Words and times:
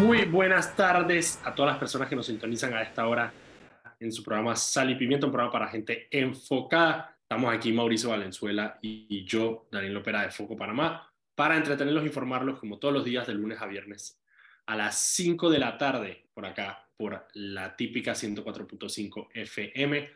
Muy 0.00 0.24
buenas 0.24 0.74
tardes 0.74 1.38
a 1.44 1.54
todas 1.54 1.72
las 1.72 1.78
personas 1.78 2.08
que 2.08 2.16
nos 2.16 2.24
sintonizan 2.24 2.72
a 2.72 2.80
esta 2.80 3.06
hora 3.06 3.30
en 4.00 4.10
su 4.10 4.24
programa 4.24 4.56
Sal 4.56 4.88
y 4.90 4.94
Pimiento, 4.94 5.26
un 5.26 5.32
programa 5.32 5.52
para 5.52 5.68
gente 5.68 6.08
enfocada. 6.10 7.18
Estamos 7.20 7.52
aquí 7.54 7.70
Mauricio 7.70 8.08
Valenzuela 8.08 8.78
y 8.80 9.24
yo, 9.26 9.68
Daniel 9.70 9.98
Opera 9.98 10.22
de 10.22 10.30
Foco 10.30 10.56
Panamá, 10.56 11.12
para 11.34 11.54
entretenerlos 11.54 12.02
e 12.02 12.06
informarlos 12.06 12.58
como 12.58 12.78
todos 12.78 12.94
los 12.94 13.04
días 13.04 13.26
de 13.26 13.34
lunes 13.34 13.60
a 13.60 13.66
viernes 13.66 14.18
a 14.64 14.74
las 14.74 14.98
5 14.98 15.50
de 15.50 15.58
la 15.58 15.76
tarde 15.76 16.24
por 16.32 16.46
acá, 16.46 16.88
por 16.96 17.26
la 17.34 17.76
típica 17.76 18.12
104.5 18.12 19.28
FM. 19.34 20.10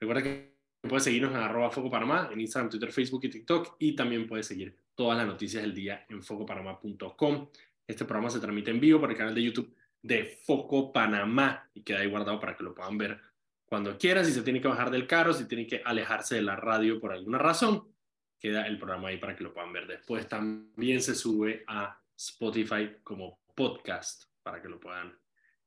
Recuerda 0.00 0.22
que 0.22 0.54
puedes 0.82 1.04
seguirnos 1.04 1.32
en 1.32 1.38
arroba 1.38 1.70
Foco 1.70 1.90
Panamá, 1.90 2.28
en 2.30 2.40
Instagram, 2.42 2.68
Twitter, 2.68 2.92
Facebook 2.92 3.24
y 3.24 3.30
TikTok, 3.30 3.76
y 3.78 3.96
también 3.96 4.26
puedes 4.26 4.46
seguir 4.46 4.76
todas 4.94 5.16
las 5.16 5.26
noticias 5.26 5.62
del 5.62 5.74
día 5.74 6.04
en 6.10 6.22
focopanamá.com. 6.22 7.48
Este 7.90 8.04
programa 8.04 8.30
se 8.30 8.38
transmite 8.38 8.70
en 8.70 8.78
vivo 8.78 9.00
por 9.00 9.10
el 9.10 9.16
canal 9.16 9.34
de 9.34 9.42
YouTube 9.42 9.74
de 10.00 10.24
Foco 10.46 10.92
Panamá 10.92 11.68
y 11.74 11.82
queda 11.82 11.98
ahí 11.98 12.06
guardado 12.08 12.38
para 12.38 12.56
que 12.56 12.62
lo 12.62 12.72
puedan 12.72 12.96
ver 12.96 13.20
cuando 13.66 13.98
quieran. 13.98 14.24
Si 14.24 14.32
se 14.32 14.42
tiene 14.42 14.60
que 14.60 14.68
bajar 14.68 14.92
del 14.92 15.08
carro, 15.08 15.32
si 15.32 15.48
tiene 15.48 15.66
que 15.66 15.82
alejarse 15.84 16.36
de 16.36 16.42
la 16.42 16.54
radio 16.54 17.00
por 17.00 17.12
alguna 17.12 17.38
razón, 17.38 17.92
queda 18.38 18.68
el 18.68 18.78
programa 18.78 19.08
ahí 19.08 19.16
para 19.16 19.34
que 19.34 19.42
lo 19.42 19.52
puedan 19.52 19.72
ver. 19.72 19.88
Después 19.88 20.28
también 20.28 21.02
se 21.02 21.16
sube 21.16 21.64
a 21.66 22.00
Spotify 22.16 22.92
como 23.02 23.40
podcast 23.56 24.26
para 24.44 24.62
que 24.62 24.68
lo 24.68 24.78
puedan 24.78 25.12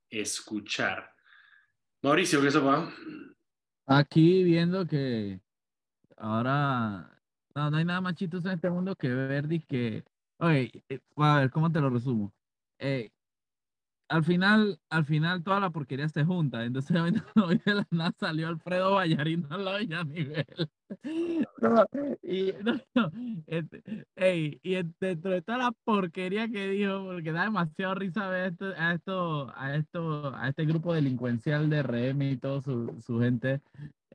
escuchar. 0.09 1.14
Mauricio, 2.02 2.42
¿qué 2.42 2.52
se 2.52 2.59
va? 2.59 2.90
Aquí 3.86 4.45
viendo 4.45 4.88
que 4.88 5.42
ahora 6.16 7.20
no, 7.53 7.70
no 7.70 7.78
hay 7.78 7.84
nada 7.84 8.00
más 8.00 8.16
chistoso 8.16 8.48
en 8.48 8.55
este 8.55 8.70
mundo 8.70 8.95
que 8.95 9.09
ver 9.09 9.45
que 9.67 10.05
Oye, 10.44 10.84
eh, 10.90 11.00
a 11.16 11.40
ver, 11.40 11.52
¿cómo 11.52 11.72
te 11.72 11.80
lo 11.80 11.90
resumo? 11.90 12.34
Eh, 12.78 13.12
al 14.10 14.26
final, 14.26 14.78
al 14.90 15.06
final 15.06 15.42
toda 15.42 15.62
la 15.62 15.70
porquería 15.70 16.09
se 16.09 16.26
junta. 16.26 16.66
Entonces 16.66 16.98
hoy 17.38 17.62
de 17.66 17.73
la 17.73 17.88
nada 17.92 18.12
salió 18.20 18.50
Alfredo 18.50 18.92
Vallarino 18.95 19.48
al 19.52 19.64
lado 19.64 19.78
de 19.78 20.06
nivel. 20.06 20.45
y, 22.22 22.52
este, 23.48 24.06
y 24.64 24.84
dentro 25.00 25.32
de 25.32 25.42
toda 25.42 25.58
la 25.59 25.72
porquería 25.86 26.50
que 26.50 26.72
dijo, 26.72 27.06
porque 27.06 27.32
da 27.32 27.45
demasiado 27.45 27.95
risa 27.95 28.28
ver 28.28 28.52
esto, 28.52 28.73
a 28.78 28.94
esto, 28.94 29.54
a 29.56 29.76
esto, 29.78 30.36
a 30.36 30.50
este 30.50 30.66
grupo 30.66 30.94
delincuencial 30.94 31.70
de 31.70 31.84
RM 31.84 32.32
y 32.32 32.38
toda 32.38 32.62
su, 32.62 32.94
su 33.00 33.17
gente 33.22 33.62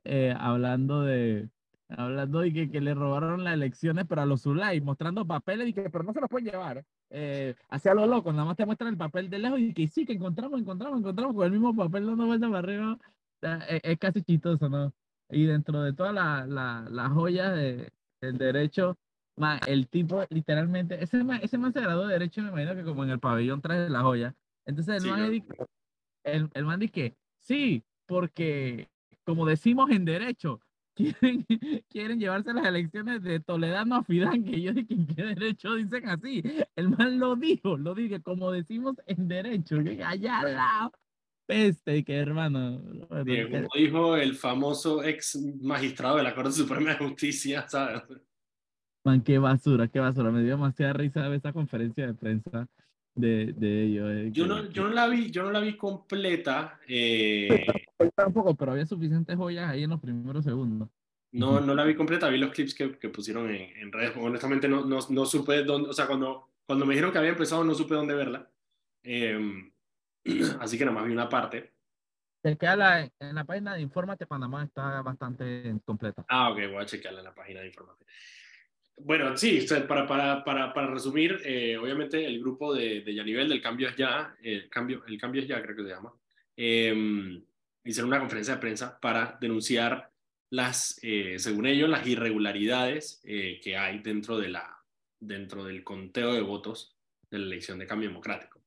eh, 0.03 0.35
hablando 0.37 1.01
de 1.01 1.49
Hablando 1.89 2.41
de 2.41 2.53
que, 2.53 2.69
que, 2.69 2.81
le 2.81 2.93
robaron 2.93 3.43
las 3.43 3.55
elecciones, 3.55 4.05
pero 4.07 4.21
a 4.21 4.25
los 4.25 4.43
Zulay, 4.43 4.79
mostrando 4.79 5.25
papeles 5.25 5.69
y 5.69 5.73
que, 5.73 5.89
pero 5.89 6.03
no 6.03 6.13
se 6.13 6.21
los 6.21 6.29
pueden 6.29 6.51
llevar. 6.51 6.85
Eh, 7.09 7.55
hacia 7.69 7.95
lo 7.95 8.05
loco, 8.05 8.31
nada 8.31 8.45
más 8.45 8.57
te 8.57 8.65
muestran 8.65 8.91
el 8.91 8.97
papel 8.97 9.27
de 9.29 9.39
lejos 9.39 9.59
y 9.59 9.73
que 9.73 9.87
sí, 9.87 10.05
que 10.05 10.13
encontramos, 10.13 10.59
encontramos, 10.59 10.99
encontramos 10.99 11.35
con 11.35 11.45
el 11.45 11.51
mismo 11.51 11.75
papel 11.75 12.05
dando 12.05 12.27
vueltas 12.27 12.49
para 12.49 12.59
arriba. 12.59 12.97
Es, 13.41 13.81
es, 13.83 13.97
casi 13.97 14.21
chistoso, 14.21 14.69
¿no? 14.69 14.93
Y 15.29 15.45
dentro 15.45 15.81
de 15.81 15.93
todas 15.93 16.13
las 16.13 16.47
la, 16.47 16.85
la 16.91 17.09
joyas 17.09 17.55
de, 17.55 17.89
del 18.21 18.37
derecho, 18.37 18.95
man, 19.35 19.59
el 19.65 19.87
tipo 19.87 20.23
literalmente, 20.29 21.03
ese 21.03 21.23
man, 21.23 21.39
ese 21.41 21.57
man 21.57 21.73
se 21.73 21.81
graduó 21.81 22.05
de 22.05 22.13
derecho, 22.13 22.43
me 22.43 22.49
imagino 22.49 22.75
que 22.75 22.83
como 22.83 23.03
en 23.03 23.09
el 23.09 23.19
pabellón 23.19 23.61
trae 23.61 23.89
la 23.89 24.01
joya. 24.01 24.35
Entonces 24.65 24.95
el 24.97 25.01
sí, 25.01 25.09
man, 25.09 25.31
dice, 25.31 25.47
el, 26.23 26.49
el 26.53 26.65
man 26.65 26.79
dice, 26.79 27.15
sí, 27.39 27.83
porque 28.05 28.89
como 29.23 29.45
decimos 29.47 29.89
en 29.89 30.05
derecho, 30.05 30.59
quieren, 30.99 31.45
quieren 31.89 32.19
llevarse 32.19 32.53
las 32.53 32.65
elecciones 32.65 33.23
de 33.23 33.39
Toledano 33.39 33.95
a 33.95 34.03
Fidán, 34.03 34.43
que 34.43 34.61
yo 34.61 34.73
dije, 34.73 34.95
¿qué 35.15 35.23
derecho 35.23 35.75
dicen 35.75 36.09
así? 36.09 36.43
El 36.75 36.89
man 36.89 37.19
lo 37.19 37.35
dijo, 37.35 37.77
lo 37.77 37.95
dije, 37.95 38.21
como 38.21 38.51
decimos 38.51 38.97
en 39.05 39.27
derecho, 39.27 39.77
allá 40.05 40.43
la 40.43 40.91
peste, 41.45 42.03
que 42.03 42.15
hermano. 42.15 42.81
Como 43.09 43.23
dijo 43.75 44.15
el 44.15 44.35
famoso 44.35 45.03
ex 45.03 45.35
magistrado 45.61 46.17
de 46.17 46.23
la 46.23 46.35
Corte 46.35 46.51
Suprema 46.51 46.91
de 46.91 46.97
Justicia, 46.97 47.67
¿sabes? 47.67 48.03
Man, 49.05 49.21
qué 49.21 49.39
basura, 49.39 49.87
qué 49.87 49.99
basura, 49.99 50.29
me 50.29 50.41
dio 50.41 50.51
demasiada 50.51 50.93
risa 50.93 51.33
esa 51.33 51.53
conferencia 51.53 52.05
de 52.05 52.13
prensa 52.13 52.67
de, 53.15 53.53
de 53.53 53.83
ellos. 53.83 54.09
Eh, 54.11 54.29
yo, 54.31 54.47
no, 54.47 54.69
yo, 54.69 54.83
no 54.83 54.93
la 54.93 55.07
vi, 55.07 55.31
yo 55.31 55.43
no 55.43 55.51
la 55.51 55.59
vi 55.59 55.75
completa. 55.77 56.79
Eh... 56.87 57.65
Tampoco, 58.15 58.55
pero 58.55 58.71
había 58.71 58.85
suficientes 58.85 59.35
joyas 59.35 59.69
ahí 59.69 59.83
en 59.83 59.89
los 59.89 59.99
primeros 59.99 60.43
segundos. 60.43 60.89
No, 61.31 61.59
no 61.59 61.75
la 61.75 61.83
vi 61.83 61.95
completa, 61.95 62.29
vi 62.29 62.37
los 62.39 62.51
clips 62.51 62.73
que, 62.73 62.97
que 62.97 63.09
pusieron 63.09 63.49
en, 63.49 63.77
en, 63.77 63.91
redes. 63.91 64.13
Honestamente, 64.17 64.67
no, 64.67 64.85
no, 64.85 64.99
no, 65.09 65.25
supe 65.25 65.63
dónde, 65.63 65.89
o 65.89 65.93
sea, 65.93 66.07
cuando, 66.07 66.49
cuando 66.65 66.85
me 66.85 66.93
dijeron 66.93 67.11
que 67.11 67.19
había 67.19 67.31
empezado, 67.31 67.63
no 67.63 67.75
supe 67.75 67.93
dónde 67.93 68.15
verla. 68.15 68.49
Eh, 69.03 69.71
así 70.59 70.77
que 70.77 70.85
nada 70.85 70.97
más 70.97 71.05
vi 71.05 71.13
una 71.13 71.29
parte. 71.29 71.73
Se 72.41 72.57
queda 72.57 72.75
la, 72.75 73.01
en 73.19 73.35
la 73.35 73.43
página 73.43 73.75
de 73.75 73.81
Infórmate 73.81 74.25
Panamá, 74.25 74.63
está 74.63 75.01
bastante 75.01 75.75
completa. 75.85 76.25
Ah, 76.29 76.51
ok, 76.51 76.57
voy 76.71 76.81
a 76.81 76.85
chequearla 76.85 77.19
en 77.19 77.25
la 77.25 77.35
página 77.35 77.59
de 77.59 77.67
Infórmate. 77.67 78.05
Bueno, 79.01 79.37
sí, 79.37 79.65
para, 79.87 80.05
para, 80.05 80.43
para, 80.43 80.73
para 80.73 80.87
resumir, 80.87 81.41
eh, 81.45 81.77
obviamente 81.77 82.25
el 82.25 82.39
grupo 82.39 82.73
de, 82.73 83.01
de 83.01 83.15
Yanivel 83.15 83.47
del 83.47 83.61
Cambio 83.61 83.89
es 83.89 83.95
Ya, 83.95 84.35
el 84.41 84.69
cambio, 84.69 85.03
el 85.07 85.17
cambio 85.19 85.41
es 85.41 85.47
Ya 85.47 85.61
creo 85.61 85.75
que 85.75 85.83
se 85.83 85.89
llama, 85.89 86.13
eh, 86.57 87.41
hicieron 87.83 88.09
una 88.09 88.19
conferencia 88.19 88.55
de 88.55 88.59
prensa 88.59 88.99
para 88.99 89.37
denunciar 89.39 90.11
las, 90.49 90.99
eh, 91.01 91.37
según 91.37 91.65
ellos, 91.65 91.89
las 91.89 92.05
irregularidades 92.07 93.21
eh, 93.23 93.59
que 93.63 93.77
hay 93.77 93.99
dentro, 93.99 94.37
de 94.37 94.49
la, 94.49 94.83
dentro 95.19 95.63
del 95.63 95.83
conteo 95.83 96.33
de 96.33 96.41
votos 96.41 96.97
de 97.29 97.39
la 97.39 97.45
elección 97.45 97.79
de 97.79 97.87
cambio 97.87 98.09
democrático. 98.09 98.61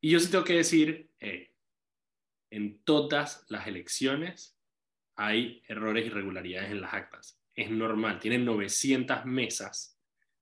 Y 0.00 0.10
yo 0.10 0.20
sí 0.20 0.30
tengo 0.30 0.44
que 0.44 0.56
decir, 0.56 1.10
eh, 1.20 1.52
en 2.50 2.82
todas 2.84 3.44
las 3.48 3.66
elecciones 3.66 4.56
hay 5.16 5.62
errores 5.66 6.04
y 6.04 6.08
irregularidades 6.08 6.70
en 6.70 6.80
las 6.80 6.94
actas 6.94 7.35
es 7.56 7.70
normal, 7.70 8.20
tienen 8.20 8.44
900 8.44 9.24
mesas, 9.24 9.98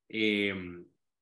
eh, 0.08 0.54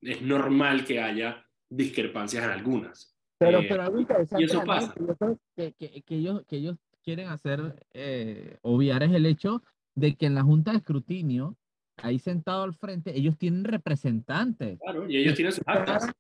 es 0.01 0.23
normal 0.23 0.85
que 0.85 1.01
haya 1.01 1.47
discrepancias 1.69 2.45
en 2.45 2.51
algunas. 2.51 3.17
Pero, 3.39 3.61
eh, 3.61 3.67
pero 3.69 4.01
y 4.39 4.45
eso 4.45 4.65
pasa. 4.65 4.95
Que, 5.55 5.73
que, 5.73 6.03
que, 6.03 6.15
ellos, 6.17 6.43
que 6.49 6.57
ellos 6.57 6.77
quieren 7.03 7.29
hacer, 7.29 7.87
eh, 7.93 8.59
obviar 8.63 9.03
es 9.03 9.13
el 9.13 9.27
hecho 9.27 9.63
de 9.95 10.15
que 10.15 10.27
en 10.27 10.35
la 10.35 10.43
Junta 10.43 10.71
de 10.71 10.79
Escrutinio, 10.79 11.57
ahí 11.97 12.19
sentado 12.19 12.63
al 12.63 12.75
frente, 12.75 13.17
ellos 13.17 13.37
tienen 13.37 13.65
representantes. 13.65 14.79
Claro, 14.81 15.09
y 15.09 15.19
ellos 15.19 15.35
tienen 15.35 15.53
sus 15.53 15.65
actas. 15.67 16.11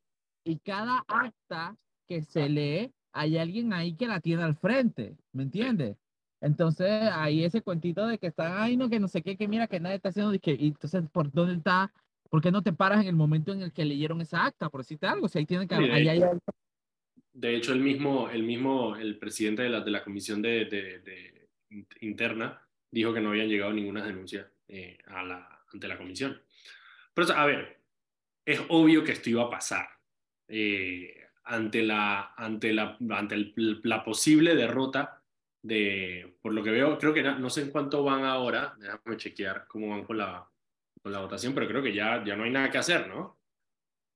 Y 0.44 0.58
cada 0.58 1.04
acta 1.06 1.76
que 2.06 2.22
se 2.22 2.48
lee, 2.48 2.92
hay 3.12 3.38
alguien 3.38 3.72
ahí 3.72 3.94
que 3.94 4.06
la 4.06 4.20
tiene 4.20 4.42
al 4.42 4.56
frente, 4.56 5.16
¿me 5.32 5.44
entiendes? 5.44 5.96
Entonces, 6.42 6.90
ahí 7.12 7.44
ese 7.44 7.62
cuentito 7.62 8.04
de 8.04 8.18
que 8.18 8.26
están 8.26 8.60
ahí, 8.60 8.76
no, 8.76 8.90
que 8.90 8.98
no 8.98 9.06
sé 9.06 9.22
qué, 9.22 9.36
que 9.36 9.46
mira, 9.46 9.68
que 9.68 9.78
nadie 9.78 9.96
está 9.96 10.08
haciendo, 10.08 10.36
que, 10.40 10.56
y 10.58 10.68
entonces, 10.68 11.04
¿por 11.12 11.30
dónde 11.30 11.54
está? 11.54 11.92
¿Por 12.28 12.42
qué 12.42 12.50
no 12.50 12.62
te 12.62 12.72
paras 12.72 13.00
en 13.02 13.06
el 13.06 13.14
momento 13.14 13.52
en 13.52 13.62
el 13.62 13.72
que 13.72 13.84
leyeron 13.84 14.20
esa 14.20 14.44
acta? 14.44 14.68
Por 14.68 14.80
decirte 14.80 15.06
algo, 15.06 15.28
si 15.28 15.38
ahí 15.38 15.46
tiene 15.46 15.68
que... 15.68 15.76
Sí, 15.76 15.84
de, 15.84 15.92
ahí 15.92 16.08
hecho, 16.08 16.30
hay... 16.32 16.38
de 17.32 17.56
hecho, 17.56 17.72
el 17.72 17.80
mismo, 17.80 18.28
el 18.28 18.42
mismo, 18.42 18.96
el 18.96 19.18
presidente 19.18 19.62
de 19.62 19.68
la, 19.68 19.80
de 19.82 19.90
la 19.92 20.02
comisión 20.02 20.42
de, 20.42 20.64
de, 20.64 20.98
de 20.98 21.48
interna 22.00 22.60
dijo 22.90 23.14
que 23.14 23.20
no 23.20 23.30
habían 23.30 23.48
llegado 23.48 23.72
ninguna 23.72 24.04
denuncia 24.04 24.50
eh, 24.66 24.98
a 25.06 25.22
la, 25.22 25.64
ante 25.72 25.86
la 25.86 25.96
comisión. 25.96 26.42
Pero, 27.14 27.32
a 27.34 27.46
ver, 27.46 27.78
es 28.44 28.60
obvio 28.68 29.04
que 29.04 29.12
esto 29.12 29.30
iba 29.30 29.44
a 29.44 29.50
pasar. 29.50 29.86
Eh, 30.48 31.14
ante 31.44 31.84
la, 31.84 32.34
ante 32.36 32.72
la, 32.72 32.96
ante 33.10 33.36
el, 33.36 33.80
la 33.84 34.02
posible 34.02 34.56
derrota 34.56 35.21
de, 35.62 36.36
por 36.42 36.52
lo 36.52 36.62
que 36.62 36.70
veo, 36.70 36.98
creo 36.98 37.14
que 37.14 37.22
no, 37.22 37.38
no, 37.38 37.48
sé 37.48 37.62
en 37.62 37.70
cuánto 37.70 38.02
van 38.02 38.24
ahora, 38.24 38.74
déjame 38.78 39.16
chequear 39.16 39.66
cómo 39.68 39.90
van 39.90 40.04
con 40.04 40.18
la, 40.18 40.46
con 41.02 41.12
la 41.12 41.20
votación, 41.20 41.54
pero 41.54 41.68
creo 41.68 41.82
que 41.82 41.94
ya, 41.94 42.22
ya 42.24 42.36
no 42.36 42.44
hay 42.44 42.50
nada 42.50 42.70
que 42.70 42.78
hacer, 42.78 43.08
¿no? 43.08 43.38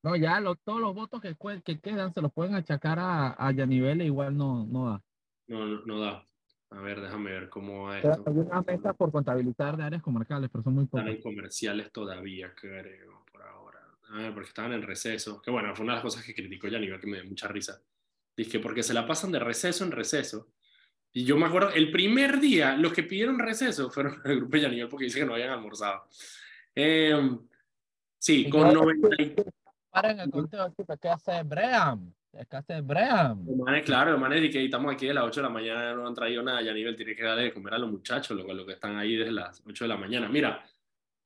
No, 0.02 0.14
ya 0.14 0.40
lo, 0.40 0.54
todos 0.56 0.80
los 0.80 0.94
votos 0.94 1.20
que, 1.20 1.36
que 1.64 1.80
quedan 1.80 2.12
se 2.12 2.20
los 2.20 2.32
pueden 2.32 2.54
achacar 2.54 2.98
a, 2.98 3.34
a 3.38 3.52
Yanivel 3.52 4.00
e 4.00 4.06
igual 4.06 4.36
no, 4.36 4.64
no 4.66 4.90
da. 4.90 5.02
No, 5.48 5.66
no, 5.66 5.82
no 5.84 6.00
da. 6.00 6.26
A 6.70 6.80
ver, 6.80 7.00
déjame 7.00 7.30
ver 7.30 7.48
cómo 7.48 7.84
va 7.84 7.98
esto. 7.98 8.24
Hay 8.26 8.34
una 8.34 8.62
meta 8.62 8.92
por 8.92 9.10
contabilizar 9.10 9.76
de 9.76 9.84
áreas 9.84 10.02
comarcales, 10.02 10.50
pero 10.50 10.62
son 10.62 10.74
muy 10.74 10.86
pocas. 10.86 11.06
Están 11.06 11.16
en 11.16 11.22
comerciales 11.22 11.92
todavía, 11.92 12.52
creo, 12.54 13.24
por 13.32 13.42
ahora. 13.42 13.80
A 14.10 14.18
ver, 14.18 14.34
porque 14.34 14.48
estaban 14.48 14.72
en 14.72 14.82
receso. 14.82 15.40
Que 15.40 15.50
bueno, 15.50 15.74
fue 15.74 15.84
una 15.84 15.94
de 15.94 15.96
las 15.96 16.04
cosas 16.04 16.24
que 16.24 16.34
criticó 16.34 16.68
Yanivel 16.68 17.00
que 17.00 17.06
me 17.06 17.20
dio 17.20 17.28
mucha 17.28 17.48
risa. 17.48 17.80
Dice 18.36 18.60
porque 18.60 18.82
se 18.82 18.94
la 18.94 19.06
pasan 19.06 19.32
de 19.32 19.38
receso 19.38 19.84
en 19.84 19.92
receso 19.92 20.48
y 21.12 21.24
yo 21.24 21.36
me 21.36 21.46
acuerdo, 21.46 21.70
el 21.70 21.90
primer 21.90 22.40
día, 22.40 22.76
los 22.76 22.92
que 22.92 23.02
pidieron 23.02 23.38
receso 23.38 23.90
fueron 23.90 24.20
el 24.24 24.36
grupo 24.36 24.56
de 24.56 24.62
Yanivel 24.62 24.88
porque 24.88 25.06
dice 25.06 25.20
que 25.20 25.26
no 25.26 25.34
habían 25.34 25.50
almorzado. 25.50 26.04
Eh, 26.74 27.14
sí, 28.18 28.48
con 28.50 28.72
90. 28.72 29.08
Paren 29.90 30.20
el 30.20 30.30
conteo 30.30 30.74
¿qué 31.00 31.08
hace 31.08 31.42
Bream? 31.42 32.12
¿Qué 32.30 32.56
hace 32.56 32.82
Bream? 32.82 33.46
Los 33.46 33.56
manes, 33.56 33.84
claro, 33.84 34.12
los 34.12 34.20
manes, 34.20 34.50
que 34.50 34.62
estamos 34.62 34.92
aquí 34.92 35.08
a 35.08 35.14
las 35.14 35.24
8 35.24 35.40
de 35.40 35.46
la 35.46 35.52
mañana, 35.52 35.94
no 35.94 36.06
han 36.06 36.14
traído 36.14 36.42
nada. 36.42 36.60
Yanivel 36.60 36.96
tiene 36.96 37.16
que 37.16 37.22
darle 37.22 37.44
de 37.44 37.54
comer 37.54 37.74
a 37.74 37.78
los 37.78 37.90
muchachos, 37.90 38.36
lo, 38.36 38.52
lo 38.52 38.66
que 38.66 38.74
están 38.74 38.96
ahí 38.96 39.16
desde 39.16 39.32
las 39.32 39.62
8 39.66 39.84
de 39.84 39.88
la 39.88 39.96
mañana. 39.96 40.28
Mira, 40.28 40.62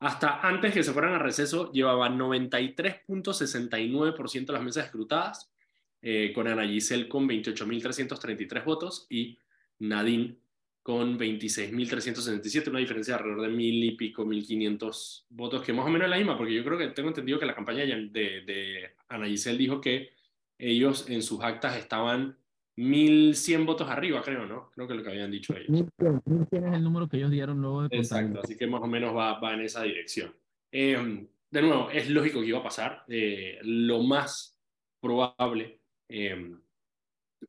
hasta 0.01 0.41
antes 0.41 0.73
que 0.73 0.83
se 0.83 0.93
fueran 0.93 1.15
a 1.15 1.19
receso, 1.19 1.71
llevaban 1.73 2.19
93.69% 2.19 4.47
de 4.47 4.53
las 4.53 4.63
mesas 4.63 4.87
escrutadas 4.87 5.53
eh, 6.01 6.33
con 6.35 6.49
Ana 6.49 6.67
Giselle 6.67 7.07
con 7.07 7.29
28.333 7.29 8.65
votos 8.65 9.07
y 9.11 9.39
Nadine 9.81 10.37
con 10.83 11.19
26.367, 11.19 12.69
una 12.69 12.79
diferencia 12.79 13.15
de 13.15 13.21
alrededor 13.21 13.51
de 13.51 13.57
mil 13.57 13.85
y 13.85 13.93
pico, 13.93 14.25
1.500 14.25 15.27
votos, 15.29 15.63
que 15.63 15.73
más 15.73 15.87
o 15.87 15.91
menos 15.91 16.07
es 16.07 16.11
la 16.11 16.17
misma, 16.17 16.39
porque 16.39 16.55
yo 16.55 16.65
creo 16.65 16.79
que 16.79 16.89
tengo 16.89 17.11
entendido 17.11 17.39
que 17.39 17.47
la 17.47 17.55
campaña 17.55 17.85
de, 17.85 18.09
de 18.09 18.91
Ana 19.09 19.27
Giselle 19.27 19.59
dijo 19.59 19.81
que 19.81 20.11
ellos 20.59 21.09
en 21.09 21.23
sus 21.23 21.43
actas 21.43 21.77
estaban 21.77 22.37
1.100 22.77 23.67
votos 23.67 23.89
arriba, 23.91 24.23
creo, 24.23 24.47
¿no? 24.47 24.71
Creo 24.71 24.89
que 24.89 24.95
lo 24.95 25.03
que 25.03 25.11
habían 25.11 25.31
dicho 25.31 25.55
ellos. 25.55 25.69
1.100 25.99 26.69
es 26.69 26.75
el 26.75 26.83
número 26.83 27.09
que 27.09 27.19
ellos 27.19 27.31
dieron 27.31 27.61
luego 27.61 27.89
de 27.89 27.97
Exacto, 27.97 28.41
así 28.43 28.57
que 28.57 28.67
más 28.67 28.83
o 28.83 28.87
menos 28.87 29.15
va, 29.15 29.39
va 29.39 29.55
en 29.55 29.61
esa 29.61 29.83
dirección. 29.83 30.35
Eh, 30.73 31.27
de 31.51 31.63
nuevo, 31.63 31.91
es 31.91 32.09
lógico 32.09 32.41
que 32.41 32.47
iba 32.47 32.59
a 32.61 32.63
pasar. 32.63 33.05
Eh, 33.09 33.59
lo 33.63 34.03
más 34.03 34.57
probable 35.01 35.81
eh, 36.09 36.57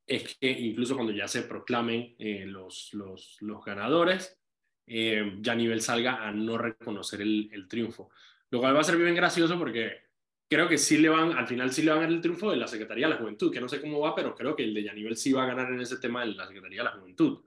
es 0.05 0.37
que 0.37 0.49
incluso 0.49 0.95
cuando 0.95 1.13
ya 1.13 1.27
se 1.27 1.43
proclamen 1.43 2.15
eh, 2.17 2.45
los, 2.45 2.93
los, 2.93 3.37
los, 3.41 3.63
ganadores, 3.63 4.39
eh, 4.87 5.37
ya 5.39 5.55
nivel 5.55 5.81
salga 5.81 6.27
a 6.27 6.31
no 6.31 6.57
reconocer 6.57 7.21
el, 7.21 7.49
el, 7.51 7.67
triunfo. 7.67 8.09
Lo 8.49 8.59
cual 8.59 8.75
va 8.75 8.81
a 8.81 8.83
ser 8.83 8.97
bien 8.97 9.15
gracioso 9.15 9.57
porque 9.57 10.09
creo 10.49 10.67
que 10.67 10.77
sí 10.77 10.97
le 10.97 11.09
van, 11.09 11.33
al 11.33 11.47
final 11.47 11.71
sí 11.71 11.81
le 11.81 11.91
van 11.91 11.99
a 11.99 12.03
dar 12.03 12.11
el 12.11 12.21
triunfo 12.21 12.51
de 12.51 12.57
la 12.57 12.67
Secretaría 12.67 13.07
de 13.07 13.13
la 13.13 13.19
Juventud, 13.19 13.51
que 13.51 13.61
no 13.61 13.69
sé 13.69 13.79
cómo 13.79 13.99
va, 13.99 14.15
pero 14.15 14.35
creo 14.35 14.55
que 14.55 14.63
el 14.63 14.73
de 14.73 14.83
Yanivel 14.83 15.15
sí 15.15 15.31
va 15.31 15.43
a 15.43 15.47
ganar 15.47 15.71
en 15.71 15.81
ese 15.81 15.97
tema 15.97 16.21
de 16.21 16.33
la 16.33 16.47
Secretaría 16.47 16.79
de 16.79 16.89
la 16.89 16.97
Juventud. 16.97 17.43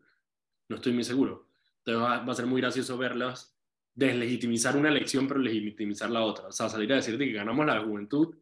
No 0.69 0.77
estoy 0.77 0.93
muy 0.93 1.05
seguro. 1.05 1.49
Entonces 1.79 2.03
va, 2.03 2.25
va 2.25 2.33
a 2.33 2.37
ser 2.37 2.47
muy 2.47 2.61
gracioso 2.61 2.97
verlas 2.97 3.55
deslegitimizar 3.95 4.77
una 4.77 4.89
elección, 4.89 5.29
pero 5.29 5.41
legitimizar 5.41 6.11
la 6.11 6.23
otra. 6.23 6.49
O 6.49 6.53
sea, 6.53 6.69
salir 6.69 6.93
a 6.93 6.97
decirte 6.97 7.25
que 7.25 7.33
ganamos 7.33 7.65
la 7.67 7.81
juventud, 7.81 8.35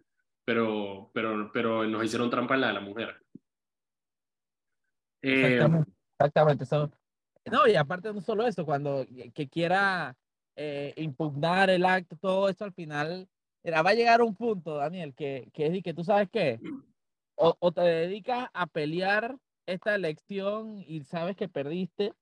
pero, 0.44 1.10
pero, 1.12 1.50
pero 1.52 1.87
nos 1.87 2.05
hicieron 2.05 2.31
trampa 2.31 2.55
en 2.55 2.62
la 2.62 2.69
de 2.69 2.72
la 2.72 2.81
mujer. 2.81 3.21
Exactamente. 5.22 5.90
Eh, 5.90 5.94
exactamente. 6.19 6.64
no, 7.50 7.66
y 7.66 7.74
aparte 7.76 8.12
no 8.12 8.20
solo 8.20 8.46
eso, 8.46 8.64
cuando 8.64 9.06
que 9.34 9.48
quiera 9.48 10.16
eh, 10.56 10.92
impugnar 10.96 11.70
el 11.70 11.84
acto, 11.84 12.16
todo 12.16 12.48
eso 12.48 12.64
al 12.64 12.72
final, 12.72 13.28
va 13.64 13.90
a 13.90 13.94
llegar 13.94 14.20
un 14.20 14.34
punto, 14.34 14.76
Daniel, 14.76 15.14
que, 15.14 15.48
que 15.52 15.66
es 15.66 15.82
que 15.82 15.94
tú 15.94 16.04
sabes 16.04 16.28
qué, 16.30 16.60
o, 17.36 17.56
o 17.58 17.72
te 17.72 17.80
dedicas 17.80 18.48
a 18.52 18.66
pelear 18.66 19.36
esta 19.66 19.94
elección 19.94 20.84
y 20.86 21.02
sabes 21.04 21.36
que 21.36 21.48
perdiste, 21.48 22.12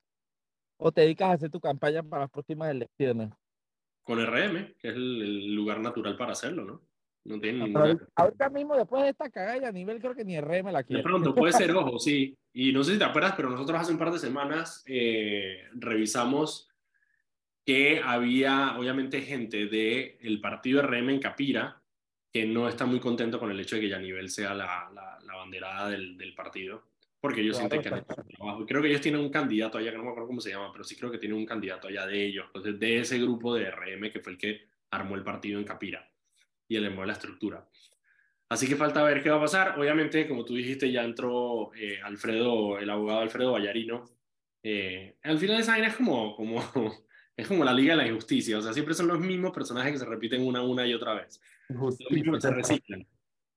o 0.80 0.92
te 0.92 1.02
dedicas 1.02 1.28
a 1.28 1.32
hacer 1.32 1.50
tu 1.50 1.60
campaña 1.60 2.02
para 2.02 2.22
las 2.22 2.30
próximas 2.30 2.70
elecciones? 2.70 3.30
Con 4.02 4.18
RM, 4.18 4.74
que 4.78 4.88
es 4.88 4.94
el, 4.94 5.54
lugar 5.54 5.80
natural 5.80 6.16
para 6.16 6.32
hacerlo, 6.32 6.64
¿no? 6.64 6.82
No 7.24 7.38
tiene 7.38 7.58
no, 7.58 7.66
ninguna... 7.66 8.08
Ahorita 8.14 8.48
mismo, 8.50 8.76
después 8.76 9.02
de 9.02 9.10
esta 9.10 9.30
cagada 9.30 9.68
a 9.68 9.72
nivel, 9.72 10.00
creo 10.00 10.14
que 10.14 10.24
ni 10.24 10.40
RM 10.40 10.72
la 10.72 10.82
quiere. 10.82 11.02
De 11.02 11.08
pronto, 11.08 11.34
puede 11.34 11.52
ser, 11.52 11.70
ojo, 11.72 11.98
sí. 11.98 12.36
Y 12.52 12.72
no 12.72 12.82
sé 12.82 12.92
si 12.92 12.98
te 12.98 13.04
acuerdas, 13.04 13.34
pero 13.36 13.50
nosotros 13.50 13.78
hace 13.80 13.92
un 13.92 13.98
par 13.98 14.10
de 14.10 14.18
semanas 14.18 14.82
eh, 14.86 15.64
revisamos 15.74 16.68
que 17.64 18.00
había, 18.02 18.76
obviamente, 18.78 19.20
gente 19.20 19.66
del 19.66 20.16
el 20.20 20.40
partido 20.40 20.82
RM 20.82 21.10
en 21.10 21.20
Capira 21.20 21.82
que 22.32 22.46
no 22.46 22.68
está 22.68 22.86
muy 22.86 23.00
contento 23.00 23.38
con 23.38 23.50
el 23.50 23.60
hecho 23.60 23.76
de 23.76 23.82
que 23.82 23.88
Yanivel 23.88 24.30
sea 24.30 24.54
la, 24.54 24.88
la, 24.94 25.18
la 25.24 25.34
banderada 25.34 25.90
del, 25.90 26.16
del 26.16 26.34
partido 26.34 26.90
porque 27.20 27.42
ellos 27.42 27.58
claro, 27.58 27.70
sienten 27.82 28.04
que 28.04 28.34
trabajo. 28.34 28.66
Creo 28.66 28.80
que 28.80 28.88
ellos 28.88 29.00
tienen 29.00 29.20
un 29.20 29.30
candidato 29.30 29.76
allá, 29.76 29.90
que 29.90 29.98
no 29.98 30.04
me 30.04 30.10
acuerdo 30.10 30.28
cómo 30.28 30.40
se 30.40 30.50
llama, 30.50 30.70
pero 30.72 30.84
sí 30.84 30.96
creo 30.96 31.10
que 31.10 31.18
tienen 31.18 31.36
un 31.36 31.44
candidato 31.44 31.88
allá 31.88 32.06
de 32.06 32.24
ellos, 32.24 32.46
entonces 32.46 32.80
de 32.80 32.98
ese 32.98 33.18
grupo 33.18 33.54
de 33.54 33.70
RM 33.70 34.10
que 34.10 34.20
fue 34.20 34.32
el 34.32 34.38
que 34.38 34.62
armó 34.90 35.16
el 35.16 35.22
partido 35.22 35.58
en 35.58 35.66
Capira 35.66 36.09
y 36.70 36.76
el 36.76 36.84
de 36.84 37.06
la 37.06 37.12
estructura. 37.12 37.68
Así 38.48 38.68
que 38.68 38.76
falta 38.76 39.02
ver 39.02 39.22
qué 39.22 39.28
va 39.28 39.38
a 39.38 39.40
pasar. 39.40 39.78
Obviamente, 39.78 40.28
como 40.28 40.44
tú 40.44 40.54
dijiste, 40.54 40.90
ya 40.90 41.02
entró 41.02 41.72
eh, 41.74 42.00
Alfredo, 42.00 42.78
el 42.78 42.88
abogado 42.88 43.20
Alfredo 43.20 43.52
Vallarino. 43.52 44.08
Eh, 44.62 45.16
al 45.24 45.38
final 45.38 45.60
esa 45.60 45.72
vaina 45.72 45.88
es 45.88 45.96
como, 45.96 46.36
como, 46.36 46.62
es 47.36 47.48
como 47.48 47.64
la 47.64 47.74
Liga 47.74 47.96
de 47.96 48.02
la 48.02 48.08
Injusticia, 48.08 48.56
o 48.56 48.62
sea, 48.62 48.72
siempre 48.72 48.94
son 48.94 49.08
los 49.08 49.18
mismos 49.18 49.50
personajes 49.52 49.92
que 49.92 49.98
se 49.98 50.04
repiten 50.04 50.46
una, 50.46 50.62
una 50.62 50.86
y 50.86 50.94
otra 50.94 51.14
vez. 51.14 51.40
Los 51.68 51.98
mismos 52.08 52.40
se 52.40 52.50
reciclan. 52.52 53.06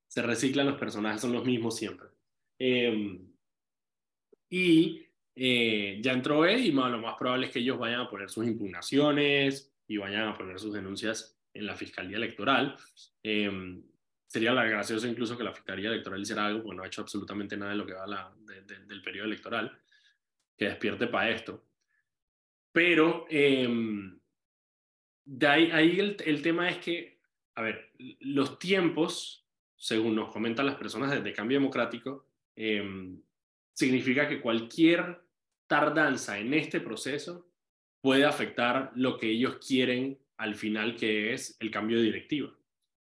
Se 0.08 0.22
reciclan 0.24 0.66
los 0.66 0.80
personajes, 0.80 1.22
son 1.22 1.34
los 1.34 1.46
mismos 1.46 1.76
siempre. 1.76 2.08
Eh, 2.58 3.20
y 4.50 5.08
ya 5.36 6.14
entró 6.14 6.46
él 6.46 6.66
y 6.66 6.72
lo 6.72 6.98
más 7.00 7.16
probable 7.18 7.48
es 7.48 7.54
que 7.54 7.60
ellos 7.60 7.78
vayan 7.78 8.02
a 8.02 8.10
poner 8.10 8.30
sus 8.30 8.46
impugnaciones 8.46 9.72
y 9.88 9.98
vayan 9.98 10.28
a 10.28 10.38
poner 10.38 10.60
sus 10.60 10.74
denuncias 10.74 11.40
en 11.54 11.66
la 11.66 11.76
Fiscalía 11.76 12.18
Electoral. 12.18 12.76
Eh, 13.22 13.82
sería 14.34 14.52
la 14.52 14.66
gracioso 14.66 15.08
incluso 15.08 15.38
que 15.38 15.44
la 15.44 15.54
Fiscalía 15.54 15.90
Electoral 15.90 16.22
hiciera 16.22 16.48
algo, 16.48 16.64
porque 16.64 16.76
no 16.76 16.84
ha 16.84 16.88
hecho 16.88 17.02
absolutamente 17.02 17.56
nada 17.56 17.72
de 17.72 17.78
lo 17.78 17.86
que 17.86 17.94
va 17.94 18.34
del 18.88 19.02
periodo 19.04 19.28
electoral, 19.28 19.80
que 20.58 20.66
despierte 20.66 21.08
para 21.08 21.30
esto. 21.30 21.64
Pero 22.72 23.28
eh, 23.30 23.70
de 25.26 25.48
ahí, 25.48 25.70
ahí 25.72 26.00
el, 26.00 26.18
el, 26.26 26.42
tema 26.42 26.68
es 26.68 26.80
que, 26.80 27.20
a 27.54 27.62
ver, 27.62 27.92
los 28.22 28.58
tiempos, 28.58 29.46
según 29.76 30.16
nos 30.16 30.32
comentan 30.32 30.66
las 30.66 30.78
personas 30.78 31.24
de, 31.24 31.34
Cambio 31.34 31.60
Democrático, 31.60 32.28
eh, 32.56 33.16
significa 33.72 34.28
que 34.28 34.42
cualquier 34.42 35.22
tardanza 35.68 36.40
en 36.40 36.56
este 36.56 36.80
proceso 36.80 37.48
puede 38.02 38.26
afectar 38.26 38.92
lo 38.96 39.18
que 39.18 39.30
ellos 39.30 39.58
quieren 39.66 40.20
al 40.44 40.56
final, 40.56 40.98
que 40.98 41.34
es 41.34 41.56
el 41.62 41.72
cambio 41.72 41.98
de 41.98 42.04
directiva. 42.04 42.54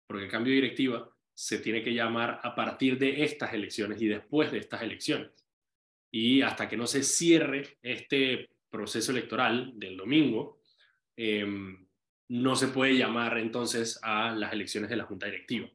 Porque 0.06 0.26
el 0.26 0.32
cambio 0.32 0.52
de 0.52 0.62
directiva 0.62 1.10
se 1.34 1.58
tiene 1.58 1.82
que 1.84 1.94
llamar 1.94 2.40
a 2.44 2.54
partir 2.54 3.00
de 3.00 3.24
estas 3.24 3.54
elecciones 3.54 4.00
y 4.02 4.08
después 4.08 4.52
de 4.52 4.60
estas 4.60 4.84
elecciones. 4.84 5.32
Y 6.12 6.44
hasta 6.44 6.70
que 6.70 6.78
no 6.78 6.86
se 6.86 7.02
cierre 7.02 7.80
este 7.82 8.52
proceso 8.70 9.12
electoral 9.12 9.72
del 9.76 9.98
domingo, 9.98 10.60
eh, 11.18 11.44
no 12.30 12.56
se 12.56 12.68
puede 12.68 12.98
llamar 12.98 13.40
entonces 13.40 14.00
a 14.04 14.32
las 14.32 14.54
elecciones 14.54 14.92
de 14.92 14.98
la 14.98 15.06
Junta 15.06 15.26
Directiva. 15.26 15.68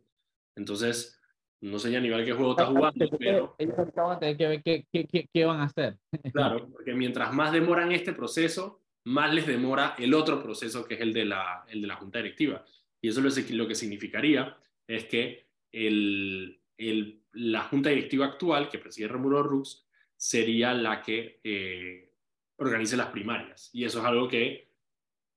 Entonces, 0.55 1.21
no 1.61 1.81
sé 1.81 2.01
ni 2.01 2.09
qué 2.25 2.33
juego 2.33 2.53
está 2.53 2.67
jugando, 2.67 3.11
pero... 3.19 3.57
Ellos 3.59 3.79
acaban 3.81 4.21
de 4.21 4.21
tener 4.21 4.37
que 4.37 4.47
ver 4.47 4.63
qué, 4.63 5.07
qué, 5.11 5.29
qué, 5.33 5.45
van 5.45 5.61
a 5.61 5.65
hacer. 5.65 5.99
Claro, 6.33 6.69
porque 6.71 6.95
mientras 6.95 7.35
más 7.35 7.51
demoran 7.51 7.91
este 7.91 8.13
proceso, 8.13 8.81
más 9.09 9.33
les 9.33 9.47
demora 9.47 9.95
el 9.99 10.13
otro 10.13 10.43
proceso 10.43 10.87
que 10.87 10.95
es 10.95 11.01
el 11.01 11.13
de 11.13 11.25
la, 11.25 11.65
el 11.69 11.81
de 11.81 11.87
la 11.87 11.97
Junta 11.97 12.19
Directiva. 12.19 12.65
Y 13.01 13.09
eso 13.09 13.23
lo 13.23 13.69
que 13.69 13.75
significaría 13.75 14.57
es 14.87 15.05
que 15.07 15.47
el, 15.73 16.61
el, 16.77 17.23
la 17.33 17.63
Junta 17.63 17.91
Directiva 17.91 18.27
actual, 18.27 18.69
que 18.69 18.79
preside 18.79 19.09
Romulo 19.09 19.43
Rux, 19.43 19.87
sería 20.15 20.75
la 20.75 21.03
que 21.03 21.41
eh, 21.43 22.13
organice 22.57 22.97
las 22.97 23.09
primarias. 23.09 23.71
Y 23.73 23.85
eso 23.85 24.01
es 24.01 24.05
algo 24.05 24.29
que, 24.29 24.73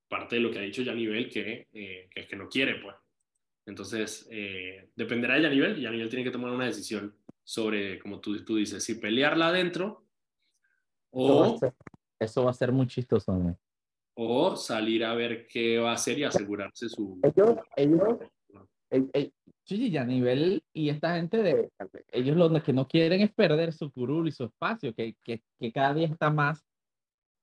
parte 0.09 0.35
de 0.35 0.41
lo 0.41 0.51
que 0.51 0.59
ha 0.59 0.63
dicho 0.63 0.81
Yanivel, 0.81 1.29
que, 1.29 1.69
eh, 1.71 2.09
que 2.11 2.19
es 2.19 2.27
que 2.27 2.35
no 2.35 2.49
quiere, 2.49 2.75
pues. 2.75 2.95
Entonces, 3.65 4.27
eh, 4.31 4.89
dependerá 4.95 5.35
de 5.35 5.43
Yanivel 5.43 5.79
y 5.79 5.83
Yanivel 5.83 6.09
tiene 6.09 6.25
que 6.25 6.31
tomar 6.31 6.51
una 6.51 6.65
decisión 6.65 7.15
sobre, 7.43 7.99
como 7.99 8.19
tú, 8.19 8.43
tú 8.43 8.57
dices, 8.57 8.83
si 8.83 8.95
pelearla 8.95 9.47
adentro 9.47 10.05
o... 11.11 11.57
Eso 12.21 12.43
va, 12.43 12.51
a 12.51 12.53
ser 12.53 12.71
muy 12.71 12.85
chistoso. 12.85 13.35
¿no? 13.35 13.57
O 14.15 14.55
salir 14.55 15.03
a 15.03 15.15
ver 15.15 15.47
qué 15.47 15.79
va 15.79 15.91
a 15.91 15.95
hacer 15.95 16.19
y 16.19 16.23
asegurarse 16.23 16.87
su... 16.87 17.19
Ellos, 17.23 17.57
ellos, 17.75 18.19
ellos 18.91 19.33
sí, 19.65 19.89
Yanivel 19.89 20.63
y 20.73 20.89
esta 20.89 21.15
gente 21.15 21.37
de... 21.41 21.71
Ellos 22.09 22.37
lo 22.37 22.61
que 22.61 22.73
no 22.73 22.87
quieren 22.87 23.21
es 23.21 23.33
perder 23.33 23.73
su 23.73 23.91
curul 23.91 24.27
y 24.27 24.31
su 24.31 24.45
espacio, 24.45 24.93
que, 24.93 25.15
que, 25.23 25.41
que 25.59 25.71
cada 25.71 25.95
día 25.95 26.07
está 26.07 26.29
más, 26.29 26.63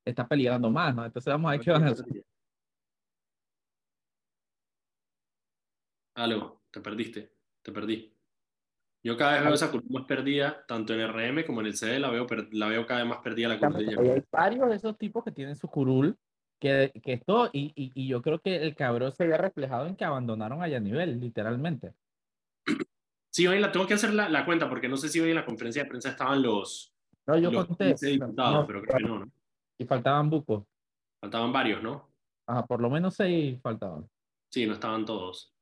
está 0.05 0.29
peligrando 0.29 0.71
más, 0.71 0.95
¿no? 0.95 1.05
Entonces 1.05 1.33
vamos 1.33 1.49
a 1.49 1.53
ver 1.53 1.61
qué 1.61 1.71
van 1.73 1.85
a 1.85 1.91
hacer. 1.91 2.25
Aló, 6.15 6.63
te 6.71 6.81
perdiste, 6.81 7.33
te 7.63 7.73
perdí. 7.73 8.18
Yo 9.05 9.17
cada 9.17 9.35
vez 9.35 9.45
veo 9.45 9.55
esa 9.55 9.71
curva 9.71 9.87
más 9.91 10.05
perdida, 10.07 10.65
tanto 10.67 10.93
en 10.93 11.09
RM 11.09 11.45
como 11.47 11.61
en 11.61 11.69
el 11.69 11.77
CD, 11.77 11.99
la 12.01 12.11
veo, 12.11 12.27
la 12.51 12.69
veo 12.69 12.87
cada 12.87 13.01
vez 13.01 13.09
más 13.09 13.19
perdida 13.19 13.49
la 13.49 13.59
curva. 13.59 13.79
Hay 13.79 14.25
varios 14.31 14.69
de 14.69 14.77
esos 14.77 14.99
tipos 14.99 15.25
que 15.25 15.31
tienen 15.31 15.55
su 15.55 15.69
curul, 15.69 16.17
que, 16.59 16.93
que 17.03 17.13
esto, 17.13 17.49
y, 17.53 17.73
y, 17.77 17.93
y, 17.95 18.09
yo 18.09 18.21
creo 18.21 18.41
que 18.41 18.57
el 18.57 18.75
cabrón 18.75 19.13
se 19.13 19.27
ve 19.27 19.39
reflejado 19.39 19.87
en 19.87 19.95
que 19.95 20.05
abandonaron 20.05 20.61
allá 20.61 20.79
a 20.79 20.81
nivel, 20.81 21.21
literalmente. 21.21 21.95
Sí, 23.31 23.47
hoy 23.47 23.61
la 23.61 23.71
tengo 23.71 23.87
que 23.87 23.95
hacer 23.95 24.13
la, 24.13 24.29
la, 24.29 24.45
cuenta, 24.45 24.69
porque 24.69 24.89
no 24.89 24.97
sé 24.97 25.09
si 25.09 25.21
hoy 25.21 25.31
en 25.31 25.37
la 25.37 25.45
conferencia 25.45 25.85
de 25.85 25.89
prensa 25.89 26.11
estaban 26.11 26.43
los. 26.43 26.93
No, 27.27 27.39
yo 27.39 27.53
los 27.53 27.67
conté. 27.67 27.95
Diputados, 27.95 28.55
no, 28.55 28.67
pero 28.67 28.83
creo 28.83 28.97
que 28.97 29.05
no, 29.05 29.19
¿no? 29.21 29.33
Y 29.79 29.85
faltaban 29.85 30.29
bucos. 30.29 30.65
Faltaban 31.21 31.53
varios, 31.53 31.83
¿no? 31.83 32.11
Ajá, 32.47 32.67
por 32.67 32.81
lo 32.81 32.91
menos 32.91 33.15
seis 33.15 33.61
faltaban. 33.63 34.09
Sí, 34.51 34.67
no 34.67 34.73
estaban 34.73 35.05
todos. 35.05 35.55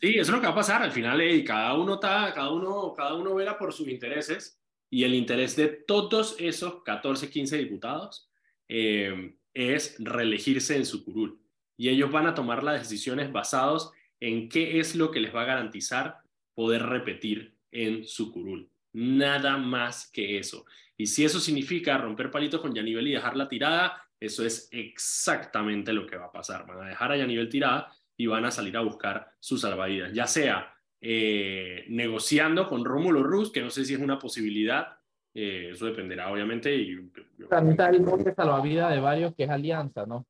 Sí, 0.00 0.10
eso 0.14 0.20
es 0.20 0.28
lo 0.30 0.40
que 0.40 0.46
va 0.46 0.52
a 0.52 0.56
pasar. 0.56 0.82
Al 0.82 0.92
final, 0.92 1.20
cada, 1.44 1.74
uno 1.74 1.94
está, 1.94 2.32
cada, 2.34 2.50
uno, 2.50 2.94
cada 2.96 3.14
uno 3.14 3.34
vela 3.34 3.58
por 3.58 3.72
sus 3.72 3.88
intereses 3.88 4.60
y 4.90 5.04
el 5.04 5.14
interés 5.14 5.56
de 5.56 5.68
todos 5.68 6.36
esos 6.38 6.82
14, 6.82 7.30
15 7.30 7.58
diputados 7.58 8.30
eh, 8.68 9.34
es 9.54 9.96
reelegirse 9.98 10.76
en 10.76 10.86
su 10.86 11.04
curul. 11.04 11.40
Y 11.76 11.88
ellos 11.88 12.10
van 12.10 12.26
a 12.26 12.34
tomar 12.34 12.62
las 12.62 12.80
decisiones 12.80 13.32
basados 13.32 13.92
en 14.20 14.48
qué 14.48 14.80
es 14.80 14.94
lo 14.94 15.10
que 15.10 15.20
les 15.20 15.34
va 15.34 15.42
a 15.42 15.46
garantizar 15.46 16.18
poder 16.54 16.84
repetir 16.84 17.54
en 17.70 18.04
su 18.04 18.32
curul. 18.32 18.70
Nada 18.92 19.58
más 19.58 20.10
que 20.10 20.38
eso. 20.38 20.64
Y 20.96 21.06
si 21.06 21.24
eso 21.24 21.38
significa 21.38 21.98
romper 21.98 22.30
palitos 22.30 22.60
con 22.60 22.74
Yanivel 22.74 23.06
y 23.06 23.12
dejarla 23.12 23.48
tirada, 23.48 24.02
eso 24.18 24.44
es 24.44 24.68
exactamente 24.72 25.92
lo 25.92 26.06
que 26.06 26.16
va 26.16 26.26
a 26.26 26.32
pasar. 26.32 26.66
Van 26.66 26.82
a 26.82 26.88
dejar 26.88 27.12
a 27.12 27.16
Yanivel 27.16 27.48
tirada 27.48 27.94
y 28.18 28.26
van 28.26 28.44
a 28.44 28.50
salir 28.50 28.76
a 28.76 28.82
buscar 28.82 29.30
sus 29.38 29.60
salvavidas, 29.62 30.12
ya 30.12 30.26
sea 30.26 30.74
eh, 31.00 31.84
negociando 31.88 32.68
con 32.68 32.84
Rómulo 32.84 33.22
Ruz, 33.22 33.52
que 33.52 33.62
no 33.62 33.70
sé 33.70 33.84
si 33.84 33.94
es 33.94 34.00
una 34.00 34.18
posibilidad, 34.18 34.98
eh, 35.32 35.70
eso 35.72 35.86
dependerá 35.86 36.30
obviamente. 36.30 36.74
Y, 36.74 37.10
También 37.48 37.72
está 37.72 37.88
el 37.88 38.02
monte 38.02 38.34
salvavidas 38.34 38.92
de 38.92 39.00
varios 39.00 39.34
que 39.36 39.44
es 39.44 39.50
Alianza, 39.50 40.04
¿no? 40.04 40.26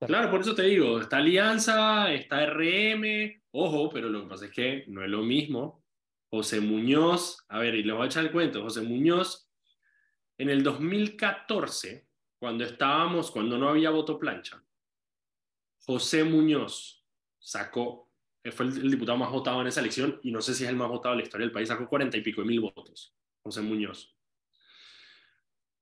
Claro, 0.00 0.32
por 0.32 0.40
eso 0.40 0.52
te 0.56 0.64
digo, 0.64 1.00
está 1.00 1.18
Alianza, 1.18 2.12
está 2.12 2.44
RM, 2.44 3.40
ojo, 3.52 3.88
pero 3.88 4.08
lo 4.08 4.24
que 4.24 4.28
pasa 4.28 4.46
es 4.46 4.50
que 4.50 4.84
no 4.88 5.04
es 5.04 5.08
lo 5.08 5.22
mismo. 5.22 5.84
José 6.28 6.60
Muñoz, 6.60 7.44
a 7.48 7.60
ver, 7.60 7.76
y 7.76 7.84
les 7.84 7.94
voy 7.94 8.02
a 8.02 8.06
echar 8.06 8.24
el 8.24 8.32
cuento, 8.32 8.62
José 8.62 8.80
Muñoz, 8.80 9.48
en 10.38 10.50
el 10.50 10.64
2014, 10.64 12.08
cuando 12.40 12.64
estábamos, 12.64 13.30
cuando 13.30 13.58
no 13.58 13.68
había 13.68 13.90
voto 13.90 14.18
plancha, 14.18 14.64
José 15.84 16.24
Muñoz 16.24 17.01
sacó, 17.42 18.08
fue 18.52 18.66
el, 18.66 18.90
diputado 18.90 19.18
más 19.18 19.30
votado 19.30 19.60
en 19.60 19.66
esa 19.66 19.80
elección, 19.80 20.18
y 20.22 20.30
no 20.30 20.40
sé 20.40 20.54
si 20.54 20.64
es 20.64 20.70
el 20.70 20.76
más 20.76 20.88
votado 20.88 21.14
de 21.14 21.20
la 21.20 21.24
historia 21.24 21.46
del 21.46 21.52
país, 21.52 21.68
sacó 21.68 21.88
cuarenta 21.88 22.16
y 22.16 22.22
pico 22.22 22.40
de 22.40 22.46
mil 22.46 22.60
votos, 22.60 23.14
José 23.42 23.60
Muñoz. 23.60 24.16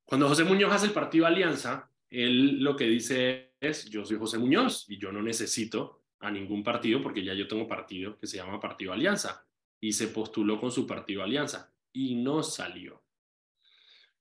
Cuando 0.05 0.27
José 0.27 0.45
Muñoz 0.45 0.73
hace 0.73 0.87
el 0.87 0.93
partido 0.93 1.27
Alianza, 1.27 1.89
él 2.09 2.61
lo 2.61 2.75
que 2.75 2.85
dice 2.85 3.53
es, 3.61 3.89
yo 3.89 4.05
soy 4.05 4.19
José 4.19 4.39
Muñoz 4.39 4.87
y 4.89 4.99
yo 4.99 5.13
no 5.13 5.23
necesito 5.23 6.03
a 6.19 6.31
ningún 6.31 6.65
partido 6.65 7.01
porque 7.01 7.23
ya 7.23 7.35
yo 7.35 7.47
tengo 7.47 7.69
partido 7.69 8.19
que 8.19 8.27
se 8.27 8.37
llama 8.37 8.61
Partido 8.61 8.93
Alianza 8.93 9.47
y 9.81 9.93
se 9.93 10.09
postuló 10.09 10.61
con 10.61 10.71
su 10.71 10.87
partido 10.87 11.23
Alianza 11.23 11.73
y 11.93 12.17
no 12.17 12.43
salió. 12.43 13.03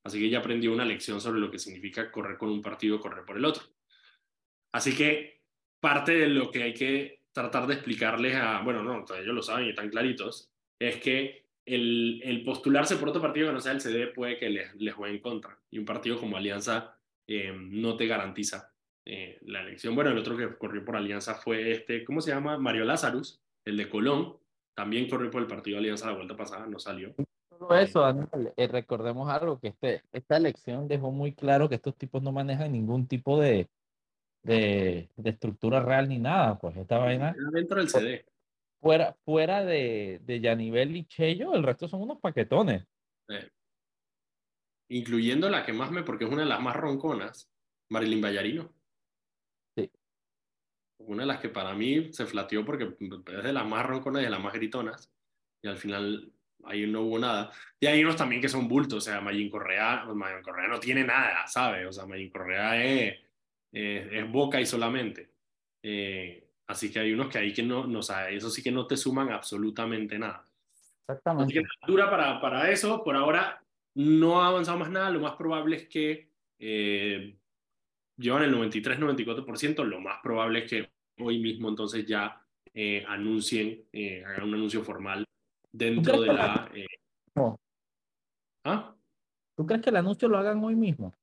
Así 0.04 0.20
que 0.20 0.30
ya 0.30 0.40
aprendió 0.40 0.72
una 0.72 0.86
lección 0.86 1.20
sobre 1.20 1.40
lo 1.40 1.52
que 1.52 1.60
significa 1.60 2.12
correr 2.12 2.38
con 2.38 2.50
un 2.50 2.62
partido, 2.62 3.00
correr 3.00 3.26
por 3.26 3.38
el 3.38 3.46
otro. 3.46 3.64
Así 4.72 4.96
que 4.96 5.42
parte 5.80 6.14
de 6.14 6.28
lo 6.28 6.52
que 6.52 6.64
hay 6.64 6.74
que 6.74 7.19
tratar 7.32 7.68
de 7.68 7.76
explicarles 7.76 8.36
a, 8.36 8.62
bueno, 8.62 8.84
no, 8.84 9.06
ellos 9.16 9.36
lo 9.36 9.42
saben 9.42 9.68
y 9.68 9.70
están 9.70 9.90
claritos, 9.90 10.52
es 10.80 10.98
que 10.98 11.46
el, 11.66 12.22
el 12.24 12.44
postularse 12.44 12.96
por 12.96 13.10
otro 13.10 13.22
partido 13.22 13.48
que 13.48 13.54
no 13.54 13.62
sea 13.62 13.74
el 13.74 13.82
CD 13.82 14.08
puede 14.08 14.38
que 14.38 14.50
les, 14.50 14.74
les 14.76 14.94
juegue 14.94 15.16
en 15.16 15.22
contra. 15.22 15.58
Y 15.70 15.78
un 15.78 15.86
partido 15.86 16.20
como 16.20 16.38
Alianza 16.38 16.98
eh, 17.28 17.54
no 17.56 17.96
te 17.96 18.08
garantiza 18.08 18.74
eh, 19.06 19.38
la 19.44 19.62
elección. 19.62 19.94
Bueno, 19.94 20.10
el 20.10 20.18
otro 20.18 20.36
que 20.36 20.58
corrió 20.58 20.84
por 20.84 20.96
Alianza 20.96 21.36
fue 21.36 21.72
este, 21.72 22.04
¿cómo 22.04 22.22
se 22.22 22.32
llama? 22.32 22.58
Mario 22.58 22.86
Lazarus, 22.86 23.42
el 23.66 23.78
de 23.78 23.90
Colón. 23.90 24.38
También 24.76 25.10
corrió 25.10 25.30
por 25.30 25.42
el 25.42 25.48
partido 25.48 25.78
Alianza 25.78 26.08
la 26.08 26.16
vuelta 26.16 26.36
pasada, 26.36 26.66
no 26.66 26.80
salió. 26.80 27.14
Solo 27.50 27.76
eso, 27.76 28.08
eh, 28.56 28.68
recordemos 28.68 29.30
algo, 29.30 29.60
que 29.60 29.68
este, 29.68 30.02
esta 30.12 30.38
elección 30.38 30.88
dejó 30.88 31.12
muy 31.12 31.34
claro 31.34 31.68
que 31.70 31.76
estos 31.76 31.96
tipos 31.96 32.24
no 32.24 32.32
manejan 32.32 32.72
ningún 32.72 33.08
tipo 33.08 33.40
de, 33.40 33.68
de, 34.44 35.10
de 35.16 35.30
estructura 35.30 35.80
real 35.80 36.10
ni 36.10 36.20
nada, 36.20 36.58
pues 36.60 36.76
esta 36.78 36.98
vaina... 36.98 37.36
Dentro 37.52 37.78
del 37.78 37.90
CD. 37.90 38.26
Fuera, 38.82 39.16
fuera 39.26 39.66
de, 39.66 40.22
de 40.24 40.40
Yanivel 40.40 40.96
y 40.96 41.06
Chello, 41.06 41.54
el 41.54 41.64
resto 41.64 41.88
son 41.88 42.02
unos 42.02 42.20
paquetones. 42.20 42.86
Eh, 43.28 43.50
incluyendo 44.90 45.50
la 45.50 45.66
que 45.66 45.74
más 45.74 45.92
me, 45.92 46.04
porque 46.04 46.26
es 46.26 46.32
una 46.32 46.44
de 46.44 46.50
las 46.50 46.62
más 46.62 46.76
ronconas, 46.76 47.52
Marilyn 47.90 48.22
Ballarino. 48.22 48.74
Sí. 49.76 49.92
Una 51.00 51.24
de 51.24 51.28
las 51.28 51.40
que 51.40 51.50
para 51.50 51.74
mí 51.74 52.14
se 52.14 52.26
flateó 52.26 52.66
porque 52.66 52.96
es 53.00 53.44
de 53.44 53.54
las 53.54 53.68
más 53.68 53.86
ronconas 53.86 54.22
y 54.22 54.26
de 54.26 54.32
las 54.32 54.42
más 54.42 54.54
gritonas. 54.54 55.12
Y 55.62 55.68
al 55.68 55.78
final 55.78 56.32
ahí 56.64 56.88
no 56.88 57.02
hubo 57.02 57.20
nada. 57.20 57.52
Y 57.80 57.88
hay 57.88 58.04
unos 58.04 58.16
también 58.16 58.42
que 58.42 58.50
son 58.50 58.68
bultos, 58.68 58.98
o 58.98 59.02
sea, 59.02 59.22
Mayín 59.22 59.50
Correa, 59.50 60.06
Mayín 60.06 60.42
Correa 60.42 60.68
no 60.68 60.80
tiene 60.80 61.04
nada, 61.04 61.48
¿sabes? 61.48 61.86
O 61.86 61.92
sea, 61.92 62.06
Mayín 62.06 62.30
Correa 62.30 62.84
es, 62.84 63.18
es, 63.72 64.32
boca 64.32 64.60
y 64.60 64.66
solamente. 64.66 65.32
Eh, 65.84 66.48
así 66.68 66.92
que 66.92 67.00
hay 67.00 67.14
unos 67.14 67.30
que 67.30 67.38
ahí 67.38 67.54
que 67.54 67.64
no, 67.64 67.88
no 67.88 68.00
eso 68.00 68.50
sí 68.50 68.62
que 68.62 68.72
no 68.72 68.88
te 68.88 68.98
suman 68.98 69.32
absolutamente 69.32 70.18
nada. 70.20 70.46
Exactamente. 71.08 71.60
Así 71.60 71.68
que 71.68 71.92
dura 71.92 72.10
para, 72.10 72.40
para 72.40 72.70
eso, 72.70 73.04
por 73.04 73.16
ahora 73.16 73.64
no 73.96 74.42
ha 74.42 74.48
avanzado 74.48 74.78
más 74.78 74.90
nada, 74.90 75.10
lo 75.10 75.20
más 75.20 75.36
probable 75.36 75.78
es 75.78 75.88
que 75.88 76.30
eh, 76.60 77.36
llevan 78.18 78.44
el 78.44 78.54
93-94%, 78.54 79.84
lo 79.84 80.00
más 80.00 80.20
probable 80.22 80.60
es 80.60 80.70
que 80.70 80.92
hoy 81.20 81.40
mismo 81.40 81.70
entonces 81.70 82.06
ya 82.06 82.42
eh, 82.74 83.04
anuncien, 83.08 83.86
eh, 83.92 84.24
hagan 84.26 84.50
un 84.50 84.56
anuncio 84.56 84.84
formal 84.84 85.26
dentro 85.72 86.22
de 86.22 86.28
la... 86.28 86.70
Eh, 86.74 86.86
¿Ah? 88.66 88.94
¿Tú 89.56 89.66
crees 89.66 89.82
que 89.82 89.90
el 89.90 89.96
anuncio 89.96 90.28
lo 90.28 90.38
hagan 90.38 90.64
hoy 90.64 90.76
mismo? 90.76 91.14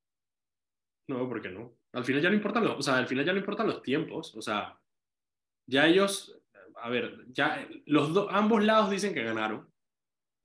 No, 1.09 1.29
porque 1.29 1.51
no. 1.51 1.73
Al 1.97 2.05
final 2.05 2.21
ya 2.21 2.29
no 2.29 2.37
importan 2.37 2.63
los, 2.63 2.79
o 2.79 2.83
sea, 2.83 2.99
al 2.99 3.07
final 3.07 3.25
ya 3.25 3.33
no 3.33 3.39
importan 3.39 3.67
los 3.67 3.81
tiempos, 3.81 4.35
o 4.35 4.43
sea, 4.43 4.79
ya 5.67 5.87
ellos, 5.87 6.39
a 6.77 6.91
ver, 6.91 7.25
ya 7.33 7.67
los 7.87 8.13
dos, 8.13 8.29
ambos 8.31 8.63
lados 8.63 8.91
dicen 8.91 9.15
que 9.15 9.25
ganaron. 9.25 9.67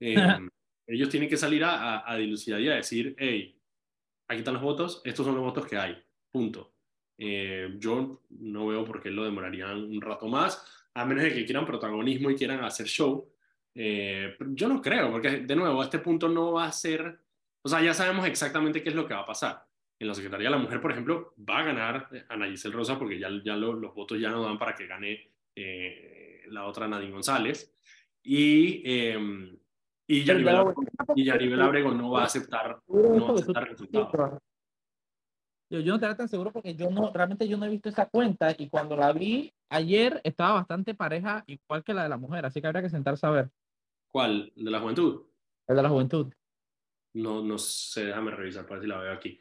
Eh, 0.04 0.16
ellos 0.88 1.10
tienen 1.10 1.28
que 1.28 1.36
salir 1.36 1.62
a, 1.62 2.10
a, 2.10 2.16
dilucidar 2.16 2.60
y 2.60 2.68
a 2.68 2.74
decir, 2.74 3.14
hey, 3.16 3.56
aquí 4.26 4.38
están 4.38 4.54
los 4.54 4.62
votos, 4.64 5.00
estos 5.04 5.24
son 5.24 5.36
los 5.36 5.44
votos 5.44 5.64
que 5.64 5.76
hay, 5.76 5.96
punto. 6.32 6.74
Eh, 7.16 7.76
yo 7.78 8.22
no 8.30 8.66
veo 8.66 8.84
por 8.84 9.00
qué 9.00 9.08
lo 9.08 9.22
demorarían 9.22 9.84
un 9.84 10.00
rato 10.00 10.26
más, 10.26 10.66
a 10.94 11.04
menos 11.04 11.22
de 11.22 11.32
que 11.32 11.44
quieran 11.44 11.64
protagonismo 11.64 12.32
y 12.32 12.34
quieran 12.34 12.64
hacer 12.64 12.86
show. 12.86 13.32
Eh, 13.76 14.36
yo 14.48 14.66
no 14.66 14.82
creo, 14.82 15.12
porque 15.12 15.38
de 15.38 15.54
nuevo, 15.54 15.80
a 15.80 15.84
este 15.84 16.00
punto 16.00 16.28
no 16.28 16.54
va 16.54 16.64
a 16.64 16.72
ser, 16.72 17.20
o 17.62 17.68
sea, 17.68 17.80
ya 17.80 17.94
sabemos 17.94 18.26
exactamente 18.26 18.82
qué 18.82 18.88
es 18.88 18.96
lo 18.96 19.06
que 19.06 19.14
va 19.14 19.20
a 19.20 19.26
pasar. 19.26 19.64
En 20.02 20.08
la 20.08 20.14
Secretaría 20.14 20.48
de 20.48 20.56
la 20.56 20.60
Mujer, 20.60 20.80
por 20.80 20.90
ejemplo, 20.90 21.32
va 21.48 21.60
a 21.60 21.62
ganar 21.62 22.08
Ana 22.28 22.48
Giselle 22.48 22.74
Rosa 22.74 22.98
porque 22.98 23.20
ya, 23.20 23.28
ya 23.44 23.54
lo, 23.54 23.72
los 23.72 23.94
votos 23.94 24.18
ya 24.18 24.30
no 24.30 24.42
dan 24.42 24.58
para 24.58 24.74
que 24.74 24.88
gane 24.88 25.30
eh, 25.54 26.42
la 26.48 26.66
otra 26.66 26.88
Nadine 26.88 27.12
González. 27.12 27.72
Y, 28.20 28.82
eh, 28.84 29.56
y 30.08 30.24
Yaribel, 30.24 30.74
y 31.14 31.24
Yaribel 31.24 31.62
Abrego 31.62 31.92
no 31.92 32.10
va 32.10 32.22
a 32.22 32.24
aceptar, 32.24 32.80
no 32.88 33.26
va 33.26 33.30
a 33.30 33.34
aceptar 33.34 33.68
resultados. 33.68 34.40
Yo, 35.70 35.78
yo 35.78 35.92
no 35.92 35.94
estaría 35.94 36.16
tan 36.16 36.28
seguro 36.28 36.50
porque 36.50 36.74
yo 36.74 36.90
no, 36.90 37.12
realmente 37.12 37.46
yo 37.46 37.56
no 37.56 37.66
he 37.66 37.70
visto 37.70 37.88
esa 37.88 38.06
cuenta 38.06 38.56
y 38.58 38.68
cuando 38.70 38.96
la 38.96 39.12
vi 39.12 39.54
ayer 39.70 40.20
estaba 40.24 40.54
bastante 40.54 40.96
pareja, 40.96 41.44
igual 41.46 41.84
que 41.84 41.94
la 41.94 42.02
de 42.02 42.08
la 42.08 42.18
mujer, 42.18 42.44
así 42.44 42.60
que 42.60 42.66
habría 42.66 42.82
que 42.82 42.90
sentarse 42.90 43.24
a 43.24 43.30
ver. 43.30 43.50
¿Cuál? 44.10 44.52
¿De 44.56 44.68
la 44.68 44.80
juventud? 44.80 45.28
El 45.68 45.76
de 45.76 45.82
la 45.84 45.88
juventud. 45.88 46.26
No, 47.14 47.40
no 47.40 47.56
sé, 47.56 48.06
déjame 48.06 48.32
revisar 48.32 48.64
para 48.64 48.80
ver 48.80 48.82
si 48.82 48.88
la 48.88 48.98
veo 48.98 49.12
aquí. 49.12 49.38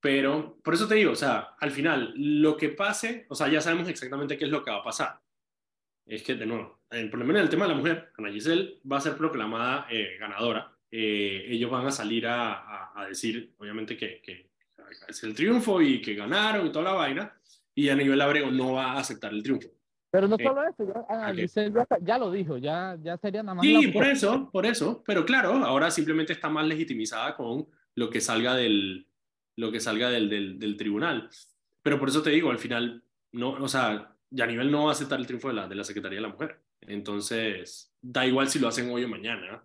Pero 0.00 0.58
por 0.62 0.74
eso 0.74 0.88
te 0.88 0.94
digo, 0.94 1.12
o 1.12 1.16
sea, 1.16 1.54
al 1.58 1.70
final, 1.70 2.14
lo 2.16 2.56
que 2.56 2.70
pase, 2.70 3.26
o 3.28 3.34
sea, 3.34 3.48
ya 3.48 3.60
sabemos 3.60 3.88
exactamente 3.88 4.38
qué 4.38 4.46
es 4.46 4.50
lo 4.50 4.64
que 4.64 4.70
va 4.70 4.78
a 4.78 4.84
pasar. 4.84 5.20
Es 6.06 6.22
que, 6.22 6.34
de 6.34 6.46
nuevo, 6.46 6.80
el 6.90 7.10
problema 7.10 7.34
en 7.34 7.44
el 7.44 7.50
tema 7.50 7.66
de 7.66 7.72
la 7.72 7.78
mujer, 7.78 8.10
Ana 8.16 8.32
Giselle 8.32 8.80
va 8.90 8.96
a 8.96 9.02
ser 9.02 9.16
proclamada 9.16 9.86
eh, 9.90 10.16
ganadora. 10.18 10.72
Eh, 10.90 11.44
ellos 11.48 11.70
van 11.70 11.86
a 11.86 11.90
salir 11.90 12.26
a, 12.26 12.54
a, 12.54 13.02
a 13.02 13.06
decir, 13.06 13.54
obviamente, 13.58 13.96
que, 13.96 14.20
que, 14.22 14.50
es 15.06 15.22
el 15.22 15.34
triunfo 15.34 15.80
y 15.80 16.00
que 16.00 16.14
ganaron 16.14 16.66
y 16.66 16.72
toda 16.72 16.86
la 16.86 16.92
vaina. 16.92 17.36
Y 17.74 17.90
a 17.90 17.94
nivel 17.94 18.20
Abrego 18.20 18.50
no 18.50 18.72
va 18.72 18.92
a 18.92 18.98
aceptar 18.98 19.32
el 19.32 19.42
triunfo. 19.42 19.68
Pero 20.10 20.26
no 20.26 20.36
solo 20.36 20.64
eh, 20.64 20.70
eso, 20.70 20.92
ya, 20.92 21.04
Ana 21.08 21.34
Giselle 21.34 21.72
ya, 21.72 21.86
ya, 22.00 22.18
lo 22.18 22.32
dijo, 22.32 22.56
ya, 22.56 22.96
ya 23.00 23.16
sería 23.18 23.42
nada 23.42 23.56
más. 23.56 23.64
Sí, 23.64 23.88
por 23.88 24.04
eso, 24.04 24.50
por 24.50 24.66
eso. 24.66 25.04
Pero 25.06 25.24
claro, 25.24 25.52
ahora 25.64 25.90
simplemente 25.90 26.32
está 26.32 26.48
más 26.48 26.66
legitimizada 26.66 27.36
con 27.36 27.68
lo 27.94 28.10
que 28.10 28.20
salga 28.20 28.56
del, 28.56 29.06
lo 29.60 29.70
que 29.70 29.80
salga 29.80 30.10
del, 30.10 30.28
del, 30.28 30.58
del, 30.58 30.76
tribunal. 30.76 31.28
Pero 31.82 31.98
por 31.98 32.08
eso 32.08 32.22
te 32.22 32.30
digo, 32.30 32.50
al 32.50 32.58
final, 32.58 33.04
no, 33.32 33.50
o 33.52 33.68
sea, 33.68 34.16
ya 34.30 34.44
a 34.44 34.46
nivel 34.46 34.70
no 34.70 34.84
va 34.84 34.90
a 34.90 34.92
aceptar 34.92 35.20
el 35.20 35.26
triunfo 35.26 35.48
de 35.48 35.54
la, 35.54 35.68
de 35.68 35.74
la 35.74 35.84
Secretaría 35.84 36.16
de 36.18 36.22
la 36.22 36.32
Mujer. 36.32 36.60
Entonces, 36.80 37.92
da 38.00 38.26
igual 38.26 38.48
si 38.48 38.58
lo 38.58 38.68
hacen 38.68 38.90
hoy 38.90 39.04
o 39.04 39.08
mañana. 39.08 39.62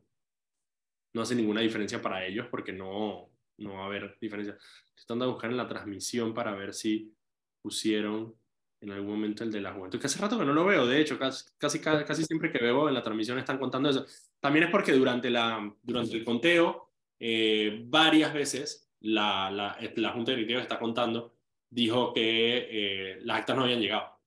No 1.13 1.21
hace 1.21 1.35
ninguna 1.35 1.61
diferencia 1.61 2.01
para 2.01 2.25
ellos 2.25 2.47
porque 2.51 2.73
no, 2.73 3.29
no 3.57 3.73
va 3.75 3.83
a 3.83 3.85
haber 3.85 4.17
diferencia. 4.19 4.57
Estoy 4.95 5.17
de 5.19 5.25
buscar 5.25 5.49
en 5.49 5.57
la 5.57 5.67
transmisión 5.67 6.33
para 6.33 6.53
ver 6.53 6.73
si 6.73 7.13
pusieron 7.61 8.35
en 8.81 8.91
algún 8.91 9.11
momento 9.11 9.43
el 9.43 9.51
de 9.51 9.61
la 9.61 9.73
juventud, 9.73 9.99
que 9.99 10.07
hace 10.07 10.19
rato 10.19 10.37
que 10.37 10.45
no 10.45 10.53
lo 10.53 10.65
veo, 10.65 10.85
de 10.85 11.01
hecho, 11.01 11.17
casi, 11.17 11.45
casi, 11.57 11.79
casi 11.79 12.23
siempre 12.23 12.51
que 12.51 12.59
veo 12.59 12.87
en 12.87 12.93
la 12.93 13.01
transmisión 13.01 13.39
están 13.39 13.57
contando 13.57 13.89
eso. 13.89 14.05
También 14.39 14.65
es 14.65 14.71
porque 14.71 14.91
durante, 14.91 15.29
la, 15.29 15.73
durante 15.81 16.15
el 16.15 16.23
conteo, 16.23 16.91
eh, 17.17 17.83
varias 17.87 18.33
veces 18.33 18.84
la, 19.01 19.51
la, 19.51 19.77
la 19.95 20.11
Junta 20.11 20.31
Directiva 20.31 20.59
que 20.59 20.63
está 20.63 20.79
contando 20.79 21.35
dijo 21.69 22.13
que 22.13 22.67
eh, 22.69 23.19
las 23.21 23.39
actas 23.39 23.55
no 23.55 23.63
habían 23.63 23.81
llegado. 23.81 24.19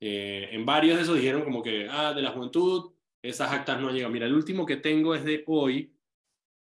Eh, 0.00 0.48
en 0.52 0.64
varios 0.64 0.96
de 0.96 1.02
esos 1.02 1.16
dijeron 1.16 1.44
como 1.44 1.62
que, 1.62 1.88
ah, 1.90 2.12
de 2.12 2.22
la 2.22 2.30
juventud, 2.30 2.92
esas 3.22 3.52
actas 3.52 3.80
no 3.80 3.88
han 3.88 3.94
llegado. 3.94 4.12
Mira, 4.12 4.26
el 4.26 4.34
último 4.34 4.66
que 4.66 4.76
tengo 4.76 5.14
es 5.14 5.24
de 5.24 5.44
hoy 5.46 5.94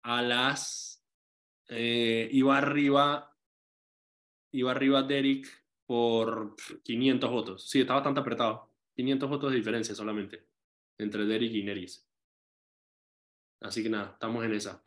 a 0.02 0.22
las... 0.22 1.02
Eh, 1.68 2.28
iba 2.32 2.58
arriba, 2.58 3.34
iba 4.52 4.70
arriba 4.70 5.02
Derek 5.02 5.46
por 5.86 6.54
500 6.82 7.30
votos. 7.30 7.68
Sí, 7.68 7.80
está 7.80 7.94
bastante 7.94 8.20
apretado. 8.20 8.70
500 8.96 9.28
votos 9.28 9.50
de 9.50 9.56
diferencia 9.56 9.94
solamente 9.94 10.46
entre 10.98 11.24
Derek 11.24 11.52
y 11.52 11.62
Neris. 11.62 12.06
Así 13.60 13.82
que 13.82 13.88
nada, 13.88 14.12
estamos 14.12 14.44
en 14.44 14.52
esa. 14.52 14.82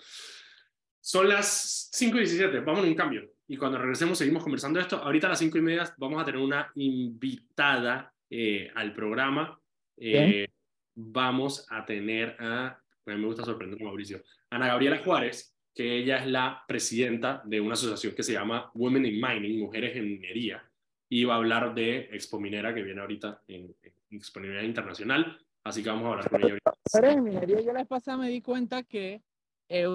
Son 1.08 1.30
las 1.30 1.88
5 1.94 2.18
y 2.18 2.20
17, 2.20 2.60
vamos 2.60 2.84
en 2.84 2.90
un 2.90 2.96
cambio. 2.96 3.32
Y 3.48 3.56
cuando 3.56 3.78
regresemos 3.78 4.18
seguimos 4.18 4.44
conversando 4.44 4.78
esto. 4.78 4.98
Ahorita 4.98 5.28
a 5.28 5.30
las 5.30 5.40
5 5.40 5.58
y 5.58 5.62
media 5.62 5.96
vamos 5.96 6.22
a 6.22 6.26
tener 6.26 6.42
una 6.42 6.70
invitada 6.76 8.14
eh, 8.30 8.70
al 8.76 8.92
programa. 8.92 9.58
Eh, 9.96 10.50
vamos 10.94 11.66
a 11.70 11.86
tener 11.86 12.36
a, 12.40 12.68
a 12.68 12.82
mí 13.06 13.16
me 13.22 13.26
gusta 13.26 13.46
sorprender 13.46 13.82
Mauricio, 13.82 14.22
Ana 14.50 14.68
Gabriela 14.68 15.02
Juárez, 15.02 15.56
que 15.74 15.96
ella 15.96 16.18
es 16.18 16.28
la 16.28 16.66
presidenta 16.68 17.42
de 17.46 17.62
una 17.62 17.76
asociación 17.76 18.14
que 18.14 18.24
se 18.24 18.34
llama 18.34 18.70
Women 18.74 19.06
in 19.06 19.22
Mining, 19.22 19.62
Mujeres 19.62 19.96
en 19.96 20.10
Minería, 20.10 20.70
y 21.08 21.24
va 21.24 21.36
a 21.36 21.38
hablar 21.38 21.74
de 21.74 22.10
Expo 22.12 22.38
Minera, 22.38 22.76
que 22.76 22.84
viene 22.84 23.00
ahorita 23.00 23.44
en, 23.48 23.74
en 23.82 23.94
Expo 24.10 24.42
Minera 24.42 24.66
Internacional, 24.66 25.40
así 25.64 25.82
que 25.82 25.88
vamos 25.88 26.04
a 26.04 26.10
hablar 26.10 26.30
con 26.30 26.42
ella 26.42 26.50
ahorita. 26.50 26.74
Pero 26.92 27.08
en 27.08 27.24
minería 27.24 27.62
yo 27.62 27.72
la 27.72 27.80
vez 27.80 27.88
pasada 27.88 28.18
me 28.18 28.28
di 28.28 28.42
cuenta 28.42 28.84
que 28.84 29.22
eh, 29.70 29.88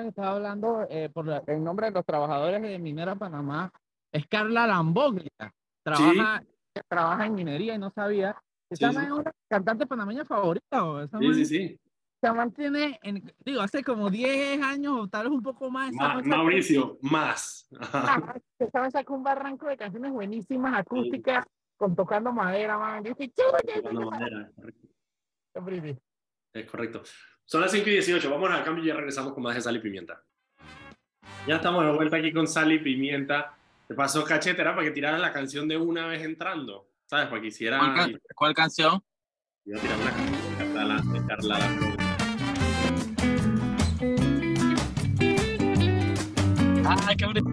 que 0.00 0.08
estaba 0.08 0.36
hablando 0.36 0.86
eh, 0.88 1.10
por 1.12 1.26
en 1.46 1.62
nombre 1.64 1.86
de 1.86 1.92
los 1.92 2.04
trabajadores 2.06 2.62
de 2.62 2.78
Minera 2.78 3.14
Panamá 3.14 3.70
es 4.10 4.26
Carla 4.26 4.66
Lamboglia. 4.66 5.28
Trabaja, 5.84 6.42
trabaja 6.88 7.26
en 7.26 7.34
minería 7.34 7.74
y 7.74 7.78
no 7.78 7.90
sabía. 7.90 8.34
Sí, 8.70 8.84
Esa 8.84 8.90
sí. 8.90 8.96
man 8.96 9.04
es 9.06 9.12
una 9.12 9.32
cantante 9.48 9.86
panameña 9.86 10.24
favorita. 10.24 10.84
o 10.84 11.00
Esa 11.00 11.18
Sí, 11.18 11.34
sí, 11.34 11.44
sí. 11.44 11.80
esa 12.22 12.32
man 12.32 12.52
tiene, 12.52 12.98
en- 13.02 13.34
digo, 13.44 13.60
hace 13.60 13.82
como 13.84 14.08
10 14.08 14.62
años 14.62 14.94
o 14.98 15.08
tal 15.08 15.24
vez 15.24 15.32
un 15.32 15.42
poco 15.42 15.70
más. 15.70 15.92
Ma- 15.92 16.22
Mauricio, 16.24 16.96
más. 17.02 17.68
Esa 18.58 18.90
sacó 18.90 19.14
un 19.14 19.22
barranco 19.24 19.66
de 19.66 19.76
canciones 19.76 20.10
buenísimas, 20.12 20.74
acústicas, 20.78 21.44
con 21.76 21.94
tocando 21.94 22.32
madera, 22.32 22.78
man. 22.78 23.02
Correcto. 23.04 23.42
Qué 25.54 25.60
pretty. 25.62 25.98
Es 26.54 26.70
correcto. 26.70 27.02
Son 27.44 27.60
las 27.60 27.70
5 27.70 27.88
y 27.88 27.92
18. 27.92 28.30
Vamos 28.30 28.50
al 28.50 28.64
cambio 28.64 28.84
y 28.84 28.88
ya 28.88 28.94
regresamos 28.94 29.34
con 29.34 29.42
más 29.42 29.54
de 29.54 29.60
sal 29.60 29.76
y 29.76 29.80
pimienta. 29.80 30.22
Ya 31.46 31.56
estamos 31.56 31.84
de 31.84 31.92
vuelta 31.92 32.16
aquí 32.16 32.32
con 32.32 32.46
sal 32.46 32.72
y 32.72 32.78
pimienta. 32.78 33.54
Te 33.88 33.94
pasó 33.94 34.24
cachetera 34.24 34.74
para 34.74 34.86
que 34.86 34.92
tiraras 34.92 35.20
la 35.20 35.32
canción 35.32 35.68
de 35.68 35.76
una 35.76 36.06
vez 36.06 36.22
entrando. 36.22 36.88
¿Sabes? 37.06 37.26
Para 37.28 37.40
que 37.42 37.48
hiciera. 37.48 37.78
¿Cuál, 37.78 37.94
can- 37.94 38.20
cuál 38.34 38.54
canción? 38.54 38.94
A 38.94 39.78
tirar 39.80 39.98
una 40.00 40.10
canción 40.10 40.58
de 40.58 40.74
Carla, 40.74 40.84
La- 40.84 41.12
de 41.20 41.26
Carla. 41.26 42.62
Ah, 46.84 47.14
qué 47.16 47.26
bonito. 47.26 47.50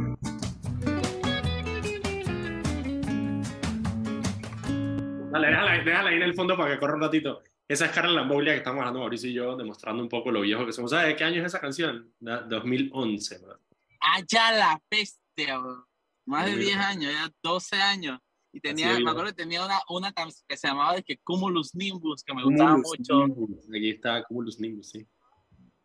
Dale, 5.31 5.47
déjala, 5.47 5.83
déjala 5.83 6.09
ahí 6.09 6.15
en 6.15 6.23
el 6.23 6.33
fondo 6.33 6.57
para 6.57 6.73
que 6.73 6.79
corra 6.79 6.95
un 6.95 7.01
ratito. 7.01 7.41
Esa 7.69 7.85
es 7.85 7.91
Carla 7.91 8.11
Lamboglia 8.11 8.53
que 8.53 8.57
estamos 8.57 8.79
hablando 8.79 8.99
Mauricio 9.01 9.29
y 9.29 9.33
yo, 9.33 9.55
demostrando 9.55 10.01
un 10.01 10.09
poco 10.09 10.31
lo 10.31 10.41
viejo 10.41 10.65
que 10.65 10.73
somos. 10.73 10.89
¿Sabes 10.89 11.09
de 11.09 11.15
qué 11.15 11.23
año 11.23 11.39
es 11.39 11.45
esa 11.45 11.61
canción? 11.61 12.11
Da- 12.19 12.41
2011. 12.41 13.37
bro. 13.37 13.59
Ah, 14.01 14.21
la 14.53 14.81
peste, 14.89 15.55
bro. 15.55 15.87
Más 16.25 16.45
de 16.45 16.53
Sí, 16.53 16.57
10 16.61 16.75
mira. 16.75 16.87
años, 16.89 17.13
ya 17.13 17.31
12 17.43 17.75
años. 17.75 18.19
Y 18.51 18.59
tenía, 18.59 18.99
me 18.99 19.11
acuerdo 19.11 19.27
que 19.29 19.33
tenía 19.43 19.63
una, 19.63 19.79
una 19.87 20.11
que 20.11 20.57
se 20.57 20.67
llamaba 20.67 20.95
de 20.95 21.03
que 21.03 21.19
Cumulus 21.19 21.75
Nimbus, 21.75 22.23
que 22.23 22.33
me 22.33 22.43
gustaba 22.43 22.71
Cumulus 22.71 22.97
mucho. 22.99 23.27
Nimbus. 23.27 23.65
Aquí 23.69 23.89
está 23.91 24.23
Cumulus 24.23 24.59
Nimbus, 24.59 24.89
sí. 24.89 25.07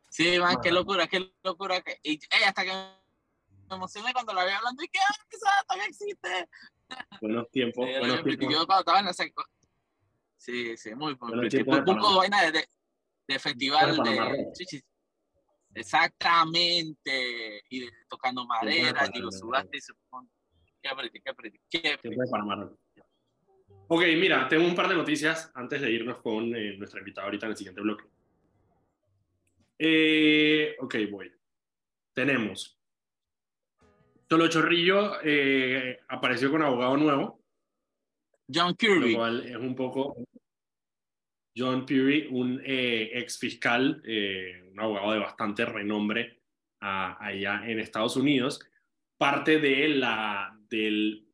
Sí, 0.09 0.39
man, 0.39 0.57
qué 0.63 0.73
locura, 0.73 1.07
qué 1.07 1.35
locura. 1.43 1.83
Que, 1.83 1.99
y, 2.03 2.13
ey, 2.13 2.43
hasta 2.47 2.65
que 2.65 2.73
me 3.69 3.77
emocioné 3.77 4.15
cuando 4.15 4.33
la 4.33 4.47
vi 4.47 4.53
hablando 4.53 4.83
y 4.83 4.89
que, 4.89 4.99
ah, 5.01 5.65
todavía 5.69 5.87
existe. 5.87 6.49
Buenos 7.21 7.51
tiempos, 7.51 7.85
Sí, 7.87 7.99
buenos 7.99 8.23
tiempos. 8.25 8.49
Yo 8.55 8.67
cuando 8.67 8.81
estaba 8.81 9.01
en 9.01 9.05
la 9.07 9.13
seco. 9.13 9.45
Sí, 10.45 10.77
sí, 10.77 10.95
muy, 10.95 11.15
de 11.15 11.65
Por 11.65 11.85
poco 11.87 12.01
Panamá. 12.03 12.17
vaina 12.19 12.43
de, 12.43 12.53
de, 12.53 12.69
de 13.29 13.39
festival 13.39 13.97
de 13.97 14.47
chichis. 14.53 14.85
Exactamente. 15.75 17.63
Y 17.71 17.81
de, 17.81 17.91
tocando 18.09 18.45
madera, 18.47 19.09
digo, 19.13 19.33
sudaste 19.33 19.79
y 19.79 19.81
se 19.81 19.95
Qué 20.83 20.91
pretty, 20.95 21.21
qué 21.21 21.33
pretty. 21.35 21.59
Qué 21.71 21.99
de 22.03 22.27
Panamá. 22.31 22.71
Ok, 23.89 24.03
mira, 24.19 24.47
tengo 24.49 24.67
un 24.67 24.75
par 24.75 24.89
de 24.89 24.97
noticias 24.97 25.51
antes 25.55 25.81
de 25.81 25.91
irnos 25.91 26.21
con 26.21 26.55
eh, 26.55 26.77
nuestra 26.77 27.01
invitada 27.01 27.25
ahorita 27.27 27.47
en 27.47 27.53
el 27.53 27.57
siguiente 27.57 27.81
bloque. 27.81 28.05
Eh, 29.79 30.77
ok, 30.79 30.95
voy. 31.11 31.33
Tenemos. 32.13 32.79
Cholo 34.29 34.49
Chorrillo 34.49 35.21
eh, 35.23 36.01
apareció 36.09 36.51
con 36.51 36.63
abogado 36.63 36.97
nuevo, 36.99 37.41
John 38.53 38.69
lo 38.73 38.77
Kirby. 38.77 39.15
cual 39.15 39.47
es 39.47 39.57
un 39.57 39.75
poco. 39.75 40.17
John 41.57 41.87
Peary, 41.87 42.29
un 42.31 42.61
eh, 42.65 43.11
ex 43.15 43.39
fiscal, 43.39 44.03
eh, 44.05 44.65
un 44.73 44.81
abogado 44.81 45.13
de 45.13 45.19
bastante 45.21 45.65
renombre 45.65 46.41
allá 46.81 47.63
en 47.67 47.81
Estados 47.81 48.17
Unidos. 48.17 48.61
Parte 49.17 49.59
de 49.59 49.89
la, 49.89 50.55
del, 50.69 51.27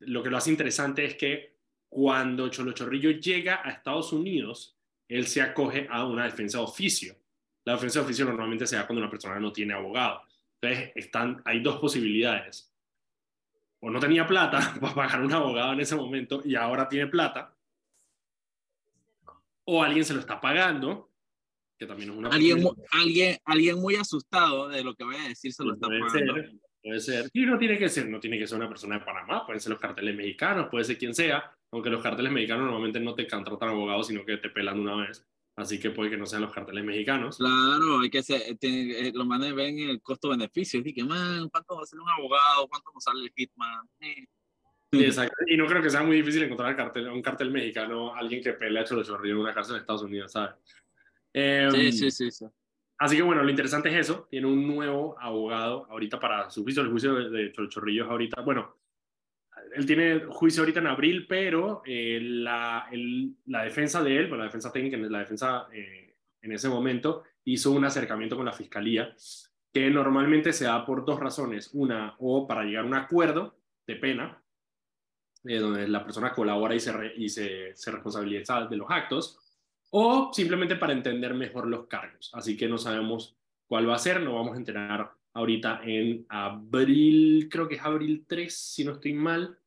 lo 0.00 0.22
que 0.22 0.30
lo 0.30 0.36
hace 0.36 0.50
interesante 0.50 1.04
es 1.04 1.14
que 1.14 1.56
cuando 1.88 2.48
Cholo 2.48 2.72
Chorrillo 2.72 3.10
llega 3.12 3.62
a 3.64 3.70
Estados 3.70 4.12
Unidos, 4.12 4.76
él 5.08 5.26
se 5.26 5.40
acoge 5.40 5.86
a 5.88 6.04
una 6.04 6.24
defensa 6.24 6.58
de 6.58 6.64
oficio. 6.64 7.16
La 7.64 7.74
defensa 7.74 8.00
de 8.00 8.04
oficio 8.04 8.24
normalmente 8.24 8.66
se 8.66 8.76
da 8.76 8.86
cuando 8.86 9.00
una 9.00 9.10
persona 9.10 9.40
no 9.40 9.52
tiene 9.52 9.74
abogado. 9.74 10.22
Entonces, 10.60 10.92
están, 10.94 11.40
hay 11.44 11.60
dos 11.60 11.78
posibilidades. 11.78 12.72
O 13.80 13.90
no 13.90 13.98
tenía 13.98 14.26
plata 14.26 14.74
para 14.80 14.94
pagar 14.94 15.22
un 15.22 15.32
abogado 15.32 15.72
en 15.72 15.80
ese 15.80 15.96
momento 15.96 16.42
y 16.44 16.54
ahora 16.54 16.88
tiene 16.88 17.06
plata. 17.06 17.55
O 19.66 19.82
alguien 19.82 20.04
se 20.04 20.14
lo 20.14 20.20
está 20.20 20.40
pagando, 20.40 21.10
que 21.78 21.86
también 21.86 22.10
es 22.10 22.16
una 22.16 22.28
Alguien, 22.30 22.62
mu- 22.62 22.68
posibilidad. 22.74 22.88
alguien, 23.02 23.36
alguien 23.44 23.76
muy 23.80 23.96
asustado 23.96 24.68
de 24.68 24.82
lo 24.84 24.94
que 24.94 25.04
voy 25.04 25.16
a 25.16 25.28
decir 25.28 25.52
se 25.52 25.64
lo 25.64 25.74
está 25.74 25.86
puede 25.88 26.00
pagando. 26.00 26.34
ser, 26.34 26.52
puede 26.82 27.00
ser. 27.00 27.30
Y 27.32 27.44
no 27.46 27.58
tiene 27.58 27.78
que 27.78 27.88
ser, 27.88 28.08
no 28.08 28.20
tiene 28.20 28.38
que 28.38 28.46
ser 28.46 28.56
una 28.58 28.68
persona 28.68 28.98
de 28.98 29.04
Panamá, 29.04 29.44
pueden 29.44 29.60
ser 29.60 29.70
los 29.70 29.80
carteles 29.80 30.14
mexicanos, 30.16 30.68
puede 30.70 30.84
ser 30.84 30.96
quien 30.98 31.14
sea, 31.14 31.50
aunque 31.72 31.90
los 31.90 32.02
carteles 32.02 32.30
mexicanos 32.32 32.64
normalmente 32.66 33.00
no 33.00 33.14
te 33.14 33.26
contratan 33.26 33.70
abogados, 33.70 34.06
sino 34.06 34.24
que 34.24 34.36
te 34.38 34.50
pelan 34.50 34.78
una 34.80 34.96
vez. 35.06 35.26
Así 35.58 35.80
que 35.80 35.90
puede 35.90 36.10
que 36.10 36.16
no 36.18 36.26
sean 36.26 36.42
los 36.42 36.52
carteles 36.52 36.84
mexicanos. 36.84 37.38
Claro, 37.38 38.00
hay 38.00 38.10
que 38.10 38.22
ser, 38.22 38.56
tiene- 38.58 39.08
eh, 39.08 39.12
los 39.14 39.26
manes 39.26 39.54
ven 39.54 39.78
el 39.78 40.00
costo-beneficio. 40.02 40.82
Dije, 40.82 41.02
man, 41.02 41.48
¿cuánto 41.48 41.76
va 41.76 41.82
a 41.82 41.86
ser 41.86 41.98
un 41.98 42.08
abogado? 42.10 42.68
¿Cuánto 42.68 42.90
nos 42.94 43.02
sale 43.02 43.24
el 43.24 43.32
hitman? 43.34 43.88
Eh. 44.00 44.26
Exacto. 44.92 45.36
Y 45.46 45.56
no 45.56 45.66
creo 45.66 45.82
que 45.82 45.90
sea 45.90 46.02
muy 46.02 46.16
difícil 46.16 46.42
encontrar 46.44 46.70
el 46.70 46.76
cartel, 46.76 47.08
un 47.08 47.22
cartel 47.22 47.50
mexicano, 47.50 48.14
alguien 48.14 48.42
que 48.42 48.52
pelea 48.52 48.84
chorrillos 48.84 49.20
en 49.24 49.36
una 49.36 49.52
cárcel 49.54 49.76
en 49.76 49.80
Estados 49.80 50.02
Unidos, 50.02 50.32
¿sabes? 50.32 50.54
Em, 51.32 51.70
Sí, 51.70 51.92
sí, 51.92 52.10
sí, 52.10 52.30
sí. 52.30 52.46
Así 52.98 53.16
que 53.16 53.22
bueno, 53.22 53.42
lo 53.42 53.50
interesante 53.50 53.90
es 53.90 53.96
eso. 53.96 54.26
Tiene 54.30 54.46
un 54.46 54.66
nuevo 54.66 55.16
abogado 55.20 55.86
ahorita 55.90 56.18
para 56.18 56.48
su 56.50 56.62
juicio. 56.62 56.82
El 56.82 56.90
juicio 56.90 57.14
de, 57.14 57.28
de 57.30 57.52
Cholo 57.52 57.68
Chorrillo 57.68 58.04
es 58.04 58.10
ahorita. 58.10 58.40
Bueno, 58.40 58.76
él 59.74 59.84
tiene 59.84 60.20
juicio 60.30 60.62
ahorita 60.62 60.80
en 60.80 60.86
abril, 60.86 61.26
pero 61.28 61.82
eh, 61.84 62.18
la, 62.22 62.88
el- 62.90 63.34
la 63.46 63.64
defensa 63.64 64.02
de 64.02 64.16
él, 64.16 64.22
bueno, 64.28 64.38
la 64.38 64.44
defensa 64.44 64.72
técnica, 64.72 64.96
la 64.96 65.18
defensa 65.18 65.66
eh, 65.72 66.14
en 66.40 66.52
ese 66.52 66.68
momento, 66.70 67.24
hizo 67.44 67.72
un 67.72 67.84
acercamiento 67.84 68.36
con 68.36 68.46
la 68.46 68.52
fiscalía 68.52 69.14
que 69.74 69.90
normalmente 69.90 70.54
se 70.54 70.64
da 70.64 70.86
por 70.86 71.04
dos 71.04 71.20
razones. 71.20 71.70
Una, 71.74 72.14
o 72.18 72.46
para 72.46 72.64
llegar 72.64 72.84
a 72.84 72.88
un 72.88 72.94
acuerdo 72.94 73.58
de 73.86 73.96
pena, 73.96 74.42
eh, 75.48 75.58
donde 75.58 75.88
la 75.88 76.04
persona 76.04 76.32
colabora 76.32 76.74
y, 76.74 76.80
se, 76.80 76.92
re- 76.92 77.14
y 77.16 77.28
se, 77.28 77.74
se 77.74 77.90
responsabiliza 77.90 78.66
de 78.66 78.76
los 78.76 78.90
actos, 78.90 79.38
o 79.90 80.30
simplemente 80.32 80.76
para 80.76 80.92
entender 80.92 81.34
mejor 81.34 81.66
los 81.68 81.86
cargos. 81.86 82.30
Así 82.34 82.56
que 82.56 82.68
no 82.68 82.78
sabemos 82.78 83.36
cuál 83.66 83.88
va 83.88 83.94
a 83.94 83.98
ser, 83.98 84.20
nos 84.20 84.34
vamos 84.34 84.54
a 84.54 84.58
enterar 84.58 85.10
ahorita 85.32 85.80
en 85.84 86.24
abril, 86.28 87.48
creo 87.50 87.68
que 87.68 87.76
es 87.76 87.82
abril 87.82 88.24
3, 88.26 88.54
si 88.54 88.84
no 88.84 88.92
estoy 88.92 89.12
mal, 89.12 89.58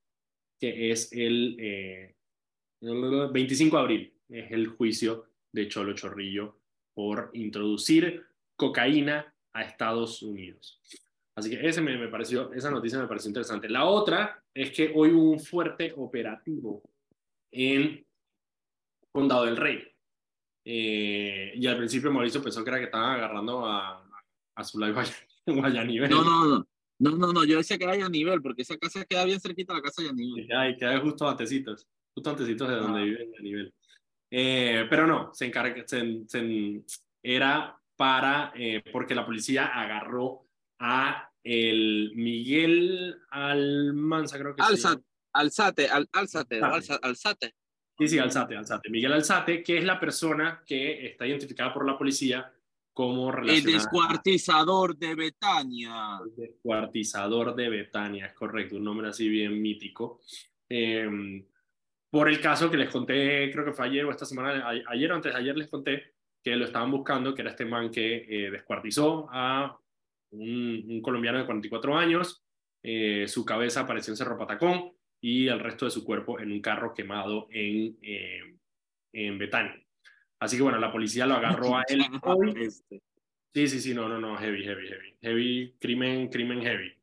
que 0.60 0.92
es 0.92 1.12
el 1.14 1.56
eh, 1.60 2.16
25 2.82 3.76
de 3.78 3.82
abril, 3.82 4.14
es 4.30 4.52
el 4.52 4.68
juicio 4.68 5.26
de 5.52 5.68
Cholo 5.68 5.94
Chorrillo 5.94 6.58
por 6.94 7.30
introducir 7.34 8.26
cocaína 8.56 9.34
a 9.54 9.64
Estados 9.64 10.22
Unidos. 10.22 10.82
Así 11.40 11.50
que 11.50 11.68
ese 11.68 11.82
me, 11.82 11.98
me 11.98 12.08
pareció, 12.10 12.52
esa 12.54 12.70
noticia 12.70 13.00
me 13.00 13.08
pareció 13.08 13.30
interesante. 13.30 13.68
La 13.70 13.86
otra 13.86 14.44
es 14.54 14.72
que 14.72 14.92
hoy 14.94 15.12
hubo 15.12 15.32
un 15.32 15.40
fuerte 15.40 15.94
operativo 15.96 16.84
en 17.52 18.06
Condado 19.12 19.46
del 19.46 19.58
Rey. 19.58 19.84
Eh, 20.66 21.54
y 21.56 21.66
al 21.68 21.78
principio 21.78 22.12
Mauricio 22.12 22.44
pensó 22.44 22.64
que 22.64 22.70
era 22.70 22.78
que 22.80 22.86
estaban 22.86 23.16
agarrando 23.16 23.66
a, 23.66 24.06
a 24.56 24.64
Zulay 24.64 24.94
Guayanivel. 25.48 26.10
No, 26.10 26.24
no, 26.24 26.46
no. 26.46 26.68
No, 27.02 27.12
no, 27.12 27.32
no, 27.32 27.46
yo 27.46 27.58
decía 27.58 27.78
que 27.78 27.86
era 27.86 27.94
a 28.06 28.10
nivel, 28.10 28.42
porque 28.42 28.64
esa 28.64 28.78
casa 28.78 29.06
queda 29.06 29.24
bien 29.24 29.40
cerquita 29.40 29.72
a 29.72 29.78
la 29.78 29.82
casa 29.82 30.02
de 30.02 30.10
Yanivel. 30.10 30.50
Ay, 30.54 30.76
queda 30.76 31.00
justo 31.00 31.30
antecitos, 31.30 31.88
justo 32.14 32.30
antecitos 32.30 32.68
de 32.68 32.76
donde 32.76 33.00
Ah. 33.00 33.04
vive 33.06 33.32
Yanivel. 33.38 33.74
Eh, 34.30 34.86
pero 34.90 35.08
no, 35.08 35.34
se 35.34 35.46
encarga, 35.46 35.82
se, 35.88 36.24
se- 36.28 36.84
era 37.24 37.80
para, 37.96 38.52
eh, 38.54 38.84
porque 38.92 39.16
la 39.16 39.26
policía 39.26 39.68
agarró 39.68 40.46
a 40.80 41.29
el 41.44 42.12
Miguel 42.16 43.16
Almanza, 43.30 44.38
creo 44.38 44.56
que 44.56 44.64
se 44.64 44.70
Alza, 44.70 44.90
llama. 44.92 45.04
alzate, 45.34 45.88
al, 45.88 46.08
alzate, 46.14 46.56
Alzate. 46.62 46.76
alza- 46.94 47.00
alzate. 47.02 47.56
Sí, 47.98 48.08
sí, 48.08 48.18
Alzate, 48.18 48.56
Alzate. 48.56 48.90
Miguel 48.90 49.12
Alzate, 49.14 49.62
que 49.62 49.78
es 49.78 49.84
la 49.84 50.00
persona 50.00 50.64
que 50.66 51.06
está 51.08 51.28
identificada 51.28 51.74
por 51.74 51.86
la 51.86 51.98
policía 51.98 52.50
cómo 52.94 53.30
El 53.34 53.64
descuartizador 53.64 54.98
de 54.98 55.16
Betania. 55.16 56.20
el 56.26 56.36
descuartizador 56.36 57.56
de 57.56 57.70
Betania, 57.70 58.28
es 58.28 58.34
correcto, 58.34 58.76
un 58.78 58.84
nombre 58.86 59.08
así 59.10 59.28
bien 59.28 59.62
mítico. 59.62 60.22
Eh, 60.70 61.46
por 62.10 62.30
el 62.30 62.40
caso 62.42 62.72
que 62.72 62.78
les 62.78 62.90
conté, 62.90 63.52
creo 63.52 63.66
que 63.66 63.74
fue 63.74 63.86
ayer 63.88 64.06
o 64.06 64.12
esta 64.12 64.26
semana, 64.26 64.66
a- 64.68 64.92
ayer 64.92 65.12
o 65.12 65.16
antes 65.16 65.34
de 65.34 65.40
ayer 65.40 65.58
les 65.58 65.68
conté 65.68 66.16
que 66.42 66.56
lo 66.56 66.66
estaban 66.66 66.90
buscando, 66.92 67.34
que 67.36 67.42
era 67.42 67.52
este 67.52 67.66
man 67.66 67.92
que 67.92 68.26
eh, 68.30 68.50
descuartizó 68.52 69.28
a 69.32 69.78
un, 70.32 70.86
un 70.88 71.02
colombiano 71.02 71.40
de 71.40 71.46
44 71.46 71.98
años, 71.98 72.44
eh, 72.84 73.26
su 73.28 73.46
cabeza 73.46 73.82
apareció 73.82 74.14
en 74.14 74.18
Cerro 74.18 74.38
Patacón 74.38 74.94
y 75.22 75.48
el 75.48 75.60
resto 75.60 75.86
de 75.86 75.92
su 75.92 76.04
cuerpo 76.04 76.40
en 76.40 76.52
un 76.52 76.62
carro 76.62 76.94
quemado 76.94 77.48
en, 77.52 77.98
eh, 78.02 78.58
en 79.14 79.38
Betania. 79.38 79.84
Así 80.40 80.56
que 80.56 80.64
bueno, 80.64 80.80
la 80.80 80.92
policía 80.92 81.26
lo 81.26 81.36
agarró 81.36 81.78
a 81.78 81.84
él 81.88 82.02
hoy. 82.24 82.54
Este. 82.56 83.02
Sí, 83.54 83.68
sí, 83.68 83.80
sí, 83.80 83.94
no, 83.94 84.08
no, 84.08 84.20
no, 84.20 84.38
heavy, 84.38 84.64
heavy, 84.64 84.88
heavy. 84.88 85.16
Heavy, 85.22 85.76
crimen, 85.80 86.30
crimen 86.30 86.62
heavy. 86.62 86.94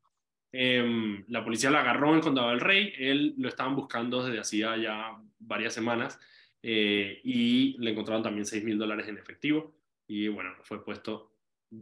Em, 0.51 1.23
la 1.27 1.43
policía 1.43 1.69
lo 1.69 1.77
agarró 1.77 2.15
en 2.15 2.21
Condado 2.21 2.49
del 2.49 2.61
Rey, 2.61 2.93
él 2.97 3.35
lo 3.37 3.49
estaban 3.49 3.75
buscando 3.75 4.25
desde 4.25 4.39
hacía 4.39 4.77
ya 4.77 5.21
varias 5.39 5.73
semanas 5.73 6.19
eh, 6.63 7.19
y 7.23 7.77
le 7.79 7.91
encontraron 7.91 8.23
también 8.23 8.45
6 8.45 8.63
mil 8.63 8.77
dólares 8.77 9.07
en 9.07 9.17
efectivo 9.17 9.75
y 10.07 10.29
bueno, 10.29 10.55
fue 10.63 10.83
puesto 10.83 11.33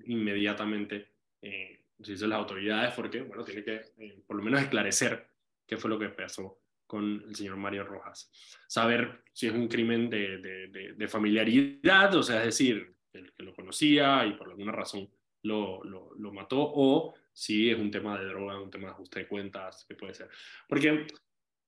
inmediatamente, 0.06 1.10
eh, 1.46 1.86
se 2.02 2.28
las 2.28 2.40
autoridades 2.40 2.94
porque, 2.94 3.22
bueno, 3.22 3.44
tiene 3.44 3.64
que 3.64 3.82
eh, 3.98 4.24
por 4.26 4.36
lo 4.36 4.44
menos 4.44 4.62
esclarecer 4.62 5.30
qué 5.66 5.78
fue 5.78 5.90
lo 5.90 6.00
que 6.00 6.10
pasó 6.10 6.60
con 6.88 7.24
el 7.28 7.36
señor 7.36 7.58
Mario 7.58 7.84
Rojas. 7.84 8.32
Saber 8.68 9.24
si 9.32 9.48
es 9.48 9.54
un 9.54 9.68
crimen 9.68 10.10
de, 10.10 10.38
de, 10.38 10.68
de, 10.68 10.94
de 10.94 11.08
familiaridad, 11.08 12.14
o 12.16 12.24
sea, 12.24 12.40
es 12.40 12.46
decir, 12.46 12.96
el 13.14 13.32
que 13.34 13.44
lo 13.44 13.54
conocía 13.54 14.26
y 14.26 14.34
por 14.34 14.50
alguna 14.50 14.72
razón 14.72 15.10
lo, 15.44 15.84
lo, 15.84 16.14
lo, 16.16 16.34
mató, 16.34 16.58
o 16.60 17.14
si 17.32 17.70
es 17.70 17.78
un 17.78 17.92
tema 17.92 18.18
de 18.18 18.26
droga, 18.26 18.60
un 18.60 18.72
tema 18.72 18.88
de 18.88 18.94
ajuste 18.94 19.20
de 19.22 19.28
cuentas, 19.28 19.86
que 19.88 19.96
puede 19.96 20.14
ser. 20.14 20.30
Porque, 20.68 21.08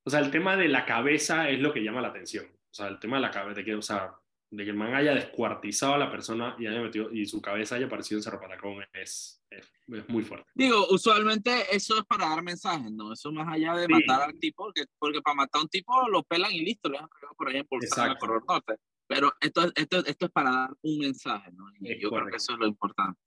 o 0.03 0.09
sea, 0.09 0.19
el 0.19 0.31
tema 0.31 0.57
de 0.57 0.67
la 0.67 0.85
cabeza 0.85 1.49
es 1.49 1.59
lo 1.59 1.71
que 1.71 1.83
llama 1.83 2.01
la 2.01 2.09
atención. 2.09 2.45
O 2.45 2.73
sea, 2.73 2.87
el 2.87 2.99
tema 2.99 3.17
de 3.17 3.21
la 3.21 3.31
cabeza, 3.31 3.63
que, 3.63 3.75
o 3.75 3.81
sea, 3.81 4.13
de 4.49 4.63
que 4.63 4.69
el 4.69 4.77
man 4.77 4.93
haya 4.93 5.13
descuartizado 5.13 5.95
a 5.95 5.97
la 5.97 6.09
persona 6.09 6.55
y, 6.57 6.67
haya 6.67 6.81
metido, 6.81 7.11
y 7.11 7.25
su 7.25 7.41
cabeza 7.41 7.75
haya 7.75 7.87
aparecido 7.87 8.19
en 8.19 8.23
Cerro 8.23 8.39
Patacón 8.39 8.83
es, 8.93 9.43
es, 9.49 9.71
es, 9.87 10.09
muy 10.09 10.23
fuerte. 10.23 10.49
Digo, 10.55 10.87
usualmente 10.89 11.51
eso 11.71 11.97
es 11.97 12.05
para 12.05 12.29
dar 12.29 12.41
mensajes, 12.41 12.91
¿no? 12.91 13.13
Eso 13.13 13.31
más 13.31 13.53
allá 13.53 13.75
de 13.75 13.85
sí. 13.85 13.91
matar 13.91 14.29
al 14.29 14.39
tipo, 14.39 14.65
porque, 14.65 14.85
porque 14.97 15.21
para 15.21 15.35
matar 15.35 15.59
a 15.59 15.63
un 15.63 15.69
tipo 15.69 16.07
lo 16.09 16.23
pelan 16.23 16.51
y 16.51 16.61
listo, 16.61 16.89
le 16.89 16.99
por 17.37 17.49
ahí 17.49 17.63
por 17.63 17.79
Corredor 18.19 18.45
Norte. 18.47 18.75
Pero 19.07 19.33
esto, 19.39 19.71
esto, 19.75 20.05
esto 20.05 20.25
es 20.25 20.31
para 20.31 20.51
dar 20.51 20.69
un 20.81 20.99
mensaje, 20.99 21.51
¿no? 21.51 21.65
Y 21.79 21.91
es 21.91 22.01
yo 22.01 22.09
correcto. 22.09 22.25
creo 22.25 22.31
que 22.31 22.37
eso 22.37 22.53
es 22.53 22.59
lo 22.59 22.67
importante. 22.67 23.19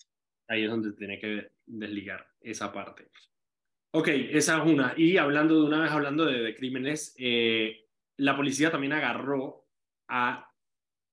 Ahí 0.49 0.65
es 0.65 0.71
donde 0.71 0.93
tiene 0.93 1.19
que 1.19 1.53
desligar 1.67 2.27
esa 2.41 2.73
parte. 2.73 3.09
Ok, 3.93 4.09
esa 4.09 4.59
es 4.59 4.67
una. 4.67 4.95
Y 4.97 5.17
hablando 5.17 5.55
de 5.55 5.67
una 5.67 5.81
vez, 5.81 5.91
hablando 5.91 6.25
de, 6.25 6.41
de 6.41 6.55
crímenes, 6.55 7.15
eh, 7.19 7.89
la 8.17 8.37
policía 8.37 8.71
también 8.71 8.93
agarró 8.93 9.67
a, 10.09 10.50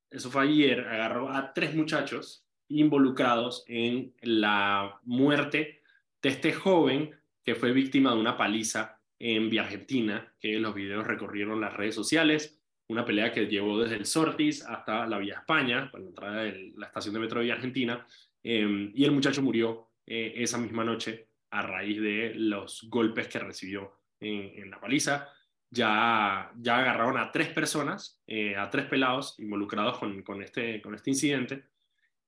eso 0.10 0.30
fue 0.30 0.44
ayer, 0.44 0.82
agarró 0.88 1.32
a 1.32 1.54
tres 1.54 1.76
muchachos 1.76 2.46
involucrados 2.70 3.64
en 3.68 4.14
la 4.22 5.00
muerte 5.04 5.82
de 6.22 6.30
este 6.30 6.54
joven 6.54 7.12
que 7.44 7.56
fue 7.56 7.72
víctima 7.72 8.14
de 8.14 8.20
una 8.20 8.38
paliza 8.38 9.00
en 9.20 9.50
Vía 9.50 9.64
Argentina, 9.64 10.34
que 10.40 10.60
los 10.60 10.76
videos 10.76 11.08
recorrieron 11.08 11.62
las 11.62 11.74
redes 11.74 11.96
sociales, 11.96 12.60
una 12.90 13.06
pelea 13.06 13.32
que 13.32 13.48
llevó 13.48 13.80
desde 13.80 13.96
el 13.96 14.06
Sortis 14.06 14.64
hasta 14.66 15.08
la 15.08 15.18
Vía 15.18 15.40
España, 15.40 15.90
para 15.92 16.04
la 16.04 16.10
entrada 16.10 16.44
de 16.44 16.74
la 16.76 16.88
estación 16.88 17.14
de 17.14 17.20
metro 17.22 17.40
de 17.40 17.46
Vía 17.46 17.56
Argentina, 17.56 18.06
eh, 18.44 18.92
y 18.94 19.04
el 19.04 19.12
muchacho 19.12 19.42
murió 19.42 19.90
eh, 20.06 20.34
esa 20.38 20.58
misma 20.58 20.84
noche 20.84 21.30
a 21.52 21.62
raíz 21.62 22.02
de 22.02 22.34
los 22.36 22.86
golpes 22.90 23.28
que 23.28 23.40
recibió 23.40 23.94
en 24.20 24.70
la 24.70 24.80
paliza. 24.80 25.30
Ya, 25.70 26.52
ya 26.58 26.78
agarraron 26.78 27.18
a 27.18 27.32
tres 27.32 27.50
personas, 27.50 28.22
eh, 28.26 28.56
a 28.56 28.70
tres 28.70 28.86
pelados 28.86 29.36
involucrados 29.38 29.98
con, 29.98 30.22
con, 30.24 30.42
este, 30.42 30.82
con 30.82 30.96
este 30.96 31.10
incidente, 31.10 31.66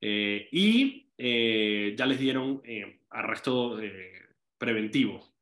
eh, 0.01 0.49
y 0.51 1.05
ya 1.17 2.05
les 2.05 2.19
dieron 2.19 2.61
arresto 3.09 3.77
preventivo. 4.57 5.33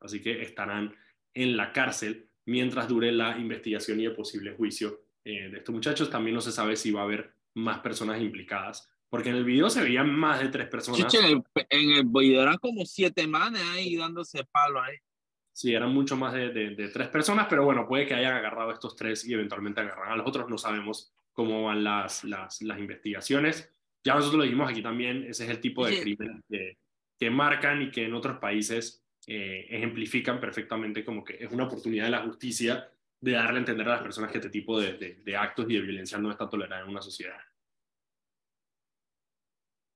Así 0.00 0.22
que 0.22 0.40
estarán 0.40 0.94
en 1.34 1.56
la 1.58 1.72
cárcel 1.72 2.30
mientras 2.46 2.88
dure 2.88 3.12
la 3.12 3.36
investigación 3.36 4.00
y 4.00 4.06
el 4.06 4.14
posible 4.14 4.52
juicio 4.52 5.02
de 5.22 5.58
estos 5.58 5.74
muchachos. 5.74 6.08
También 6.08 6.34
no 6.34 6.40
se 6.40 6.52
sabe 6.52 6.74
si 6.74 6.90
va 6.90 7.02
a 7.02 7.04
haber 7.04 7.34
más 7.52 7.80
personas 7.80 8.18
implicadas 8.22 8.90
porque 9.08 9.30
en 9.30 9.36
el 9.36 9.44
video 9.44 9.70
se 9.70 9.82
veían 9.82 10.14
más 10.14 10.40
de 10.40 10.48
tres 10.48 10.68
personas. 10.68 11.00
Chiche, 11.00 11.24
en, 11.24 11.42
el, 11.54 11.66
en 11.70 11.90
el 11.92 12.04
video 12.04 12.42
eran 12.42 12.58
como 12.58 12.84
siete 12.84 13.26
manes 13.26 13.62
ahí 13.72 13.96
dándose 13.96 14.44
palo 14.44 14.82
ahí. 14.82 14.96
Sí, 15.56 15.72
eran 15.74 15.94
mucho 15.94 16.18
más 16.18 16.34
de, 16.34 16.50
de, 16.50 16.74
de, 16.74 16.88
tres 16.88 17.08
personas, 17.08 17.46
pero 17.48 17.64
bueno, 17.64 17.88
puede 17.88 18.06
que 18.06 18.12
hayan 18.12 18.34
agarrado 18.34 18.68
a 18.68 18.74
estos 18.74 18.94
tres 18.94 19.26
y 19.26 19.32
eventualmente 19.32 19.80
agarran 19.80 20.12
a 20.12 20.16
los 20.16 20.26
otros. 20.26 20.50
No 20.50 20.58
sabemos 20.58 21.14
cómo 21.32 21.64
van 21.64 21.82
las, 21.82 22.24
las, 22.24 22.60
las 22.60 22.78
investigaciones. 22.78 23.72
Ya 24.04 24.16
nosotros 24.16 24.36
lo 24.36 24.44
dijimos 24.44 24.70
aquí 24.70 24.82
también, 24.82 25.24
ese 25.24 25.44
es 25.44 25.50
el 25.50 25.58
tipo 25.62 25.86
de 25.86 25.94
sí. 25.94 26.02
crimen 26.02 26.44
que, 26.46 26.76
que, 27.18 27.30
marcan 27.30 27.80
y 27.80 27.90
que 27.90 28.04
en 28.04 28.12
otros 28.12 28.36
países 28.36 29.02
eh, 29.26 29.66
ejemplifican 29.70 30.40
perfectamente 30.40 31.02
como 31.06 31.24
que 31.24 31.42
es 31.42 31.50
una 31.50 31.64
oportunidad 31.64 32.04
de 32.04 32.10
la 32.10 32.22
justicia 32.24 32.92
de 33.18 33.32
darle 33.32 33.56
a 33.56 33.60
entender 33.60 33.88
a 33.88 33.92
las 33.92 34.02
personas 34.02 34.30
que 34.30 34.36
este 34.36 34.50
tipo 34.50 34.78
de, 34.78 34.98
de, 34.98 35.14
de 35.14 35.36
actos 35.38 35.64
y 35.70 35.72
de 35.72 35.80
violencia 35.80 36.18
no 36.18 36.30
está 36.30 36.50
tolerado 36.50 36.84
en 36.84 36.90
una 36.90 37.00
sociedad. 37.00 37.40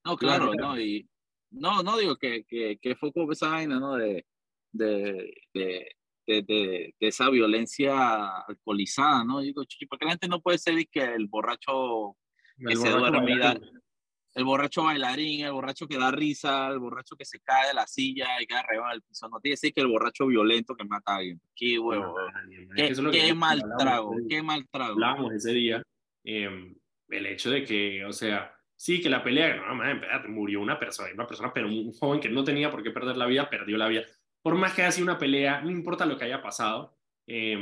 No, 0.05 0.17
claro, 0.17 0.55
no, 0.55 0.79
y 0.79 1.07
no, 1.51 1.83
no 1.83 1.99
digo 1.99 2.15
que, 2.15 2.45
que, 2.45 2.79
que 2.81 2.95
fue 2.95 3.13
como 3.13 3.31
esa 3.31 3.49
vaina, 3.49 3.79
¿no? 3.79 3.93
De, 3.93 4.25
de, 4.71 5.33
de, 5.53 5.95
de, 6.27 6.41
de, 6.43 6.93
esa 6.99 7.29
violencia 7.29 8.43
alcoholizada, 8.47 9.23
¿no? 9.23 9.41
Digo, 9.41 9.63
chichi, 9.65 9.85
porque 9.85 10.05
la 10.05 10.11
gente 10.11 10.27
no 10.27 10.41
puede 10.41 10.57
ser 10.57 10.75
que 10.91 11.03
el 11.03 11.27
borracho 11.27 12.15
que 12.57 12.73
el 12.73 12.77
se 12.77 12.89
duerme, 12.89 13.59
el 14.33 14.45
borracho 14.45 14.83
bailarín, 14.83 15.45
el 15.45 15.51
borracho 15.51 15.87
que 15.87 15.97
da 15.97 16.11
risa, 16.11 16.69
el 16.69 16.79
borracho 16.79 17.15
que 17.17 17.25
se 17.25 17.39
cae 17.41 17.67
de 17.67 17.73
la 17.73 17.85
silla 17.85 18.41
y 18.41 18.45
queda 18.45 18.61
arriba 18.61 18.91
del 18.91 19.01
piso, 19.01 19.27
no 19.27 19.39
tiene 19.39 19.53
que 19.53 19.57
ser 19.57 19.73
que 19.73 19.81
el 19.81 19.87
borracho 19.87 20.25
violento 20.27 20.75
que 20.75 20.85
mata 20.85 21.13
a 21.13 21.17
alguien. 21.17 21.41
Qué 21.55 21.77
huevo, 21.77 22.15
no, 22.17 22.75
qué, 22.75 22.93
qué 23.11 23.33
mal 23.33 23.61
trago, 23.77 24.15
qué 24.29 24.41
mal 24.41 24.65
trago. 24.69 24.93
Hablábamos 24.93 25.33
ese 25.33 25.51
día, 25.51 25.83
eh, 26.23 26.73
el 27.09 27.25
hecho 27.25 27.51
de 27.51 27.65
que, 27.65 28.05
o 28.05 28.13
sea, 28.13 28.55
sí, 28.77 29.01
que 29.01 29.09
la 29.09 29.23
pelea, 29.23 29.57
no, 29.57 29.75
man, 29.75 30.01
murió 30.29 30.61
una 30.61 30.79
persona, 30.79 31.13
una 31.13 31.27
persona, 31.27 31.51
pero 31.53 31.67
un 31.67 31.91
joven 31.91 32.21
que 32.21 32.29
no 32.29 32.43
tenía 32.43 32.71
por 32.71 32.83
qué 32.83 32.91
perder 32.91 33.17
la 33.17 33.25
vida, 33.25 33.49
perdió 33.49 33.77
la 33.77 33.89
vida. 33.89 34.05
Por 34.41 34.55
más 34.55 34.73
que 34.73 34.81
haya 34.81 34.91
sido 34.91 35.05
una 35.05 35.17
pelea, 35.17 35.61
no 35.61 35.69
importa 35.69 36.05
lo 36.05 36.17
que 36.17 36.25
haya 36.25 36.41
pasado, 36.41 36.97
eh, 37.27 37.57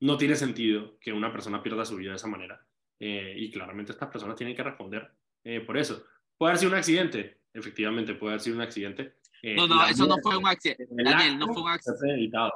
no 0.00 0.16
tiene 0.16 0.34
sentido 0.34 0.98
que 0.98 1.12
una 1.12 1.32
persona 1.32 1.62
pierda 1.62 1.84
su 1.84 1.96
vida 1.96 2.10
de 2.10 2.16
esa 2.16 2.28
manera. 2.28 2.64
Eh, 2.98 3.34
y 3.36 3.50
claramente 3.50 3.92
estas 3.92 4.08
personas 4.08 4.36
tienen 4.36 4.56
que 4.56 4.62
responder 4.62 5.10
eh, 5.44 5.60
por 5.60 5.76
eso. 5.76 6.04
¿Puede 6.38 6.52
haber 6.52 6.58
sido 6.58 6.72
un 6.72 6.78
accidente? 6.78 7.40
Efectivamente, 7.52 8.14
puede 8.14 8.32
haber 8.32 8.40
sido 8.40 8.56
un 8.56 8.62
accidente. 8.62 9.16
no, 9.42 9.66
no, 9.66 9.86
eso 9.86 10.06
no 10.06 10.16
fue 10.22 10.36
un 10.36 10.46
accidente. 10.46 10.86
Daniel, 10.90 11.38
no 11.38 11.52
fue 11.52 11.62
un 11.62 11.68
accidente. 11.68 11.98
Fue 11.98 12.08
premeditado. 12.08 12.52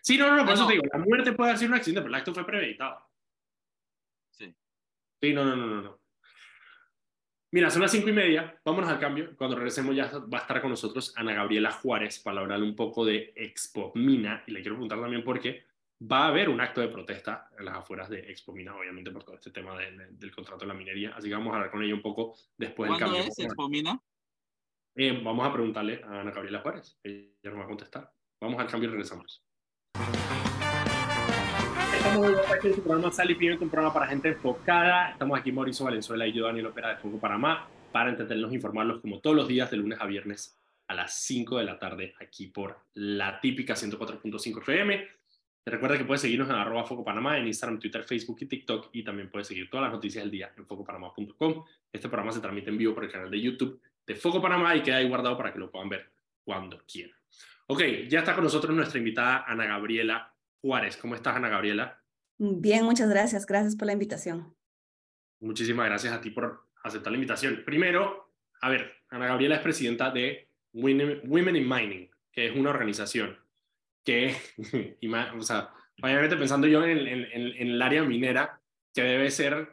Sí, 0.00 0.16
no, 0.16 0.28
no, 0.28 0.36
no, 0.36 0.38
por 0.38 0.48
no, 0.48 0.54
eso 0.54 0.62
no. 0.62 0.68
te 0.68 0.74
digo, 0.74 0.84
la 0.92 0.98
muerte 0.98 1.32
puede 1.32 1.50
haber 1.50 1.58
sido 1.58 1.70
un 1.70 1.76
accidente, 1.76 2.00
pero 2.00 2.08
el 2.08 2.14
acto 2.14 2.34
fue 2.34 2.46
premeditado. 2.46 3.00
Sí. 4.30 4.54
Sí, 5.20 5.32
no, 5.32 5.44
no, 5.44 5.56
no, 5.56 5.66
no. 5.66 5.82
no. 5.82 6.03
Mira, 7.54 7.70
son 7.70 7.82
las 7.82 7.92
cinco 7.92 8.08
y 8.08 8.12
media, 8.12 8.60
vámonos 8.64 8.90
al 8.90 8.98
cambio. 8.98 9.36
Cuando 9.36 9.54
regresemos 9.54 9.94
ya 9.94 10.10
va 10.18 10.38
a 10.38 10.40
estar 10.40 10.60
con 10.60 10.70
nosotros 10.70 11.12
Ana 11.16 11.34
Gabriela 11.34 11.70
Juárez 11.70 12.18
para 12.18 12.40
hablar 12.40 12.60
un 12.60 12.74
poco 12.74 13.04
de 13.04 13.32
Expo 13.36 13.92
Mina. 13.94 14.42
Y 14.48 14.50
le 14.50 14.60
quiero 14.60 14.74
preguntar 14.74 15.00
también 15.00 15.22
por 15.22 15.38
qué 15.38 15.62
va 16.02 16.24
a 16.24 16.28
haber 16.30 16.48
un 16.48 16.60
acto 16.60 16.80
de 16.80 16.88
protesta 16.88 17.48
en 17.56 17.66
las 17.66 17.76
afueras 17.76 18.08
de 18.10 18.28
Expo 18.28 18.52
Mina, 18.52 18.74
obviamente 18.74 19.12
por 19.12 19.22
todo 19.22 19.36
este 19.36 19.52
tema 19.52 19.78
de, 19.78 19.92
de, 19.92 20.06
del 20.08 20.34
contrato 20.34 20.62
de 20.62 20.66
la 20.66 20.74
minería. 20.74 21.14
Así 21.14 21.28
que 21.28 21.34
vamos 21.34 21.52
a 21.52 21.58
hablar 21.58 21.70
con 21.70 21.80
ella 21.84 21.94
un 21.94 22.02
poco 22.02 22.34
después 22.58 22.90
del 22.90 22.98
cambio. 22.98 23.18
¿Cuándo 23.18 23.32
es 23.32 23.38
Expo 23.38 23.68
Mina? 23.68 24.02
Eh, 24.96 25.20
vamos 25.22 25.46
a 25.46 25.52
preguntarle 25.52 26.02
a 26.02 26.22
Ana 26.22 26.32
Gabriela 26.32 26.58
Juárez. 26.58 26.98
Ella 27.04 27.30
nos 27.44 27.58
va 27.60 27.62
a 27.62 27.68
contestar. 27.68 28.12
Vamos 28.40 28.58
al 28.58 28.66
cambio 28.66 28.88
y 28.88 28.92
regresamos. 28.94 29.44
Estamos 32.04 32.52
aquí 32.52 32.68
en 32.68 32.74
su 32.74 32.82
programa 32.82 33.10
Sal 33.10 33.30
y 33.30 33.34
Pimienta, 33.34 33.64
un 33.64 33.70
programa 33.70 33.94
para 33.94 34.06
gente 34.06 34.28
enfocada. 34.28 35.12
Estamos 35.12 35.38
aquí 35.38 35.50
Mauricio 35.50 35.86
Valenzuela 35.86 36.26
y 36.26 36.32
yo, 36.32 36.44
Daniel 36.44 36.66
Opera 36.66 36.90
de 36.90 36.96
Foco 36.96 37.18
Panamá, 37.18 37.66
para 37.92 38.10
entretenernos 38.10 38.52
e 38.52 38.56
informarlos 38.56 39.00
como 39.00 39.20
todos 39.20 39.34
los 39.34 39.48
días 39.48 39.70
de 39.70 39.78
lunes 39.78 39.98
a 39.98 40.04
viernes 40.04 40.60
a 40.86 40.94
las 40.94 41.14
5 41.14 41.58
de 41.58 41.64
la 41.64 41.78
tarde 41.78 42.14
aquí 42.20 42.48
por 42.48 42.78
la 42.92 43.40
típica 43.40 43.72
104.5 43.74 44.58
FM. 44.58 45.08
Te 45.64 45.70
recuerda 45.70 45.96
que 45.96 46.04
puedes 46.04 46.20
seguirnos 46.20 46.48
en 46.50 46.56
arroba 46.56 46.84
Foco 46.84 47.02
Panamá 47.02 47.38
en 47.38 47.46
Instagram, 47.46 47.80
Twitter, 47.80 48.04
Facebook 48.04 48.36
y 48.42 48.46
TikTok 48.46 48.90
y 48.92 49.02
también 49.02 49.30
puedes 49.30 49.48
seguir 49.48 49.70
todas 49.70 49.84
las 49.84 49.94
noticias 49.94 50.22
del 50.24 50.30
día 50.30 50.52
en 50.58 50.66
focopanamá.com. 50.66 51.64
Este 51.90 52.08
programa 52.08 52.32
se 52.32 52.40
transmite 52.40 52.68
en 52.68 52.76
vivo 52.76 52.94
por 52.94 53.04
el 53.04 53.10
canal 53.10 53.30
de 53.30 53.40
YouTube 53.40 53.80
de 54.06 54.14
Foco 54.14 54.42
Panamá 54.42 54.76
y 54.76 54.82
queda 54.82 54.96
ahí 54.96 55.08
guardado 55.08 55.38
para 55.38 55.54
que 55.54 55.58
lo 55.58 55.70
puedan 55.70 55.88
ver 55.88 56.10
cuando 56.44 56.82
quieran. 56.86 57.16
Ok, 57.66 57.80
ya 58.08 58.18
está 58.18 58.34
con 58.34 58.44
nosotros 58.44 58.76
nuestra 58.76 58.98
invitada 58.98 59.44
Ana 59.48 59.64
Gabriela 59.64 60.33
Juárez. 60.64 60.96
¿Cómo 60.96 61.14
estás, 61.14 61.36
Ana 61.36 61.50
Gabriela? 61.50 62.02
Bien, 62.38 62.86
muchas 62.86 63.10
gracias. 63.10 63.44
Gracias 63.44 63.76
por 63.76 63.84
la 63.84 63.92
invitación. 63.92 64.56
Muchísimas 65.40 65.86
gracias 65.86 66.14
a 66.14 66.22
ti 66.22 66.30
por 66.30 66.70
aceptar 66.82 67.12
la 67.12 67.18
invitación. 67.18 67.62
Primero, 67.66 68.32
a 68.62 68.70
ver, 68.70 68.94
Ana 69.10 69.26
Gabriela 69.26 69.56
es 69.56 69.60
presidenta 69.60 70.10
de 70.10 70.48
Women 70.72 71.56
in 71.56 71.68
Mining, 71.68 72.10
que 72.32 72.46
es 72.46 72.56
una 72.56 72.70
organización 72.70 73.38
que, 74.02 74.34
o 75.36 75.42
sea, 75.42 75.68
obviamente 76.02 76.36
pensando 76.38 76.66
yo 76.66 76.82
en, 76.82 76.98
en, 77.08 77.68
el 77.68 77.82
área 77.82 78.02
minera, 78.02 78.58
que 78.94 79.02
debe 79.02 79.30
ser 79.30 79.68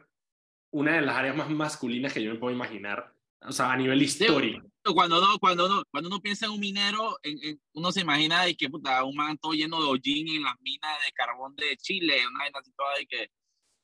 una 0.72 0.96
de 0.96 1.00
las 1.00 1.16
áreas 1.16 1.36
más 1.36 1.48
masculinas 1.48 2.12
que 2.12 2.22
yo 2.22 2.34
me 2.34 2.38
puedo 2.38 2.54
imaginar, 2.54 3.14
o 3.40 3.52
sea, 3.52 3.72
a 3.72 3.76
nivel 3.78 4.02
histórico. 4.02 4.70
Cuando 4.84 5.18
uno, 5.18 5.38
cuando 5.38 5.66
uno, 5.66 5.84
cuando 5.90 6.08
uno 6.08 6.20
piensa 6.20 6.46
en 6.46 6.52
un 6.52 6.60
minero, 6.60 7.18
uno 7.74 7.92
se 7.92 8.00
imagina 8.00 8.44
de 8.44 8.56
que 8.56 8.68
puta, 8.68 9.04
un 9.04 9.14
man 9.14 9.38
todo 9.38 9.52
lleno 9.52 9.80
de 9.80 9.88
hollín 9.88 10.28
en 10.28 10.42
las 10.42 10.54
minas 10.60 10.96
de 11.04 11.12
carbón 11.12 11.54
de 11.56 11.76
Chile, 11.76 12.26
una 12.26 12.40
vaina 12.40 12.58
así 12.58 12.72
toda 12.72 12.96
de 12.98 13.06
que... 13.06 13.30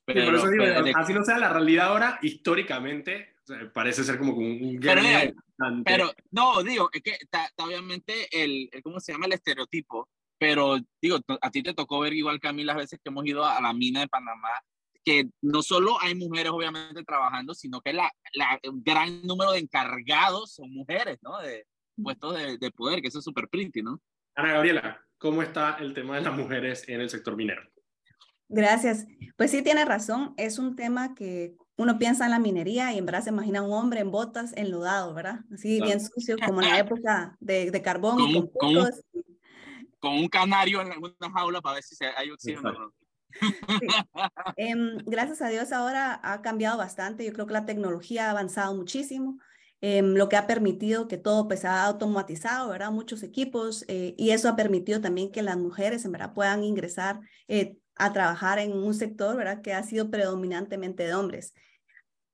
Pero, 0.04 0.36
eso 0.36 0.48
digo, 0.48 0.64
así 0.94 1.12
no 1.12 1.24
sea 1.24 1.38
la 1.38 1.50
realidad 1.50 1.88
ahora, 1.88 2.18
históricamente, 2.22 3.36
parece 3.74 4.04
ser 4.04 4.18
como 4.18 4.32
un 4.34 4.80
pero, 4.80 5.02
pero, 5.84 6.12
no, 6.30 6.62
digo, 6.62 6.88
es 6.92 7.02
que 7.02 7.10
está, 7.10 7.50
obviamente 7.56 8.26
el, 8.30 8.70
¿cómo 8.82 9.00
se 9.00 9.12
llama? 9.12 9.26
El 9.26 9.34
estereotipo 9.34 10.08
pero 10.38 10.78
digo, 11.02 11.18
a 11.40 11.50
ti 11.50 11.62
te 11.62 11.74
tocó 11.74 12.00
ver 12.00 12.14
igual 12.14 12.40
que 12.40 12.48
a 12.48 12.52
mí 12.52 12.64
las 12.64 12.76
veces 12.76 13.00
que 13.02 13.10
hemos 13.10 13.26
ido 13.26 13.44
a 13.44 13.60
la 13.60 13.72
mina 13.72 14.00
de 14.00 14.08
Panamá, 14.08 14.50
que 15.08 15.30
no 15.40 15.62
solo 15.62 15.96
hay 16.02 16.14
mujeres 16.14 16.52
obviamente 16.52 17.02
trabajando, 17.02 17.54
sino 17.54 17.80
que 17.80 17.94
la, 17.94 18.12
la 18.34 18.60
gran 18.62 19.22
número 19.22 19.52
de 19.52 19.60
encargados 19.60 20.52
son 20.52 20.70
mujeres, 20.70 21.16
¿no? 21.22 21.38
De 21.38 21.66
puestos 22.02 22.34
de, 22.34 22.58
de 22.58 22.70
poder, 22.70 23.00
que 23.00 23.08
eso 23.08 23.20
es 23.20 23.24
súper 23.24 23.48
pretty, 23.48 23.80
¿no? 23.80 24.02
Ana 24.34 24.52
Gabriela, 24.52 25.02
¿cómo 25.16 25.42
está 25.42 25.78
el 25.80 25.94
tema 25.94 26.16
de 26.16 26.24
las 26.24 26.36
mujeres 26.36 26.86
en 26.90 27.00
el 27.00 27.08
sector 27.08 27.36
minero? 27.36 27.62
Gracias. 28.50 29.06
Pues 29.36 29.50
sí, 29.50 29.62
tiene 29.62 29.86
razón. 29.86 30.34
Es 30.36 30.58
un 30.58 30.76
tema 30.76 31.14
que 31.14 31.56
uno 31.78 31.98
piensa 31.98 32.26
en 32.26 32.32
la 32.32 32.38
minería 32.38 32.92
y 32.92 32.98
en 32.98 33.06
verdad 33.06 33.22
se 33.22 33.30
imagina 33.30 33.62
un 33.62 33.72
hombre 33.72 34.00
en 34.00 34.10
botas 34.10 34.52
enlodado, 34.58 35.14
¿verdad? 35.14 35.40
Así 35.54 35.80
bien 35.80 36.00
sucio, 36.00 36.36
como 36.44 36.60
en 36.60 36.68
la 36.68 36.80
época 36.80 37.34
de, 37.40 37.70
de 37.70 37.80
carbón. 37.80 38.20
y 38.20 38.46
con, 38.58 38.90
con 40.00 40.12
un 40.18 40.28
canario 40.28 40.82
en 40.82 40.92
alguna 40.92 41.14
jaula 41.32 41.62
para 41.62 41.76
ver 41.76 41.82
si 41.82 41.96
hay 42.04 42.30
oxígeno. 42.30 42.92
Em, 44.56 44.96
gracias 45.06 45.42
a 45.42 45.48
Dios 45.48 45.72
ahora 45.72 46.20
ha 46.22 46.42
cambiado 46.42 46.78
bastante. 46.78 47.24
Yo 47.24 47.32
creo 47.32 47.46
que 47.46 47.52
la 47.52 47.66
tecnología 47.66 48.26
ha 48.26 48.30
avanzado 48.30 48.74
muchísimo, 48.74 49.38
em, 49.80 50.14
lo 50.14 50.28
que 50.28 50.36
ha 50.36 50.46
permitido 50.46 51.08
que 51.08 51.18
todo 51.18 51.46
pues, 51.46 51.64
ha 51.64 51.84
automatizado, 51.84 52.70
¿verdad? 52.70 52.90
Muchos 52.90 53.22
equipos 53.22 53.84
eh, 53.88 54.14
y 54.16 54.30
eso 54.30 54.48
ha 54.48 54.56
permitido 54.56 55.00
también 55.00 55.30
que 55.30 55.42
las 55.42 55.56
mujeres 55.56 56.04
en 56.04 56.12
verdad 56.12 56.34
puedan 56.34 56.64
ingresar 56.64 57.20
eh, 57.48 57.76
a 57.96 58.12
trabajar 58.12 58.58
en 58.58 58.72
un 58.72 58.94
sector, 58.94 59.36
¿verdad? 59.36 59.62
Que 59.62 59.74
ha 59.74 59.82
sido 59.82 60.10
predominantemente 60.10 61.04
de 61.04 61.14
hombres 61.14 61.54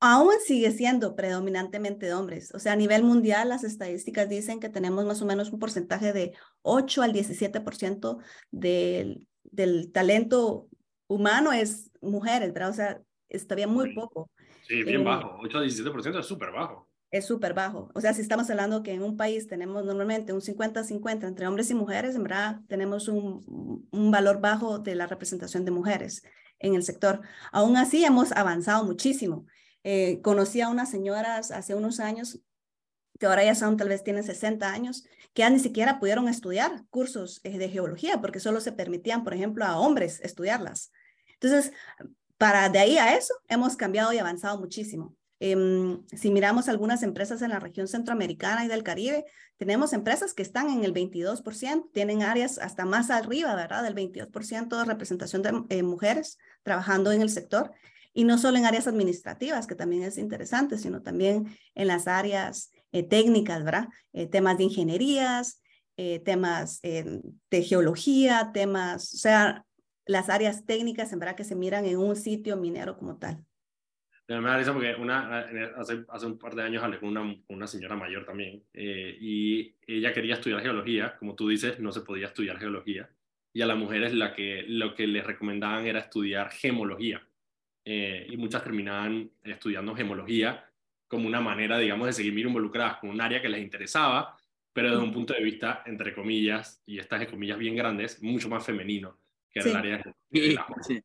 aún 0.06 0.34
sigue 0.44 0.70
siendo 0.70 1.16
predominantemente 1.16 2.04
de 2.04 2.12
hombres. 2.12 2.52
O 2.54 2.58
sea, 2.58 2.72
a 2.72 2.76
nivel 2.76 3.04
mundial, 3.04 3.48
las 3.48 3.64
estadísticas 3.64 4.28
dicen 4.28 4.60
que 4.60 4.68
tenemos 4.68 5.06
más 5.06 5.22
o 5.22 5.24
menos 5.24 5.50
un 5.50 5.58
porcentaje 5.58 6.12
de 6.12 6.34
8 6.60 7.00
al 7.00 7.14
17% 7.14 8.18
del, 8.50 9.26
del 9.44 9.92
talento 9.92 10.68
humano 11.06 11.52
es 11.52 11.90
mujeres, 12.00 12.52
¿verdad? 12.52 12.70
O 12.70 12.74
sea, 12.74 13.00
es 13.28 13.46
todavía 13.46 13.66
muy 13.66 13.94
poco. 13.94 14.30
Sí, 14.66 14.82
bien 14.82 15.02
eh, 15.02 15.04
bajo. 15.04 15.38
8 15.42 15.58
al 15.58 15.64
17% 15.64 16.20
es 16.20 16.26
súper 16.26 16.50
bajo. 16.52 16.88
Es 17.10 17.26
súper 17.26 17.54
bajo. 17.54 17.90
O 17.94 18.00
sea, 18.00 18.12
si 18.12 18.22
estamos 18.22 18.50
hablando 18.50 18.82
que 18.82 18.92
en 18.92 19.02
un 19.02 19.16
país 19.16 19.46
tenemos 19.46 19.84
normalmente 19.84 20.32
un 20.32 20.40
50-50 20.40 21.28
entre 21.28 21.46
hombres 21.46 21.70
y 21.70 21.74
mujeres, 21.74 22.16
en 22.16 22.24
verdad 22.24 22.60
tenemos 22.66 23.08
un, 23.08 23.86
un 23.90 24.10
valor 24.10 24.40
bajo 24.40 24.78
de 24.78 24.94
la 24.94 25.06
representación 25.06 25.64
de 25.64 25.70
mujeres 25.70 26.22
en 26.58 26.74
el 26.74 26.82
sector. 26.82 27.20
Aún 27.52 27.76
así, 27.76 28.04
hemos 28.04 28.32
avanzado 28.32 28.84
muchísimo. 28.84 29.46
Eh, 29.84 30.20
conocí 30.22 30.60
a 30.60 30.68
unas 30.70 30.90
señoras 30.90 31.50
hace 31.50 31.74
unos 31.74 32.00
años 32.00 32.40
que 33.18 33.26
ahora 33.26 33.44
ya 33.44 33.54
son, 33.54 33.76
tal 33.76 33.88
vez 33.88 34.02
tienen 34.02 34.24
60 34.24 34.70
años, 34.70 35.04
que 35.32 35.42
ya 35.42 35.50
ni 35.50 35.58
siquiera 35.58 35.98
pudieron 35.98 36.28
estudiar 36.28 36.84
cursos 36.90 37.40
eh, 37.44 37.58
de 37.58 37.68
geología 37.68 38.20
porque 38.20 38.40
solo 38.40 38.60
se 38.60 38.72
permitían, 38.72 39.24
por 39.24 39.34
ejemplo, 39.34 39.64
a 39.64 39.78
hombres 39.78 40.20
estudiarlas. 40.20 40.92
Entonces, 41.40 41.72
para 42.38 42.68
de 42.68 42.78
ahí 42.78 42.98
a 42.98 43.16
eso, 43.16 43.34
hemos 43.48 43.76
cambiado 43.76 44.12
y 44.12 44.18
avanzado 44.18 44.58
muchísimo. 44.58 45.14
Em, 45.40 46.06
si 46.08 46.30
miramos 46.30 46.68
algunas 46.68 47.02
empresas 47.02 47.42
en 47.42 47.50
la 47.50 47.58
región 47.58 47.88
centroamericana 47.88 48.64
y 48.64 48.68
del 48.68 48.82
Caribe, 48.82 49.24
tenemos 49.56 49.92
empresas 49.92 50.32
que 50.32 50.42
están 50.42 50.70
en 50.70 50.84
el 50.84 50.94
22%, 50.94 51.90
tienen 51.92 52.22
áreas 52.22 52.58
hasta 52.58 52.84
más 52.84 53.10
arriba, 53.10 53.54
¿verdad? 53.54 53.82
Del 53.82 53.94
22% 53.94 54.78
de 54.78 54.84
representación 54.84 55.42
de 55.42 55.64
eh, 55.68 55.82
mujeres 55.82 56.38
trabajando 56.62 57.12
en 57.12 57.20
el 57.20 57.30
sector 57.30 57.72
y 58.14 58.24
no 58.24 58.38
solo 58.38 58.56
en 58.58 58.64
áreas 58.64 58.86
administrativas, 58.86 59.66
que 59.66 59.74
también 59.74 60.04
es 60.04 60.18
interesante, 60.18 60.78
sino 60.78 61.02
también 61.02 61.56
en 61.74 61.88
las 61.88 62.06
áreas 62.06 62.70
eh, 62.83 62.83
técnicas, 63.02 63.64
¿verdad? 63.64 63.88
Eh, 64.12 64.26
temas 64.26 64.56
de 64.56 64.64
ingenierías, 64.64 65.62
eh, 65.96 66.20
temas 66.20 66.80
de 66.82 67.62
geología, 67.62 68.50
temas, 68.52 69.14
o 69.14 69.16
sea, 69.18 69.64
las 70.06 70.28
áreas 70.28 70.64
técnicas, 70.64 71.12
en 71.12 71.18
verdad, 71.18 71.36
que 71.36 71.44
se 71.44 71.56
miran 71.56 71.84
en 71.86 71.98
un 71.98 72.16
sitio 72.16 72.56
minero 72.56 72.96
como 72.96 73.18
tal. 73.18 73.44
Me 74.26 74.40
da 74.40 74.56
risa 74.56 74.72
porque 74.72 74.94
una, 74.94 75.40
hace, 75.76 76.04
hace, 76.08 76.26
un 76.26 76.38
par 76.38 76.54
de 76.54 76.62
años 76.62 76.82
hablé 76.82 76.98
con 76.98 77.10
una, 77.10 77.36
una 77.48 77.66
señora 77.66 77.94
mayor 77.94 78.24
también 78.24 78.64
y 78.72 79.76
ella 79.86 80.14
quería 80.14 80.34
estudiar 80.34 80.62
geología, 80.62 81.14
como 81.18 81.34
tú 81.34 81.48
dices, 81.48 81.78
no 81.78 81.92
se 81.92 82.00
podía 82.00 82.28
estudiar 82.28 82.58
geología 82.58 83.10
y 83.54 83.62
a 83.62 83.66
las 83.66 83.78
mujeres 83.78 84.12
la 84.12 84.34
que, 84.34 84.64
lo 84.68 84.94
que 84.94 85.06
les 85.06 85.24
recomendaban 85.24 85.86
era 85.86 86.00
estudiar 86.00 86.50
gemología 86.50 87.26
eh, 87.84 88.26
y 88.28 88.36
muchas 88.36 88.64
terminaban 88.64 89.30
estudiando 89.44 89.94
gemología 89.94 90.68
como 91.08 91.26
una 91.26 91.40
manera, 91.40 91.78
digamos, 91.78 92.06
de 92.06 92.12
seguir 92.12 92.38
involucradas 92.38 92.98
con 92.98 93.10
un 93.10 93.20
área 93.20 93.40
que 93.40 93.48
les 93.48 93.62
interesaba, 93.62 94.36
pero 94.72 94.90
desde 94.90 95.04
un 95.04 95.12
punto 95.12 95.32
de 95.34 95.42
vista, 95.42 95.82
entre 95.86 96.14
comillas, 96.14 96.82
y 96.84 96.98
estas 96.98 97.20
de 97.20 97.28
comillas 97.28 97.58
bien 97.58 97.76
grandes, 97.76 98.22
mucho 98.22 98.48
más 98.48 98.64
femenino 98.64 99.18
que 99.50 99.60
el 99.60 99.76
área 99.76 100.02
de 100.30 100.54
la 100.54 100.66
sí. 100.82 101.02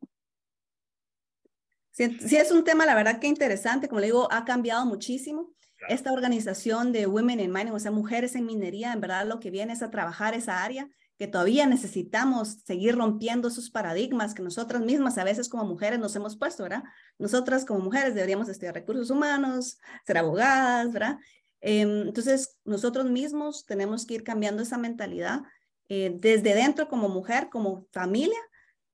Sí, 1.91 2.38
es 2.38 2.51
un 2.51 2.63
tema, 2.63 2.85
la 2.85 2.95
verdad 2.95 3.19
que 3.19 3.27
interesante, 3.27 3.89
como 3.89 3.99
le 3.99 4.07
digo, 4.07 4.31
ha 4.31 4.45
cambiado 4.45 4.85
muchísimo. 4.85 5.53
Esta 5.88 6.12
organización 6.12 6.91
de 6.91 7.07
Women 7.07 7.41
in 7.41 7.51
Mining, 7.51 7.73
o 7.73 7.79
sea, 7.79 7.91
mujeres 7.91 8.35
en 8.35 8.45
minería, 8.45 8.93
en 8.93 9.01
verdad 9.01 9.27
lo 9.27 9.39
que 9.39 9.51
viene 9.51 9.73
es 9.73 9.81
a 9.81 9.91
trabajar 9.91 10.33
esa 10.33 10.63
área 10.63 10.89
que 11.19 11.27
todavía 11.27 11.67
necesitamos 11.67 12.62
seguir 12.63 12.95
rompiendo 12.95 13.49
esos 13.49 13.69
paradigmas 13.69 14.34
que 14.34 14.41
nosotras 14.41 14.82
mismas 14.82 15.17
a 15.17 15.25
veces 15.25 15.49
como 15.49 15.65
mujeres 15.65 15.99
nos 15.99 16.15
hemos 16.15 16.38
puesto, 16.38 16.63
¿verdad? 16.63 16.84
Nosotras 17.17 17.65
como 17.65 17.82
mujeres 17.82 18.15
deberíamos 18.15 18.47
estudiar 18.47 18.73
recursos 18.73 19.10
humanos, 19.10 19.77
ser 20.08 20.17
abogadas, 20.17 20.91
¿verdad? 20.93 21.17
Em, 21.60 22.08
entonces, 22.08 22.58
nosotros 22.63 23.10
mismos 23.10 23.65
tenemos 23.65 24.05
que 24.05 24.13
ir 24.13 24.23
cambiando 24.23 24.63
esa 24.63 24.77
mentalidad 24.77 25.41
eh, 25.89 26.15
desde 26.15 26.55
dentro 26.55 26.88
como 26.88 27.10
mujer, 27.10 27.49
como 27.51 27.86
familia, 27.91 28.39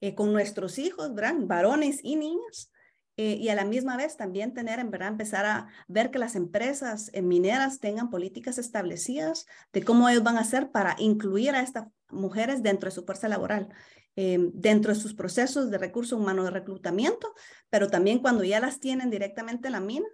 eh, 0.02 0.16
con 0.16 0.34
nuestros 0.34 0.80
hijos, 0.80 1.14
¿verdad? 1.14 1.36
Varones 1.42 2.00
y 2.02 2.16
niñas, 2.16 2.72
eh, 3.18 3.38
y 3.40 3.50
a 3.50 3.56
la 3.56 3.66
misma 3.66 3.98
vez 3.98 4.18
también 4.18 4.54
tener, 4.54 4.80
en 4.80 4.90
verdad, 4.90 5.10
empezar 5.10 5.46
a 5.46 5.68
ver 5.88 6.10
que 6.10 6.20
las 6.20 6.36
empresas 6.36 7.12
mineras 7.22 7.80
tengan 7.80 8.10
políticas 8.10 8.58
establecidas 8.58 9.46
de 9.72 9.84
cómo 9.84 10.10
ellos 10.10 10.24
van 10.24 10.38
a 10.38 10.42
hacer 10.42 10.72
para 10.72 10.96
incluir 10.98 11.52
a 11.52 11.62
estas 11.62 11.86
mujeres 12.10 12.64
dentro 12.64 12.90
de 12.90 12.96
su 12.96 13.04
fuerza 13.04 13.28
laboral, 13.28 13.70
eh, 14.16 14.38
dentro 14.54 14.94
de 14.94 15.00
sus 15.00 15.14
procesos 15.14 15.70
de 15.70 15.78
recursos 15.78 16.20
humanos 16.20 16.46
de 16.46 16.52
reclutamiento, 16.52 17.34
pero 17.70 17.88
también 17.88 18.20
cuando 18.20 18.44
ya 18.44 18.60
las 18.60 18.80
tienen 18.80 19.10
directamente 19.10 19.68
en 19.68 19.74
la 19.74 19.80
mina 19.80 20.08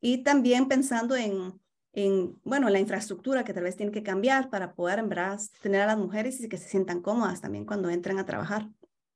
y 0.00 0.22
también 0.22 0.68
pensando 0.68 1.16
en, 1.16 1.60
en, 1.92 2.38
bueno, 2.44 2.70
la 2.70 2.80
infraestructura 2.80 3.44
que 3.44 3.52
tal 3.52 3.64
vez 3.64 3.76
tiene 3.76 3.92
que 3.92 4.02
cambiar 4.02 4.50
para 4.50 4.74
poder, 4.74 4.98
en 4.98 5.08
verdad, 5.08 5.38
tener 5.60 5.82
a 5.82 5.86
las 5.86 5.98
mujeres 5.98 6.40
y 6.40 6.48
que 6.48 6.56
se 6.56 6.68
sientan 6.68 7.02
cómodas 7.02 7.40
también 7.40 7.66
cuando 7.66 7.90
entren 7.90 8.18
a 8.18 8.26
trabajar. 8.26 8.68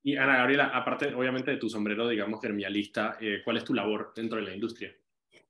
Y 0.03 0.17
Ana 0.17 0.37
Gabriela, 0.37 0.71
aparte 0.73 1.13
obviamente 1.15 1.51
de 1.51 1.57
tu 1.57 1.69
sombrero, 1.69 2.09
digamos, 2.09 2.41
gremialista, 2.41 3.17
eh, 3.21 3.41
¿cuál 3.45 3.57
es 3.57 3.65
tu 3.65 3.75
labor 3.75 4.13
dentro 4.15 4.39
de 4.39 4.45
la 4.45 4.55
industria? 4.55 4.95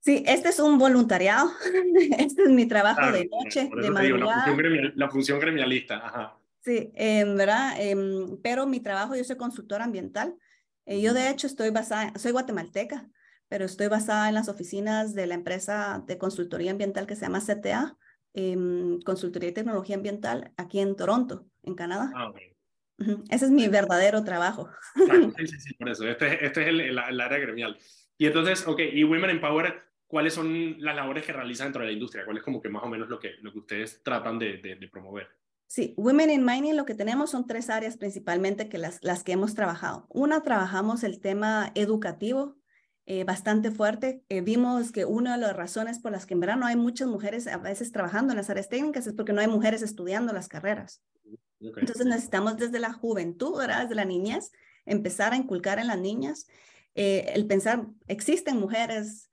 Sí, 0.00 0.22
este 0.24 0.50
es 0.50 0.60
un 0.60 0.78
voluntariado. 0.78 1.50
Este 2.18 2.44
es 2.44 2.48
mi 2.48 2.66
trabajo 2.66 3.10
de 3.10 3.28
noche, 3.28 3.68
de 3.68 3.90
madrugada. 3.90 4.46
la, 4.94 5.10
función 5.10 5.40
gremialista, 5.40 5.96
ajá. 5.96 6.38
Sí, 6.66 6.90
en 6.96 7.36
¿verdad? 7.36 7.80
Em, 7.80 8.38
pero 8.42 8.66
mi 8.66 8.80
trabajo, 8.80 9.14
yo 9.14 9.22
soy 9.22 9.36
consultora 9.36 9.84
ambiental. 9.84 10.34
Eh, 10.84 11.00
yo 11.00 11.14
de 11.14 11.30
hecho 11.30 11.46
estoy 11.46 11.70
basada, 11.70 12.12
soy 12.18 12.32
guatemalteca, 12.32 13.08
pero 13.46 13.64
estoy 13.64 13.86
basada 13.86 14.28
en 14.28 14.34
las 14.34 14.48
oficinas 14.48 15.14
de 15.14 15.28
la 15.28 15.34
empresa 15.34 16.02
de 16.08 16.18
consultoría 16.18 16.72
ambiental 16.72 17.06
que 17.06 17.14
se 17.14 17.22
llama 17.22 17.40
CTA, 17.40 17.96
em, 18.34 19.00
Consultoría 19.02 19.50
y 19.50 19.52
Tecnología 19.52 19.94
Ambiental, 19.94 20.52
aquí 20.56 20.80
en 20.80 20.96
Toronto, 20.96 21.46
en 21.62 21.76
Canadá. 21.76 22.10
Ah, 22.16 22.32
ese 23.30 23.44
es 23.44 23.50
mi 23.52 23.68
verdadero 23.68 24.24
trabajo. 24.24 24.68
sí, 25.38 25.46
sí, 25.46 25.60
sí, 25.60 25.74
por 25.74 25.88
eso. 25.88 26.08
Este, 26.08 26.44
este 26.44 26.62
es 26.62 26.68
el, 26.68 26.80
el, 26.80 26.98
área 26.98 27.38
gremial. 27.38 27.78
Y 28.18 28.26
entonces, 28.26 28.66
ok, 28.66 28.80
y 28.92 29.04
Women 29.04 29.30
in 29.30 29.40
Power, 29.40 29.84
¿cuáles 30.08 30.34
son 30.34 30.82
las 30.82 30.96
labores 30.96 31.24
que 31.24 31.32
realizan 31.32 31.68
dentro 31.68 31.82
de 31.82 31.88
la 31.88 31.92
industria? 31.92 32.24
¿Cuál 32.24 32.38
es 32.38 32.42
como 32.42 32.60
que 32.60 32.70
más 32.70 32.82
o 32.82 32.88
menos 32.88 33.08
lo 33.08 33.20
que, 33.20 33.34
lo 33.40 33.52
que 33.52 33.60
ustedes 33.60 34.02
tratan 34.02 34.36
de, 34.40 34.56
de, 34.58 34.88
promover? 34.88 35.28
Sí, 35.68 35.94
Women 35.96 36.30
in 36.30 36.44
Mining 36.44 36.76
lo 36.76 36.86
que 36.86 36.94
tenemos 36.94 37.30
son 37.30 37.46
tres 37.46 37.70
áreas 37.70 37.96
principalmente 37.96 38.68
que 38.68 38.78
las, 38.78 38.98
las 39.02 39.24
que 39.24 39.32
hemos 39.32 39.54
trabajado. 39.54 40.06
Una, 40.10 40.42
trabajamos 40.42 41.02
el 41.02 41.20
tema 41.20 41.72
educativo, 41.74 42.56
eh, 43.08 43.24
bastante 43.24 43.70
fuerte. 43.70 44.24
Eh, 44.28 44.40
vimos 44.40 44.90
que 44.90 45.04
una 45.04 45.36
de 45.36 45.40
las 45.40 45.56
razones 45.56 46.00
por 46.00 46.12
las 46.12 46.26
que 46.26 46.34
en 46.34 46.40
verdad 46.40 46.56
no 46.56 46.66
hay 46.66 46.74
muchas 46.74 47.08
mujeres 47.08 47.46
a 47.46 47.56
veces 47.56 47.92
trabajando 47.92 48.32
en 48.32 48.36
las 48.36 48.50
áreas 48.50 48.68
técnicas 48.68 49.06
es 49.06 49.12
porque 49.12 49.32
no 49.32 49.40
hay 49.40 49.48
mujeres 49.48 49.82
estudiando 49.82 50.32
las 50.32 50.48
carreras. 50.48 51.02
Entonces 51.60 52.04
necesitamos 52.04 52.56
desde 52.56 52.80
la 52.80 52.92
juventud, 52.92 53.58
¿verdad? 53.58 53.82
desde 53.82 53.94
la 53.94 54.04
niñez, 54.04 54.50
empezar 54.84 55.32
a 55.32 55.36
inculcar 55.36 55.78
en 55.78 55.86
las 55.86 55.98
niñas 55.98 56.46
eh, 56.94 57.32
el 57.34 57.46
pensar, 57.46 57.86
existen 58.06 58.58
mujeres 58.58 59.30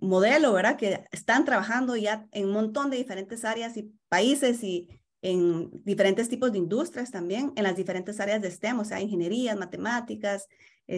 modelo, 0.00 0.52
¿verdad? 0.52 0.76
Que 0.76 1.04
están 1.10 1.44
trabajando 1.44 1.96
ya 1.96 2.28
en 2.30 2.44
un 2.44 2.52
montón 2.52 2.90
de 2.90 2.96
diferentes 2.96 3.44
áreas 3.44 3.76
y 3.76 3.92
países 4.08 4.62
y 4.62 5.01
en 5.22 5.70
diferentes 5.84 6.28
tipos 6.28 6.52
de 6.52 6.58
industrias 6.58 7.10
también, 7.10 7.52
en 7.56 7.62
las 7.62 7.76
diferentes 7.76 8.20
áreas 8.20 8.42
de 8.42 8.50
STEM, 8.50 8.80
o 8.80 8.84
sea, 8.84 9.00
ingenierías, 9.00 9.56
matemáticas, 9.56 10.48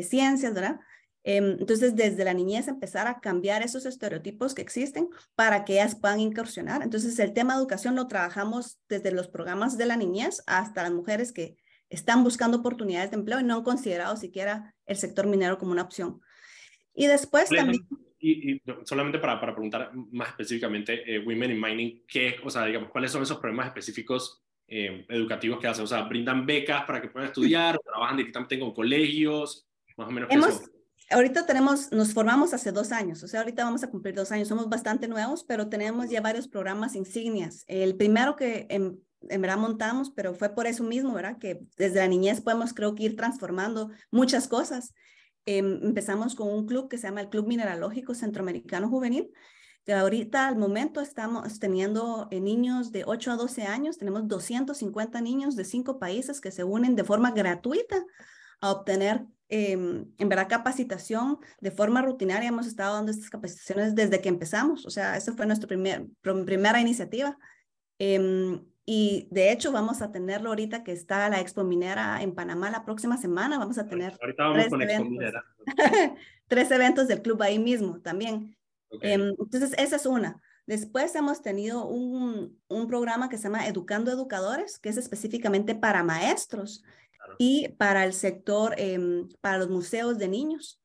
ciencias, 0.03 0.53
¿verdad? 0.55 0.81
Em, 1.27 1.57
entonces, 1.59 1.97
desde 1.97 2.23
la 2.23 2.35
niñez 2.35 2.69
empezar 2.69 3.07
a 3.07 3.19
cambiar 3.19 3.63
esos 3.63 3.87
estereotipos 3.87 4.55
que 4.55 4.61
existen 4.61 5.09
para 5.35 5.65
que 5.65 5.75
ellas 5.75 5.95
puedan 5.95 6.21
incursionar. 6.21 6.83
Entonces, 6.83 7.19
el 7.19 7.33
tema 7.33 7.55
de 7.55 7.61
educación 7.61 7.97
lo 7.97 8.07
trabajamos 8.09 8.79
desde 8.91 9.11
los 9.11 9.29
programas 9.29 9.79
de 9.79 9.87
la 9.87 9.97
niñez 9.97 10.43
hasta 10.47 10.83
las 10.83 10.93
mujeres 10.93 11.33
que 11.33 11.57
están 11.89 12.25
buscando 12.25 12.59
oportunidades 12.59 13.11
de 13.11 13.17
empleo 13.17 13.41
y 13.41 13.45
no 13.45 13.57
han 13.57 13.63
considerado 13.63 14.17
siquiera 14.17 14.75
el 14.85 14.97
sector 14.97 15.27
minero 15.27 15.57
como 15.57 15.73
una 15.73 15.83
opción. 15.83 16.21
Y 16.95 17.07
después 17.07 17.49
también... 17.49 17.89
Y, 18.27 18.63
solamente 18.85 19.19
para, 19.19 19.39
para, 19.39 19.53
preguntar 19.53 19.91
más 19.95 20.29
específicamente, 20.29 21.15
eh, 21.15 21.19
Women 21.19 21.51
in 21.51 21.61
Mining, 21.61 22.05
¿qué, 22.09 22.37
o 22.43 22.49
sea, 22.49 22.65
digamos, 22.65 22.91
¿cuáles 22.91 23.13
son 23.13 23.23
esos 23.23 23.39
problemas 23.39 23.67
específicos 23.67 24.43
eh, 24.67 25.05
educativos 25.11 25.59
que 25.61 25.69
hacen? 25.69 25.85
O 25.85 25.87
sea, 25.87 26.03
¿brindan 26.03 26.47
becas 26.47 26.85
para 26.85 27.03
que 27.03 27.09
puedan 27.09 27.29
estudiar? 27.29 27.79
¿Trabajan 27.79 28.17
directamente 28.17 28.59
con 28.59 28.73
colegios? 28.73 29.67
Más 29.99 30.09
o 30.09 30.11
menos. 30.11 30.31
Hemos, 30.33 30.63
ahorita 31.11 31.45
tenemos, 31.45 31.93
nos 31.93 32.15
formamos 32.15 32.55
hace 32.55 32.73
dos 32.73 32.93
años, 32.93 33.23
o 33.23 33.29
sea, 33.29 33.41
ahorita 33.41 33.63
vamos 33.63 33.85
a 33.85 33.91
cumplir 33.91 34.15
dos 34.15 34.33
años, 34.33 34.49
somos 34.49 34.69
bastante 34.71 35.07
nuevos, 35.07 35.45
pero 35.45 35.69
tenemos 35.69 36.09
ya 36.09 36.23
varios 36.23 36.49
programas 36.49 36.95
insignias. 36.95 37.65
El 37.69 37.95
primero 37.97 38.37
que 38.37 38.67
en, 38.71 39.01
en 39.29 39.41
verdad 39.43 39.59
montamos, 39.59 40.11
pero 40.11 40.35
fue 40.35 40.55
por 40.55 40.67
eso 40.67 40.83
mismo, 40.83 41.13
¿verdad? 41.13 41.39
Que 41.39 41.61
desde 41.77 42.01
la 42.01 42.09
niñez 42.09 42.41
podemos, 42.41 42.73
creo 42.73 42.95
que 42.95 43.05
ir 43.05 43.17
transformando 43.17 43.91
muchas 44.11 44.49
cosas. 44.49 44.95
Em, 45.47 45.81
empezamos 45.83 46.35
con 46.35 46.49
un 46.49 46.67
club 46.67 46.89
que 46.89 46.99
se 46.99 47.07
llama 47.07 47.21
el 47.21 47.29
Club 47.29 47.47
Mineralógico 47.47 48.15
Centroamericano 48.15 48.89
Juvenil, 48.89 49.31
que 49.85 49.93
ahorita 49.93 50.49
al 50.49 50.57
momento 50.57 51.01
estamos 51.01 51.59
teniendo 51.59 52.29
eh, 52.31 52.41
niños 52.41 52.93
de 52.93 53.05
8 53.05 53.33
a 53.33 53.37
12 53.37 53.63
años, 53.65 53.99
tenemos 53.99 54.27
250 54.27 55.21
niños 55.21 55.57
de 55.57 55.65
cinco 55.65 55.99
países 55.99 56.41
que 56.41 56.51
se 56.51 56.65
unen 56.65 56.97
de 56.97 57.05
forma 57.05 57.33
gratuita 57.33 58.05
a 58.61 58.71
obtener 58.71 59.27
Em, 59.49 60.07
en 60.19 60.29
verdad 60.29 60.49
capacitación 60.49 61.39
de 61.61 61.71
forma 61.71 62.03
rutinaria. 62.03 62.49
Hemos 62.49 62.67
estado 62.67 62.95
dando 62.95 63.13
estas 63.13 63.31
capacitaciones 63.31 63.95
desde 63.95 64.21
que 64.21 64.29
empezamos, 64.29 64.87
o 64.87 64.91
sea, 64.91 65.17
esa 65.17 65.35
fue 65.35 65.47
nuestra 65.47 65.69
primer, 65.69 66.07
primera 66.23 66.81
iniciativa. 66.81 67.39
Em, 67.99 68.65
y 68.87 69.29
de 69.31 69.51
hecho 69.51 69.73
vamos 69.73 70.03
a 70.03 70.13
tenerlo 70.13 70.51
ahorita 70.51 70.85
que 70.85 70.93
está 70.93 71.29
la 71.29 71.41
Expo 71.41 71.65
Minera 71.65 72.23
en 72.23 72.35
Panamá 72.35 72.71
la 72.71 72.85
próxima 72.85 73.17
semana. 73.17 73.59
Vamos 73.59 73.79
a 73.79 73.87
tener 73.87 74.17
ahorita 74.21 74.43
vamos 74.43 74.59
tres, 74.59 74.69
con 74.71 74.83
eventos, 74.83 75.07
Expo 75.07 75.11
Minera. 75.11 75.45
tres 76.49 76.71
eventos 76.71 77.09
del 77.09 77.23
club 77.23 77.43
ahí 77.43 77.59
mismo 77.59 78.01
también. 78.01 78.57
Em, 79.01 79.35
entonces, 79.39 79.75
esa 79.79 79.97
es 79.97 80.07
una. 80.07 80.41
Después 80.67 81.15
hemos 81.15 81.43
tenido 81.43 81.87
un, 81.87 82.59
un 82.69 82.87
programa 82.87 83.29
que 83.29 83.37
se 83.37 83.45
llama 83.45 83.67
Educando 83.67 84.11
Educadores, 84.11 84.79
que 84.79 84.89
es 84.89 84.97
específicamente 84.97 85.75
para 85.75 86.03
maestros 86.03 86.83
y 87.39 87.69
para 87.71 88.05
el 88.05 88.13
sector, 88.13 88.75
em, 88.79 89.29
para 89.41 89.59
los 89.59 89.71
museos 89.71 90.19
de 90.19 90.29
niños, 90.29 90.81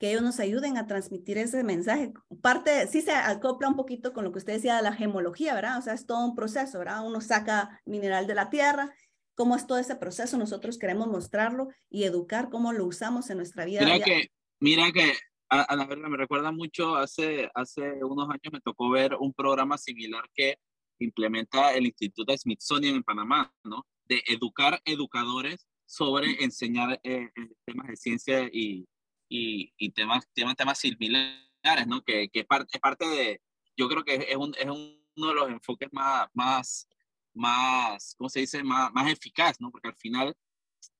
que 0.00 0.08
ellos 0.08 0.22
nos 0.22 0.40
ayuden 0.40 0.78
a 0.78 0.86
transmitir 0.86 1.36
ese 1.36 1.62
mensaje. 1.62 2.14
Parte, 2.40 2.86
sí 2.86 3.02
se 3.02 3.12
acopla 3.12 3.68
un 3.68 3.76
poquito 3.76 4.14
con 4.14 4.24
lo 4.24 4.32
que 4.32 4.38
usted 4.38 4.54
decía 4.54 4.76
de 4.76 4.82
la 4.82 4.94
gemología, 4.94 5.54
¿verdad? 5.54 5.78
O 5.78 5.82
sea, 5.82 5.92
es 5.92 6.06
todo 6.06 6.24
un 6.24 6.34
proceso, 6.34 6.78
¿verdad? 6.78 7.06
Uno 7.06 7.20
saca 7.20 7.82
mineral 7.84 8.26
de 8.26 8.34
la 8.34 8.48
tierra, 8.48 8.94
cómo 9.34 9.56
es 9.56 9.66
todo 9.66 9.76
ese 9.76 9.96
proceso, 9.96 10.38
nosotros 10.38 10.78
queremos 10.78 11.06
mostrarlo 11.06 11.68
y 11.90 12.04
educar 12.04 12.48
cómo 12.48 12.72
lo 12.72 12.86
usamos 12.86 13.28
en 13.28 13.36
nuestra 13.36 13.66
vida. 13.66 13.82
Mira 13.82 14.00
que, 14.02 14.28
mira 14.58 14.90
que, 14.90 15.12
a, 15.50 15.76
la 15.76 15.84
verdad, 15.84 16.08
me 16.08 16.16
recuerda 16.16 16.50
mucho, 16.50 16.96
hace, 16.96 17.50
hace 17.54 18.02
unos 18.02 18.30
años 18.30 18.52
me 18.54 18.60
tocó 18.62 18.88
ver 18.88 19.14
un 19.20 19.34
programa 19.34 19.76
similar 19.76 20.24
que 20.34 20.56
implementa 20.98 21.74
el 21.74 21.84
Instituto 21.84 22.34
Smithsonian 22.34 22.96
en 22.96 23.02
Panamá, 23.02 23.52
¿no? 23.64 23.86
De 24.06 24.22
educar 24.28 24.80
educadores 24.86 25.66
sobre 25.84 26.42
enseñar 26.42 26.98
eh, 27.04 27.28
eh, 27.36 27.48
temas 27.66 27.88
de 27.88 27.96
ciencia 27.96 28.48
y, 28.50 28.86
y, 29.30 29.72
y, 29.78 29.90
temas, 29.92 30.28
temas, 30.34 30.56
temas 30.56 30.78
similares, 30.78 31.86
¿no? 31.86 32.02
Que, 32.02 32.28
que 32.28 32.40
es, 32.40 32.46
parte, 32.46 32.68
es 32.72 32.80
parte 32.80 33.06
de, 33.06 33.40
yo 33.76 33.88
creo 33.88 34.04
que 34.04 34.26
es, 34.28 34.36
un, 34.36 34.54
es 34.58 34.66
uno 34.66 35.28
de 35.28 35.34
los 35.34 35.48
enfoques 35.48 35.88
más, 35.92 36.28
más, 36.34 36.88
más 37.32 38.14
¿cómo 38.18 38.28
se 38.28 38.40
dice?, 38.40 38.62
más, 38.62 38.92
más 38.92 39.10
eficaz, 39.10 39.60
¿no? 39.60 39.70
Porque 39.70 39.88
al 39.88 39.96
final, 39.96 40.34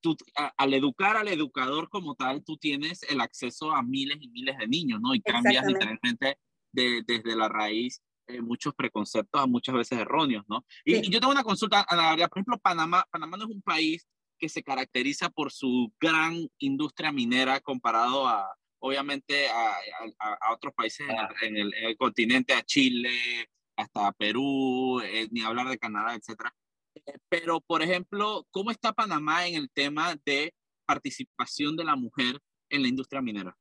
tú, 0.01 0.16
al 0.57 0.73
educar 0.73 1.16
al 1.16 1.29
educador 1.29 1.88
como 1.88 2.14
tal, 2.14 2.45
tú 2.45 2.57
tienes 2.57 3.03
el 3.03 3.21
acceso 3.21 3.73
a 3.73 3.83
miles 3.83 4.19
y 4.21 4.29
miles 4.29 4.57
de 4.57 4.69
niños, 4.69 5.01
¿no? 5.03 5.12
Y 5.14 5.21
cambias 5.21 5.66
literalmente 5.66 6.38
de, 6.73 7.03
desde 7.05 7.35
la 7.35 7.49
raíz 7.49 8.01
eh, 8.29 8.40
muchos 8.40 8.75
preconceptos, 8.75 9.49
muchas 9.49 9.75
veces 9.75 9.99
erróneos, 9.99 10.45
¿no? 10.49 10.64
Y, 10.85 11.05
y, 11.05 11.11
yo 11.11 11.19
tengo 11.19 11.33
una 11.33 11.43
consulta, 11.43 11.85
Ana 11.88 12.16
Por 12.29 12.38
ejemplo, 12.38 12.59
Panamá, 12.59 13.05
Panamá 13.11 13.37
no 13.37 13.45
es 13.45 13.51
un 13.51 13.62
país 13.62 14.07
que 14.40 14.48
se 14.48 14.62
caracteriza 14.62 15.29
por 15.29 15.53
su 15.53 15.92
gran 16.00 16.48
industria 16.59 17.12
minera 17.12 17.61
comparado 17.61 18.26
a, 18.26 18.50
obviamente, 18.81 19.48
a, 19.48 19.76
a, 20.18 20.53
otros 20.53 20.74
países 20.74 21.07
en 21.42 21.57
el, 21.57 21.96
continente, 21.96 22.55
a 22.55 22.62
Chile, 22.62 23.48
hasta 23.76 24.11
Perú, 24.12 25.00
eh, 25.03 25.29
ni 25.31 25.42
hablar 25.42 25.68
de 25.68 25.79
Canadá, 25.79 26.14
etc. 26.14 26.46
Eh, 26.94 27.18
pero, 27.29 27.61
por 27.61 27.83
ejemplo, 27.83 28.46
¿cómo 28.50 28.70
está 28.70 28.92
Panamá 28.92 29.46
en 29.46 29.55
el 29.55 29.70
tema 29.70 30.16
de 30.24 30.55
participación 30.87 31.76
de 31.76 31.85
la 31.85 31.94
mujer 31.94 32.40
en 32.70 32.83
la 32.83 32.88
industria 32.88 33.20
minera? 33.20 33.57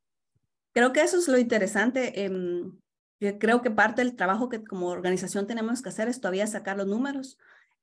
Creo 0.74 0.94
que 0.94 1.02
eso 1.02 1.18
es 1.18 1.28
lo 1.28 1.38
interesante. 1.38 2.24
Em, 2.24 2.80
creo 3.40 3.62
que 3.62 3.72
parte 3.72 4.02
del 4.04 4.16
trabajo 4.16 4.50
que 4.50 4.64
como 4.64 4.88
organización 4.88 5.46
tenemos 5.46 5.82
que 5.82 5.90
hacer 5.90 6.08
es 6.08 6.22
todavía 6.22 6.48
sacar 6.48 6.78
los 6.78 6.88
números. 6.88 7.38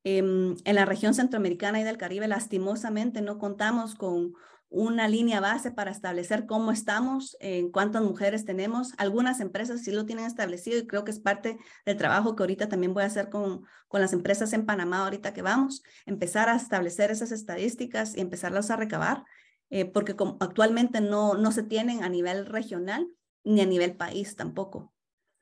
Em, 0.08 0.54
en 0.64 0.76
la 0.76 0.84
región 0.84 1.14
centroamericana 1.14 1.80
y 1.80 1.82
del 1.82 1.98
Caribe, 1.98 2.28
lastimosamente, 2.28 3.22
no 3.22 3.38
contamos 3.38 3.96
con 3.96 4.34
una 4.68 5.08
línea 5.08 5.40
base 5.40 5.72
para 5.72 5.90
establecer 5.90 6.46
cómo 6.46 6.70
estamos, 6.70 7.36
en 7.40 7.72
cuántas 7.72 8.02
mujeres 8.02 8.44
tenemos. 8.44 8.92
Algunas 8.98 9.40
empresas 9.40 9.82
sí 9.82 9.90
lo 9.90 10.06
tienen 10.06 10.26
establecido 10.26 10.78
y 10.78 10.86
creo 10.86 11.02
que 11.02 11.10
es 11.10 11.18
parte 11.18 11.58
del 11.84 11.96
trabajo 11.96 12.36
que 12.36 12.44
ahorita 12.44 12.68
también 12.68 12.94
voy 12.94 13.02
a 13.02 13.06
hacer 13.06 13.30
con, 13.30 13.64
con 13.88 14.00
las 14.00 14.12
empresas 14.12 14.52
en 14.52 14.64
Panamá 14.64 15.02
ahorita 15.02 15.34
que 15.34 15.42
vamos, 15.42 15.82
empezar 16.04 16.48
a 16.48 16.54
establecer 16.54 17.10
esas 17.10 17.32
estadísticas 17.32 18.16
y 18.16 18.20
empezarlas 18.20 18.70
a 18.70 18.76
recabar, 18.76 19.24
eh, 19.70 19.86
porque 19.86 20.14
actualmente 20.38 21.00
no, 21.00 21.34
no 21.34 21.50
se 21.50 21.64
tienen 21.64 22.04
a 22.04 22.08
nivel 22.08 22.46
regional 22.46 23.08
ni 23.42 23.60
a 23.60 23.66
nivel 23.66 23.96
país 23.96 24.36
tampoco. 24.36 24.92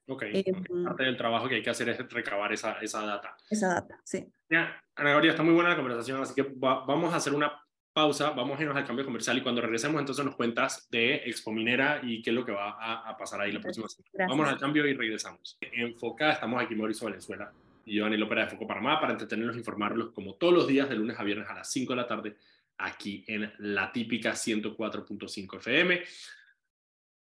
Ok, 0.07 0.23
em, 0.27 0.85
parte 0.85 1.05
del 1.05 1.17
trabajo 1.17 1.49
que 1.49 1.57
hay 1.57 1.63
que 1.63 1.71
hacer 1.71 1.89
es 1.89 1.99
recabar 2.11 2.53
esa, 2.53 2.75
esa 2.81 3.05
data. 3.05 3.37
Esa 3.49 3.69
data, 3.69 4.01
sí. 4.05 4.27
Ya, 4.51 4.83
Ana 4.97 5.11
Gabriela, 5.11 5.33
está 5.33 5.43
muy 5.43 5.55
buena 5.55 5.71
la 5.71 5.77
conversación, 5.77 6.21
así 6.21 6.35
que 6.35 6.47
vamos 6.57 7.13
a 7.13 7.17
hacer 7.17 7.33
una 7.33 7.65
pausa, 7.95 8.31
vamos 8.31 8.59
a 8.59 8.63
irnos 8.63 8.77
al 8.77 8.85
cambio 8.85 9.05
comercial 9.05 9.39
y 9.39 9.43
cuando 9.43 9.61
regresemos 9.63 10.01
entonces 10.01 10.25
nos 10.25 10.35
cuentas 10.35 10.89
de 10.91 11.15
Expo 11.27 11.53
Minera 11.53 12.01
y 12.03 12.21
qué 12.23 12.31
es 12.31 12.37
lo 12.37 12.45
que 12.45 12.53
va 12.53 12.77
a, 13.09 13.17
pasar 13.17 13.41
ahí 13.41 13.53
la 13.53 13.61
próxima 13.61 13.89
semana. 13.89 14.27
Vamos 14.29 14.49
al 14.49 14.59
cambio 14.59 14.85
y 14.87 14.95
regresamos. 14.95 15.57
Enfocada, 15.61 16.33
estamos 16.33 16.61
aquí 16.61 16.75
Mauricio 16.75 17.07
Valenzuela 17.07 17.53
y 17.87 17.97
yo, 17.97 18.05
Daniel 18.05 18.25
Ópera 18.25 18.45
de 18.45 18.51
Foco 18.51 18.67
Panamá, 18.67 19.01
para 19.01 19.13
entretenerlos 19.13 19.55
e 19.55 19.61
informarlos 19.61 20.11
como 20.11 20.35
todos 20.35 20.53
los 20.53 20.67
días 20.67 20.89
de 20.89 20.97
lunes 20.97 21.19
a 21.19 21.23
viernes 21.23 21.49
a 21.49 21.55
las 21.55 21.71
5 21.71 21.93
de 21.93 21.97
la 21.97 22.07
tarde 22.07 22.37
aquí 22.79 23.25
en 23.29 23.53
la 23.59 23.93
típica 23.93 24.33
104.5 24.33 25.57
FM. 25.59 26.03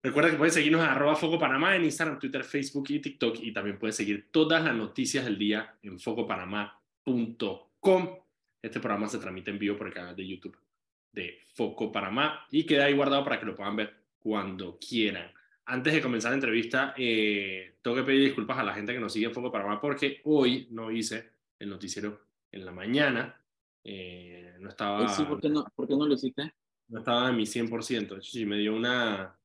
Recuerda 0.02 0.32
que 0.32 0.38
puedes 0.38 0.54
seguirnos 0.54 0.80
a 0.82 0.94
arroba 0.94 1.18
Foco 1.18 1.38
Panamá 1.38 1.76
en 1.76 1.84
Instagram, 1.84 2.20
Twitter, 2.20 2.46
Facebook 2.46 2.86
y 2.90 3.00
TikTok 3.00 3.40
y 3.42 3.52
también 3.52 3.78
puedes 3.78 3.98
seguir 3.98 4.30
todas 4.32 4.64
las 4.64 4.74
noticias 4.74 5.26
del 5.26 5.38
día 5.38 5.76
en 5.84 6.00
focopanamá.com. 6.00 8.10
Este 8.62 8.80
programa 8.80 9.10
se 9.10 9.20
transmite 9.20 9.52
en 9.52 9.60
vivo 9.60 9.76
por 9.76 9.88
el 9.88 9.94
canal 9.94 10.16
de 10.16 10.26
YouTube 10.26 10.58
de 11.12 11.42
Foco 11.54 11.92
Panamá 11.92 12.46
y 12.50 12.66
queda 12.66 12.86
ahí 12.86 12.94
guardado 12.94 13.26
para 13.26 13.42
que 13.42 13.46
lo 13.46 13.56
puedan 13.56 13.76
ver 13.76 13.94
cuando 14.20 14.80
quieran. 14.80 15.34
Antes 15.66 15.94
de 15.94 16.02
comenzar 16.02 16.32
la 16.32 16.36
entrevista, 16.36 16.94
eh, 16.98 17.76
tengo 17.82 17.98
que 17.98 18.04
pedir 18.04 18.24
disculpas 18.24 18.58
a 18.58 18.64
la 18.64 18.74
gente 18.74 18.94
que 18.94 19.02
nos 19.02 19.12
sigue 19.12 19.26
en 19.26 19.34
Foco 19.34 19.52
Panamá 19.52 19.82
porque 19.82 20.22
hoy 20.24 20.70
no 20.72 20.92
hice 20.92 21.30
el 21.60 21.70
noticiero 21.70 22.22
en 22.54 22.64
la 22.64 22.72
mañana. 22.72 23.38
Eh, 23.84 24.56
no 24.60 24.70
estaba... 24.70 25.10
Sí, 25.10 25.24
¿por 25.24 25.42
qué 25.42 25.50
no, 25.50 25.66
¿por 25.76 25.90
qué 25.90 25.98
no 25.98 26.08
lo 26.08 26.14
hiciste? 26.14 26.54
No 26.88 27.00
estaba 27.00 27.30
en 27.30 27.36
mi 27.36 27.44
100%. 27.44 28.08
De 28.08 28.16
hecho, 28.16 28.22
sí, 28.22 28.46
me 28.46 28.58
dio 28.58 28.74
una 28.74 29.36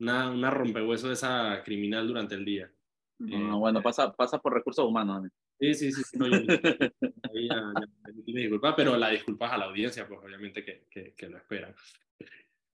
una, 0.00 0.30
una 0.30 0.50
rompehueso 0.50 1.08
de 1.08 1.14
esa 1.14 1.62
criminal 1.64 2.08
durante 2.08 2.34
el 2.34 2.44
día. 2.44 2.70
No, 3.18 3.58
bueno, 3.58 3.82
pasa, 3.82 4.12
pasa 4.12 4.38
por 4.38 4.54
recursos 4.54 4.84
humanos. 4.84 5.28
Sí, 5.60 5.74
sí, 5.74 5.92
sí. 5.92 6.18
No, 6.18 6.26
disculpa, 8.26 8.74
pero 8.74 8.96
la 8.96 9.10
disculpas 9.10 9.52
a 9.52 9.58
la 9.58 9.66
audiencia, 9.66 10.08
pues 10.08 10.20
obviamente 10.24 10.64
que, 10.64 10.86
que, 10.90 11.12
que 11.14 11.28
lo 11.28 11.36
esperan. 11.36 11.74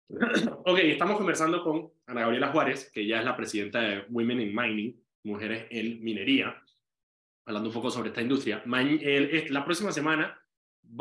Ok, 0.67 0.79
estamos 0.81 1.17
conversando 1.17 1.65
con 1.65 1.91
Ana 2.07 2.21
Gabriela 2.21 2.53
Juárez, 2.53 2.91
que 2.93 3.07
ya 3.07 3.21
es 3.21 3.25
la 3.25 3.37
presidenta 3.37 3.81
de 3.81 4.05
Women 4.11 4.43
in 4.43 4.55
Mining, 4.55 5.03
Mujeres 5.25 5.67
en 5.71 6.05
Minería, 6.05 6.63
hablando 7.47 7.71
un 7.71 7.75
poco 7.75 7.91
sobre 7.91 8.11
esta 8.11 8.21
industria. 8.21 8.63
La 8.67 9.65
próxima 9.65 9.93
semana 9.93 10.39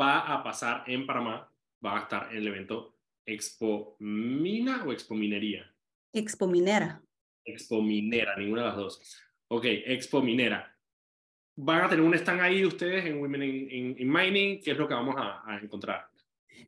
va 0.00 0.20
a 0.20 0.42
pasar 0.42 0.84
en 0.86 1.06
Panamá, 1.06 1.52
va 1.84 1.98
a 1.98 2.02
estar 2.02 2.30
en 2.30 2.38
el 2.38 2.48
evento 2.48 2.96
Expo 3.26 3.96
Mina 4.00 4.84
o 4.84 4.92
Expo 4.92 5.14
Minería. 5.14 5.73
Expo 6.14 6.46
Minera. 6.46 7.02
Expo 7.44 7.82
Minera, 7.82 8.36
ninguna 8.36 8.62
de 8.62 8.68
las 8.68 8.76
dos. 8.76 9.20
Ok, 9.48 9.64
Expo 9.66 10.22
Minera. 10.22 10.72
¿Van 11.56 11.82
a 11.82 11.88
tener 11.88 12.04
un 12.04 12.14
stand 12.14 12.40
ahí 12.40 12.64
ustedes 12.64 13.04
en 13.04 13.20
Women 13.20 13.42
in, 13.42 14.12
Mining? 14.12 14.60
¿Qué 14.62 14.70
es 14.70 14.78
lo 14.78 14.88
que 14.88 14.94
vamos 14.94 15.16
a, 15.18 15.58
encontrar? 15.60 16.06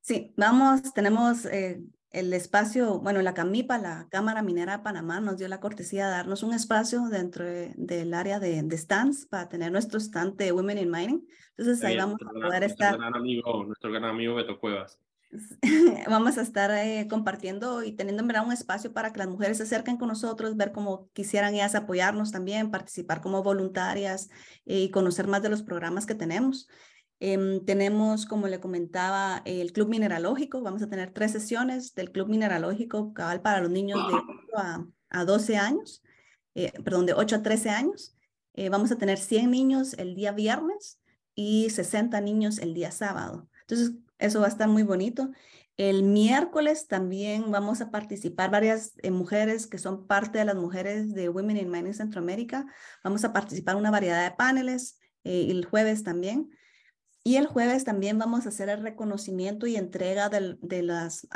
Sí, 0.01 0.33
vamos, 0.37 0.93
tenemos 0.95 1.47
eh, 1.47 1.81
el 2.11 2.33
espacio, 2.33 2.99
bueno, 3.01 3.23
la 3.23 3.35
CAMIPA, 3.35 3.79
la 3.79 4.09
Cámara 4.11 4.43
Minera 4.43 4.79
de 4.79 4.83
Panamá, 4.83 5.21
nos 5.21 5.39
dio 5.39 5.49
la 5.49 5.61
cortesía 5.61 6.07
de 6.07 6.13
darnos 6.13 6.43
un 6.43 6.53
espacio 6.55 7.09
dentro 7.09 7.45
del 7.45 8.15
área 8.15 8.41
de, 8.41 8.65
stands 8.77 9.27
para 9.27 9.49
tener 9.49 9.71
nuestro 9.71 10.01
stand 10.01 10.37
de 10.37 10.51
Women 10.51 10.79
in 10.79 10.91
Mining. 10.91 11.29
Entonces 11.57 11.85
ahí 11.85 11.97
vamos 11.97 12.19
a 12.25 12.33
poder 12.33 12.65
estar. 12.65 12.97
Gran 12.97 13.15
amigo, 13.15 13.65
nuestro 13.65 13.91
gran 13.93 14.05
amigo 14.05 14.35
Beto 14.35 14.59
Cuevas. 14.59 15.01
vamos 16.09 16.39
a 16.39 16.43
estar 16.43 16.71
eh, 16.71 17.07
compartiendo 17.09 17.83
y 17.83 17.93
teniendo 17.93 18.23
en 18.23 18.29
verdad 18.29 18.47
un 18.47 18.53
espacio 18.53 18.93
para 18.93 19.13
que 19.13 19.19
las 19.19 19.29
mujeres 19.29 19.59
se 19.59 19.65
acerquen 19.65 19.97
con 19.97 20.09
nosotros, 20.09 20.57
ver 20.57 20.73
cómo 20.73 21.09
quisieran 21.13 21.55
ellas 21.55 21.75
apoyarnos 21.75 22.33
también, 22.33 22.71
participar 22.71 23.21
como 23.21 23.43
voluntarias 23.43 24.29
eh, 24.65 24.81
y 24.81 24.91
conocer 24.91 25.27
más 25.27 25.43
de 25.43 25.49
los 25.49 25.63
programas 25.63 26.07
que 26.07 26.15
tenemos. 26.15 26.69
Em, 27.19 27.65
tenemos, 27.65 28.27
como 28.27 28.47
le 28.47 28.61
comentaba, 28.61 29.43
el 29.47 29.73
Club 29.73 29.89
Mineralógico. 29.89 30.61
Vamos 30.61 30.83
a 30.83 30.89
tener 30.89 31.13
tres 31.13 31.33
sesiones 31.33 31.95
del 31.95 32.13
Club 32.13 32.29
Mineralógico 32.29 33.15
cabal 33.15 33.41
para 33.41 33.61
los 33.61 33.71
niños 33.71 33.99
de 34.07 34.15
8 34.15 34.27
a, 34.57 34.87
a 35.09 35.25
12 35.25 35.57
años, 35.57 36.03
eh, 36.55 36.73
perdón, 36.85 37.07
de 37.07 37.15
8 37.15 37.37
a 37.37 37.43
13 37.43 37.71
años. 37.71 38.13
Vamos 38.71 38.91
a 38.91 38.97
tener 38.97 39.19
100 39.19 39.51
niños 39.51 39.93
el 39.99 40.15
día 40.15 40.33
viernes 40.33 40.99
y 41.35 41.69
60 41.69 42.19
niños 42.23 42.59
el 42.59 42.73
día 42.73 42.91
sábado. 42.91 43.51
Entonces, 43.69 43.93
eso 44.19 44.41
va 44.41 44.47
a 44.47 44.51
estar 44.51 44.69
muy 44.69 44.83
bonito. 44.83 45.31
El 45.77 46.05
miércoles 46.05 46.87
también 46.89 47.51
vamos 47.51 47.81
a 47.81 47.91
participar 47.91 48.51
varias 48.51 48.95
eh, 49.03 49.11
mujeres 49.11 49.67
que 49.67 49.79
son 49.79 50.07
parte 50.07 50.39
de 50.39 50.47
las 50.47 50.57
mujeres 50.57 51.13
de 51.13 51.29
Women 51.29 51.59
in 51.59 51.71
Mining 51.71 51.95
Centroamérica. 51.95 52.67
Vamos 53.05 53.25
a 53.25 53.33
participar 53.33 53.75
en 53.75 53.81
una 53.81 53.91
variedad 53.91 54.25
de 54.25 54.37
paneles 54.37 54.99
y 55.23 55.51
el 55.51 55.65
jueves 55.65 56.05
también. 56.05 56.51
Y 57.27 57.39
el 57.39 57.49
jueves 57.49 57.83
también 57.83 58.21
vamos 58.21 58.47
a 58.47 58.51
hacer 58.51 58.69
el 58.69 58.83
reconocimiento 58.85 59.67
y 59.67 59.75
entrega 59.75 60.29
de, 60.29 60.83
las, 60.85 61.27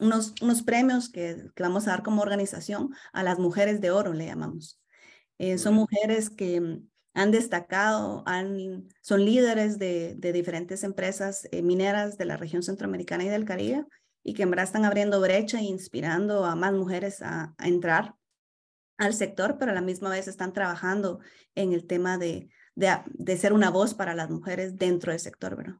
unos, 0.00 0.34
unos 0.40 0.62
premios 0.62 1.10
que, 1.10 1.50
que, 1.54 1.62
vamos 1.62 1.86
a 1.86 1.90
dar 1.90 2.02
como 2.02 2.22
organización 2.22 2.94
a 3.12 3.22
las 3.22 3.38
mujeres 3.38 3.82
de 3.82 3.90
oro, 3.90 4.14
le 4.14 4.24
llamamos. 4.24 4.80
Eh, 5.36 5.58
son 5.58 5.74
mujeres 5.74 6.30
que 6.30 6.80
han 7.18 7.32
destacado, 7.32 8.24
son 9.00 9.24
líderes 9.24 9.80
de, 9.80 10.14
de 10.14 10.32
diferentes 10.32 10.84
empresas 10.84 11.48
eh, 11.50 11.62
mineras 11.62 12.16
de 12.16 12.26
la 12.26 12.36
región 12.36 12.62
centroamericana 12.62 13.24
y 13.24 13.28
del 13.28 13.44
Caribe 13.44 13.84
y 14.22 14.34
que 14.34 14.44
en 14.44 14.50
verdad 14.50 14.66
están 14.66 14.84
abriendo 14.84 15.20
brecha 15.20 15.58
e 15.58 15.64
inspirando 15.64 16.44
a 16.44 16.54
más 16.54 16.72
mujeres 16.72 17.20
a, 17.22 17.54
entrar 17.58 18.14
al 18.98 19.14
sector, 19.14 19.56
pero 19.58 19.72
a 19.72 19.74
la 19.74 19.80
misma 19.80 20.10
vez 20.10 20.28
están 20.28 20.52
trabajando 20.52 21.18
en 21.56 21.72
el 21.72 21.88
tema 21.88 22.18
de, 22.18 22.50
de, 22.76 23.36
ser 23.36 23.52
una 23.52 23.70
voz 23.70 23.94
para 23.94 24.14
las 24.14 24.30
mujeres 24.30 24.76
dentro 24.76 25.10
del 25.10 25.20
sector, 25.20 25.56
¿verdad? 25.56 25.74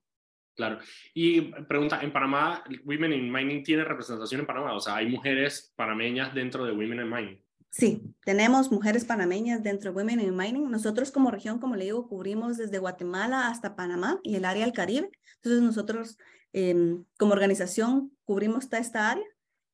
Claro. 0.57 0.81
Y 1.15 1.53
pregunta, 1.69 2.01
¿en 2.03 2.13
Panamá 2.13 2.65
Women 2.85 3.13
in 3.13 3.33
Mining 3.33 3.63
tiene 3.63 3.85
representación 3.85 4.41
en 4.41 4.47
Panamá? 4.47 4.75
O 4.75 4.81
sea, 4.81 4.97
¿hay 4.97 5.07
mujeres 5.07 5.73
panameñas 5.77 6.35
dentro 6.35 6.65
de 6.65 6.73
Women 6.73 6.99
in 6.99 7.09
Mining? 7.09 7.45
Sí, 7.71 8.15
tenemos 8.25 8.73
mujeres 8.73 9.05
panameñas 9.05 9.63
dentro 9.63 9.91
de 9.91 9.97
Women 9.97 10.21
in 10.21 10.37
Mining. 10.37 10.71
Nosotros 10.71 11.11
como 11.11 11.31
región, 11.31 11.59
como 11.59 11.77
le 11.77 11.85
digo, 11.85 12.09
cubrimos 12.09 12.57
desde 12.57 12.79
Guatemala 12.79 13.49
hasta 13.49 13.77
Panamá 13.77 14.19
y 14.23 14.37
el 14.37 14.45
área 14.45 14.65
del 14.65 14.75
Caribe. 14.75 15.11
Entonces 15.37 15.63
nosotros 15.63 16.17
em, 16.53 17.05
como 17.19 17.33
organización 17.33 18.17
cubrimos 18.25 18.69
toda 18.69 18.81
esta 18.81 19.11
área, 19.11 19.25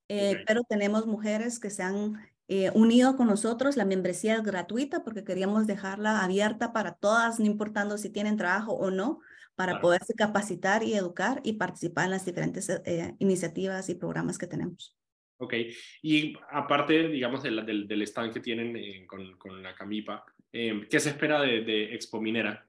eh, 0.08 0.42
pero 0.46 0.62
tenemos 0.64 1.06
mujeres 1.06 1.60
que 1.60 1.70
se 1.70 1.82
han 1.82 2.20
eh, 2.48 2.70
unido 2.74 3.16
con 3.16 3.28
nosotros. 3.28 3.76
La 3.76 3.84
membresía 3.84 4.34
es 4.36 4.42
gratuita 4.42 5.04
porque 5.04 5.24
queríamos 5.24 5.66
dejarla 5.66 6.22
abierta 6.22 6.72
para 6.72 6.94
todas, 6.94 7.38
no 7.38 7.46
importando 7.46 7.96
si 7.96 8.10
tienen 8.10 8.36
trabajo 8.36 8.72
o 8.72 8.90
no, 8.90 9.20
para 9.54 9.80
poderse 9.80 10.14
capacitar 10.14 10.82
y 10.82 10.94
educar 10.94 11.40
y 11.44 11.54
participar 11.54 12.06
en 12.06 12.10
las 12.10 12.24
diferentes 12.24 12.68
eh, 12.68 13.14
iniciativas 13.20 13.88
y 13.88 13.94
programas 13.94 14.36
que 14.36 14.48
tenemos. 14.48 14.96
Ok, 15.38 15.54
y 16.02 16.34
aparte, 16.50 17.08
digamos, 17.08 17.42
del, 17.42 17.86
del, 17.86 18.02
stand 18.02 18.32
que 18.32 18.40
tienen 18.40 18.76
eh, 18.76 19.04
con, 19.06 19.36
con, 19.36 19.62
la 19.62 19.74
Camipa, 19.74 20.24
¿qué 20.52 21.00
se 21.00 21.10
espera 21.10 21.40
de, 21.40 21.62
de 21.62 21.94
Expo 21.94 22.20
Minera? 22.20 22.66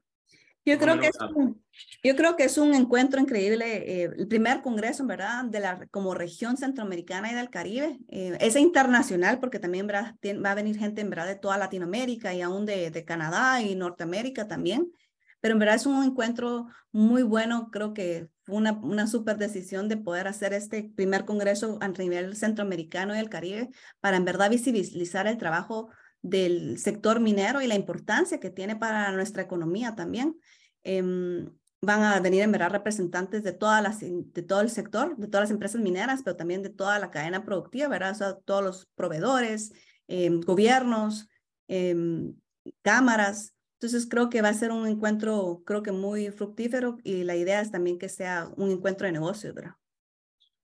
Yo 0.67 0.79
creo, 0.79 0.99
que 0.99 1.07
es 1.07 1.17
un, 1.35 1.63
yo 2.03 2.15
creo 2.15 2.35
que 2.35 2.45
es 2.45 2.57
un 2.57 2.73
encuentro 2.73 3.21
increíble, 3.21 4.03
eh, 4.03 4.09
el 4.17 4.27
primer 4.27 4.63
congreso, 4.63 5.03
en 5.03 5.07
verdad, 5.07 5.45
de 5.45 5.59
la, 5.59 5.85
como 5.91 6.15
región 6.15 6.57
centroamericana 6.57 7.31
y 7.31 7.35
del 7.35 7.51
Caribe. 7.51 7.99
Eh, 8.07 8.35
es 8.41 8.55
internacional 8.55 9.39
porque 9.39 9.59
también 9.59 9.87
va 9.87 10.51
a 10.51 10.55
venir 10.55 10.79
gente, 10.79 11.01
en 11.01 11.11
verdad, 11.11 11.27
de 11.27 11.35
toda 11.35 11.59
Latinoamérica 11.59 12.33
y 12.33 12.41
aún 12.41 12.65
de, 12.65 12.89
de, 12.89 13.05
Canadá 13.05 13.61
y 13.61 13.75
Norteamérica 13.75 14.47
también. 14.47 14.91
Pero 15.39 15.53
en 15.53 15.59
verdad 15.59 15.75
es 15.75 15.85
un 15.85 16.03
encuentro 16.03 16.65
muy 16.91 17.21
bueno, 17.21 17.69
creo 17.71 17.93
que 17.93 18.27
fue 18.45 18.55
una, 18.55 18.73
una 18.73 19.07
super 19.07 19.37
decisión 19.37 19.89
de 19.89 19.97
poder 19.97 20.27
hacer 20.27 20.53
este 20.53 20.91
primer 20.95 21.25
congreso 21.25 21.77
a 21.81 21.87
nivel 21.87 22.35
centroamericano 22.35 23.13
y 23.13 23.17
del 23.17 23.29
Caribe 23.29 23.69
para 23.99 24.17
en 24.17 24.25
verdad 24.25 24.49
visibilizar 24.49 25.27
el 25.27 25.37
trabajo 25.37 25.89
del 26.21 26.79
sector 26.79 27.19
minero 27.19 27.61
y 27.61 27.67
la 27.67 27.75
importancia 27.75 28.39
que 28.39 28.49
tiene 28.49 28.75
para 28.75 29.11
nuestra 29.11 29.43
economía 29.43 29.95
también. 29.95 30.39
Em, 30.83 31.49
van 31.81 32.03
a 32.03 32.19
venir 32.19 32.41
en 32.41 32.51
verdad 32.51 32.71
representantes 32.71 33.43
de, 33.43 33.53
todas 33.53 33.81
las, 33.81 33.99
de 33.99 34.43
todo 34.43 34.61
el 34.61 34.69
sector, 34.69 35.15
de 35.17 35.27
todas 35.27 35.43
las 35.43 35.51
empresas 35.51 35.81
mineras, 35.81 36.21
pero 36.23 36.35
también 36.35 36.63
de 36.63 36.69
toda 36.69 36.99
la 36.99 37.11
cadena 37.11 37.45
productiva, 37.45 37.87
¿verdad? 37.87 38.11
O 38.11 38.15
sea, 38.15 38.35
todos 38.45 38.63
los 38.63 38.89
proveedores, 38.95 39.71
em, 40.07 40.41
gobiernos, 40.41 41.27
em, 41.67 42.35
cámaras. 42.81 43.54
Entonces 43.85 44.09
creo 44.09 44.31
que 44.31 44.41
va 44.41 44.49
a 44.49 44.53
ser 44.53 44.71
un 44.71 44.87
encuentro, 44.87 45.61
creo 45.63 45.83
que 45.83 45.91
muy 45.91 46.31
fructífero 46.31 46.97
y 47.03 47.23
la 47.23 47.35
idea 47.35 47.61
es 47.61 47.69
también 47.69 47.99
que 47.99 48.09
sea 48.09 48.49
un 48.57 48.71
encuentro 48.71 49.05
de 49.05 49.13
negocios, 49.13 49.53
¿verdad? 49.53 49.75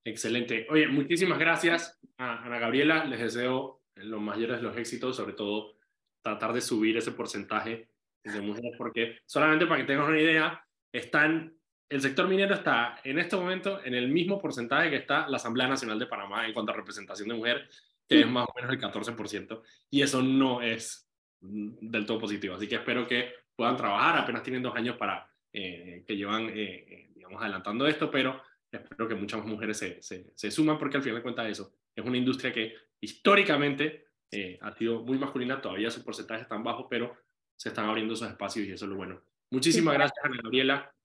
Excelente. 0.04 0.66
Oye, 0.72 0.88
muchísimas 0.88 1.38
gracias 1.38 2.00
a 2.18 2.44
Ana 2.44 2.58
Gabriela. 2.58 3.06
Les 3.06 3.20
deseo 3.20 3.84
los 3.94 4.20
mayores 4.20 4.58
de 4.58 4.64
los 4.64 4.76
éxitos, 4.76 5.16
sobre 5.16 5.34
todo 5.34 5.76
tratar 6.24 6.52
de 6.52 6.62
subir 6.62 6.98
ese 6.98 7.12
porcentaje 7.12 7.90
de 8.24 8.42
mujeres, 8.42 8.74
porque 8.76 9.20
solamente 9.28 9.68
para 9.68 9.82
que 9.82 9.88
tengan 9.88 10.08
una 10.08 10.20
idea, 10.20 10.66
están, 10.92 11.54
el 11.90 12.02
sector 12.02 12.28
minero 12.28 12.56
está 12.56 13.00
en 13.04 13.20
este 13.20 13.36
momento 13.36 13.84
en 13.86 13.94
el 13.94 14.08
mismo 14.08 14.42
porcentaje 14.42 14.90
que 14.90 14.96
está 14.96 15.28
la 15.28 15.38
Asamblea 15.38 15.68
Nacional 15.68 16.00
de 16.00 16.08
Panamá 16.08 16.48
en 16.48 16.54
cuanto 16.54 16.72
a 16.72 16.76
representación 16.76 17.30
de 17.30 17.36
mujer, 17.36 17.70
que 18.10 18.22
es 18.22 18.28
más 18.28 18.48
o 18.50 18.54
menos 18.56 18.72
el 18.72 18.80
14%, 18.80 19.62
y 19.92 20.02
eso 20.02 20.24
no 20.24 20.64
es 20.64 21.11
del 21.42 22.06
todo 22.06 22.20
positivo. 22.20 22.56
Así 22.56 22.68
que 22.68 22.76
espero 22.76 23.08
que 23.08 23.34
puedan 23.56 23.76
trabajar, 23.76 24.18
apenas 24.20 24.44
tienen 24.44 24.64
dos 24.64 24.76
años 24.76 24.96
para 24.98 25.30
eh, 25.52 26.04
que 26.08 26.16
llevan, 26.16 26.50
eh, 26.50 26.86
eh, 26.88 27.12
digamos, 27.14 27.42
adelantando 27.42 27.88
esto, 27.88 28.10
pero 28.10 28.42
espero 28.72 29.08
que 29.08 29.16
muchas 29.16 29.44
mujeres 29.46 29.78
se, 29.78 30.02
se, 30.02 30.32
se 30.34 30.52
suman 30.52 30.78
porque 30.78 30.98
al 30.98 31.04
final 31.04 31.18
de 31.18 31.24
cuentas 31.24 31.50
eso 31.50 31.74
es 31.96 32.06
una 32.06 32.18
industria 32.18 32.54
que 32.54 32.74
históricamente 33.02 34.06
eh, 34.32 34.58
ha 34.62 34.72
sido 34.74 35.02
muy 35.04 35.18
masculina, 35.18 35.62
todavía 35.62 35.92
su 35.92 36.04
porcentaje 36.04 36.44
es 36.44 36.48
tan 36.48 36.64
bajo, 36.64 36.88
pero 36.88 37.18
se 37.58 37.70
están 37.70 37.90
abriendo 37.90 38.14
esos 38.14 38.30
espacios 38.30 38.66
y 38.66 38.72
eso 38.72 38.86
es 38.86 38.90
lo 38.90 38.96
bueno. 38.96 39.22
Muchísimas 39.52 39.94
gracias, 39.94 40.24
Ana 40.24 40.38
Gabriela, 40.42 40.96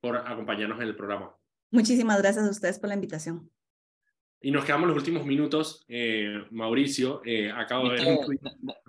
por 0.00 0.16
acompañarnos 0.16 0.80
en 0.80 0.88
el 0.88 0.96
programa. 0.96 1.36
Muchísimas 1.70 2.18
gracias 2.20 2.46
a 2.46 2.50
ustedes 2.50 2.78
por 2.78 2.88
la 2.88 2.94
invitación. 2.94 3.50
Y 4.42 4.50
nos 4.50 4.64
quedamos 4.64 4.88
los 4.88 4.96
últimos 4.96 5.24
minutos. 5.24 5.84
Eh, 5.88 6.44
Mauricio, 6.50 7.22
eh, 7.24 7.50
acabo 7.50 7.88
de 7.88 8.04
ver 8.04 8.18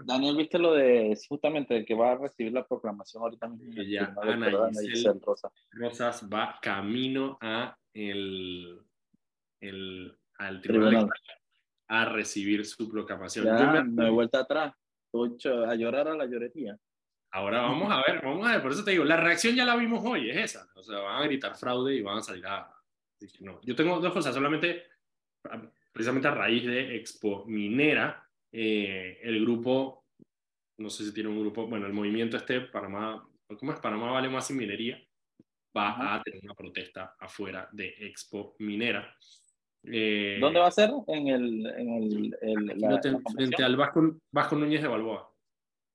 Daniel, 0.03 0.35
¿viste 0.35 0.57
lo 0.57 0.73
de 0.73 1.17
justamente 1.29 1.85
que 1.85 1.93
va 1.93 2.13
a 2.13 2.17
recibir 2.17 2.51
la 2.51 2.65
proclamación 2.65 3.23
ahorita 3.23 3.47
mismo? 3.47 3.83
Ya, 3.83 4.13
Ana 4.21 4.69
Giselle 4.71 5.19
Rosas 5.71 6.27
va 6.31 6.57
camino 6.61 7.37
a 7.39 7.77
el, 7.93 8.79
el, 9.61 10.17
al 10.39 10.61
tribunal 10.61 11.09
a 11.87 12.05
recibir 12.05 12.65
su 12.65 12.89
proclamación. 12.89 13.45
Ya, 13.45 13.83
me... 13.83 14.07
he 14.07 14.09
vuelta 14.09 14.39
atrás, 14.39 14.73
a 15.13 15.75
llorar 15.75 16.07
a 16.07 16.15
la 16.15 16.25
llorería. 16.25 16.77
Ahora 17.31 17.61
vamos 17.61 17.91
a 17.91 18.01
ver, 18.07 18.23
vamos 18.23 18.47
a 18.47 18.53
ver, 18.53 18.61
por 18.61 18.71
eso 18.71 18.83
te 18.83 18.91
digo, 18.91 19.03
la 19.03 19.17
reacción 19.17 19.55
ya 19.55 19.65
la 19.65 19.75
vimos 19.75 20.03
hoy, 20.05 20.29
es 20.29 20.37
esa. 20.37 20.67
O 20.75 20.83
sea, 20.83 20.99
van 20.99 21.21
a 21.21 21.25
gritar 21.25 21.55
fraude 21.55 21.95
y 21.95 22.01
van 22.01 22.17
a 22.17 22.21
salir 22.21 22.45
a... 22.45 22.71
No. 23.39 23.59
Yo 23.63 23.75
tengo 23.75 23.99
dos 23.99 24.13
cosas, 24.13 24.35
solamente, 24.35 24.83
precisamente 25.91 26.27
a 26.27 26.31
raíz 26.31 26.65
de 26.65 26.95
Expo 26.95 27.45
Minera, 27.45 28.27
eh, 28.51 29.19
el 29.23 29.41
grupo, 29.41 30.05
no 30.77 30.89
sé 30.89 31.05
si 31.05 31.13
tiene 31.13 31.29
un 31.29 31.39
grupo, 31.39 31.67
bueno, 31.67 31.85
el 31.85 31.93
movimiento 31.93 32.37
este, 32.37 32.61
Panamá, 32.61 33.27
¿cómo 33.59 33.73
es? 33.73 33.79
Panamá 33.79 34.11
vale 34.11 34.29
más 34.29 34.47
sin 34.47 34.57
minería, 34.57 34.99
va 35.75 36.15
a 36.15 36.21
tener 36.23 36.41
una 36.43 36.53
protesta 36.55 37.15
afuera 37.19 37.67
de 37.71 37.93
Expo 37.99 38.55
Minera 38.59 39.15
Eh, 39.85 40.37
¿Dónde 40.39 40.59
va 40.61 40.67
a 40.67 40.71
ser? 40.71 40.89
En 41.07 41.27
el. 41.27 41.65
En 41.67 41.89
el, 41.89 42.37
el- 42.41 42.79
la- 42.79 43.01
tengo 43.01 43.19
la 43.19 43.31
frente 43.33 43.63
al 43.65 43.75
Vasco, 43.75 44.15
Vasco 44.31 44.55
Núñez 44.55 44.81
de 44.81 44.87
Balboa. 44.87 45.29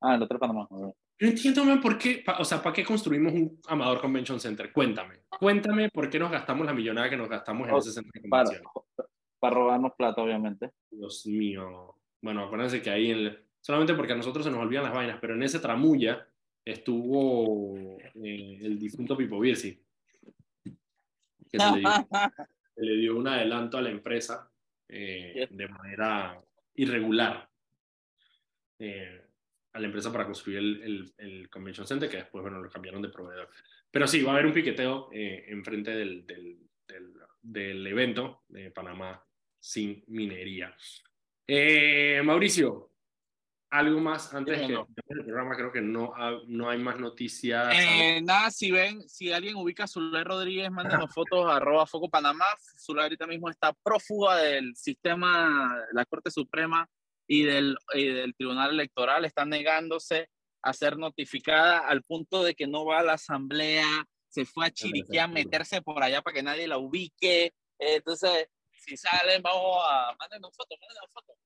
Ah, 0.03 0.15
el 0.17 0.23
Hotel 0.23 0.39
Panamá. 0.39 0.69
No 0.71 0.95
entiendo 1.21 1.65
man, 1.65 1.81
por 1.81 1.97
qué, 1.97 2.23
pa- 2.25 2.37
o 2.39 2.45
sea, 2.45 2.63
¿para 2.63 2.75
qué 2.75 2.85
construimos 2.85 3.33
un 3.33 3.59
Amador 3.67 3.99
Convention 4.03 4.39
Center? 4.39 4.71
Cuéntame. 4.75 5.21
Cuéntame 5.41 5.89
por 5.89 6.11
qué 6.11 6.19
nos 6.19 6.31
gastamos 6.31 6.67
la 6.67 6.75
millonada 6.75 7.09
que 7.09 7.17
nos 7.17 7.31
gastamos 7.31 7.67
en 7.67 7.75
Oh, 7.75 7.79
ese 7.79 7.93
centro 7.93 8.13
de 8.15 8.29
convención. 8.29 8.63
para 8.63 9.08
robarnos 9.41 9.93
plata, 9.97 10.23
obviamente. 10.23 10.71
Dios 10.91 11.27
mío. 11.27 11.95
Bueno, 12.21 12.45
acuérdense 12.45 12.83
que 12.83 12.91
ahí, 12.91 13.11
en 13.11 13.19
el- 13.19 13.45
solamente 13.61 13.95
porque 13.95 14.13
a 14.13 14.17
nosotros 14.17 14.45
se 14.45 14.51
nos 14.51 14.61
olvidan 14.61 14.85
las 14.85 14.95
vainas, 14.95 15.19
pero 15.21 15.35
en 15.35 15.43
ese 15.43 15.59
tramulla 15.61 16.27
estuvo 16.65 17.77
eh, 18.23 18.59
el 18.63 18.79
difunto 18.79 19.17
Pipo 19.17 19.39
Biesi, 19.41 19.81
que 21.51 21.59
se 21.59 21.71
le, 21.73 21.79
dio, 21.81 21.89
se 22.77 22.83
le 22.85 22.97
dio 22.97 23.17
un 23.17 23.27
adelanto 23.29 23.79
a 23.79 23.83
la 23.83 23.91
empresa 23.91 24.51
eh, 24.89 25.47
de 25.51 25.69
manera 25.69 26.41
irregular 26.75 27.49
eh, 28.79 29.23
a 29.73 29.81
la 29.81 29.87
empresa 29.87 30.11
para 30.13 30.25
construir 30.25 30.59
el, 30.59 30.83
el, 30.83 31.13
el 31.19 31.51
Convention 31.51 31.87
Center, 31.87 32.09
que 32.09 32.19
después, 32.19 32.43
bueno, 32.43 32.61
lo 32.61 32.71
cambiaron 32.71 33.03
de 33.03 33.09
proveedor. 33.11 33.49
Pero 33.91 34.07
sí, 34.07 34.23
va 34.23 34.31
a 34.31 34.35
haber 34.35 34.47
un 34.47 34.53
piqueteo 34.53 35.09
eh, 35.13 35.47
enfrente 35.49 35.91
del, 35.93 36.27
del, 36.27 36.59
del, 36.87 37.13
del 37.43 37.87
evento 37.87 38.43
de 38.49 38.71
Panamá 38.71 39.23
sin 39.59 40.05
minería. 40.07 40.75
Eh, 41.47 42.21
Mauricio, 42.25 42.93
algo 43.71 44.01
más 44.01 44.33
antes 44.33 44.57
Dime, 44.57 44.67
que 44.67 44.73
no. 44.75 44.89
el 45.09 45.25
programa, 45.25 45.57
creo 45.57 45.73
que 45.73 45.81
no, 45.81 46.13
no 46.47 46.71
hay 46.71 46.79
más 46.79 46.99
noticias. 46.99 47.75
Eh, 47.75 48.21
nada, 48.23 48.51
si 48.51 48.71
ven, 48.71 49.07
si 49.09 49.33
alguien 49.33 49.57
ubica 49.57 49.85
a 49.85 49.89
Zulay 49.89 50.25
Rodríguez, 50.25 50.71
mándenos 50.71 51.13
fotos 51.13 51.47
a 51.47 51.57
arroba 51.57 51.87
Foco 51.87 52.09
Panamá. 52.09 52.47
Zulay 52.79 53.05
ahorita 53.05 53.27
mismo 53.27 53.51
está 53.51 53.73
prófuga 53.83 54.37
del 54.37 54.75
sistema, 54.75 55.77
de 55.89 55.95
la 55.95 56.05
Corte 56.07 56.31
Suprema 56.31 56.89
y 57.27 57.43
del, 57.43 57.77
y 57.95 58.07
del 58.07 58.35
Tribunal 58.35 58.71
Electoral. 58.71 59.25
Está 59.25 59.45
negándose 59.45 60.29
a 60.63 60.73
ser 60.73 60.97
notificada 60.97 61.79
al 61.79 62.03
punto 62.03 62.43
de 62.43 62.55
que 62.55 62.67
no 62.67 62.85
va 62.85 63.01
a 63.01 63.05
la 63.05 63.15
asamblea, 63.15 63.87
se 64.29 64.45
fue 64.45 64.67
a 64.67 64.71
Chiriquí 64.71 65.19
a 65.19 65.29
meterse 65.29 65.83
por 65.83 66.03
allá 66.03 66.23
para 66.23 66.35
que 66.35 66.43
nadie 66.43 66.67
la 66.67 66.79
ubique. 66.79 67.53
Entonces, 67.79 68.49
si 68.89 68.97
salen, 68.97 69.43
vamos 69.43 69.85
a, 69.89 70.15
mándenos 70.19 70.51
fotos, 70.57 70.79
mándenos 70.81 71.11
fotos, 71.13 71.37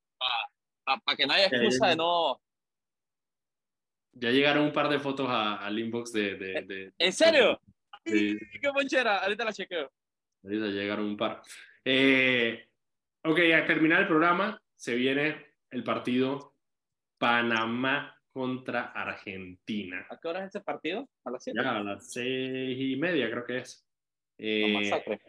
para 1.05 1.17
que 1.17 1.27
no 1.27 1.33
haya 1.35 1.47
excusa 1.47 1.89
de 1.89 1.97
no. 1.97 2.41
Ya 4.15 4.31
llegaron 4.31 4.65
un 4.65 4.73
par 4.73 4.89
de 4.89 5.01
fotos 5.01 5.27
a- 5.29 5.57
al 5.57 5.79
inbox 5.79 6.13
de... 6.13 6.35
de, 6.37 6.63
de- 6.63 6.93
¿En 6.99 7.13
serio? 7.13 7.61
de- 8.05 8.39
¡Qué 8.61 8.69
ponchera! 8.73 9.19
Ahorita 9.19 9.45
la 9.45 9.53
chequeo. 9.53 9.91
Ahorita 10.45 10.67
llegaron 10.67 11.07
un 11.07 11.17
par. 11.17 11.41
Eh, 11.85 12.69
ok, 13.25 13.39
a 13.57 13.65
terminar 13.67 14.03
el 14.03 14.09
programa 14.09 14.61
se 14.77 14.95
viene 14.95 15.55
el 15.71 15.83
partido 15.83 16.55
Panamá 17.19 18.17
contra 18.33 18.93
Argentina. 18.93 20.07
¿A 20.11 20.19
qué 20.19 20.29
hora 20.29 20.41
es 20.41 20.47
ese 20.49 20.61
partido? 20.61 21.09
¿A 21.25 21.31
las 21.31 21.45
7? 21.45 21.61
Ya 21.63 21.77
a 21.77 21.83
las 21.83 22.13
seis 22.13 22.77
y 22.79 22.97
media 22.97 23.31
creo 23.31 23.45
que 23.45 23.59
es. 23.59 23.87
Eh, 24.39 24.73
masacre. 24.91 25.21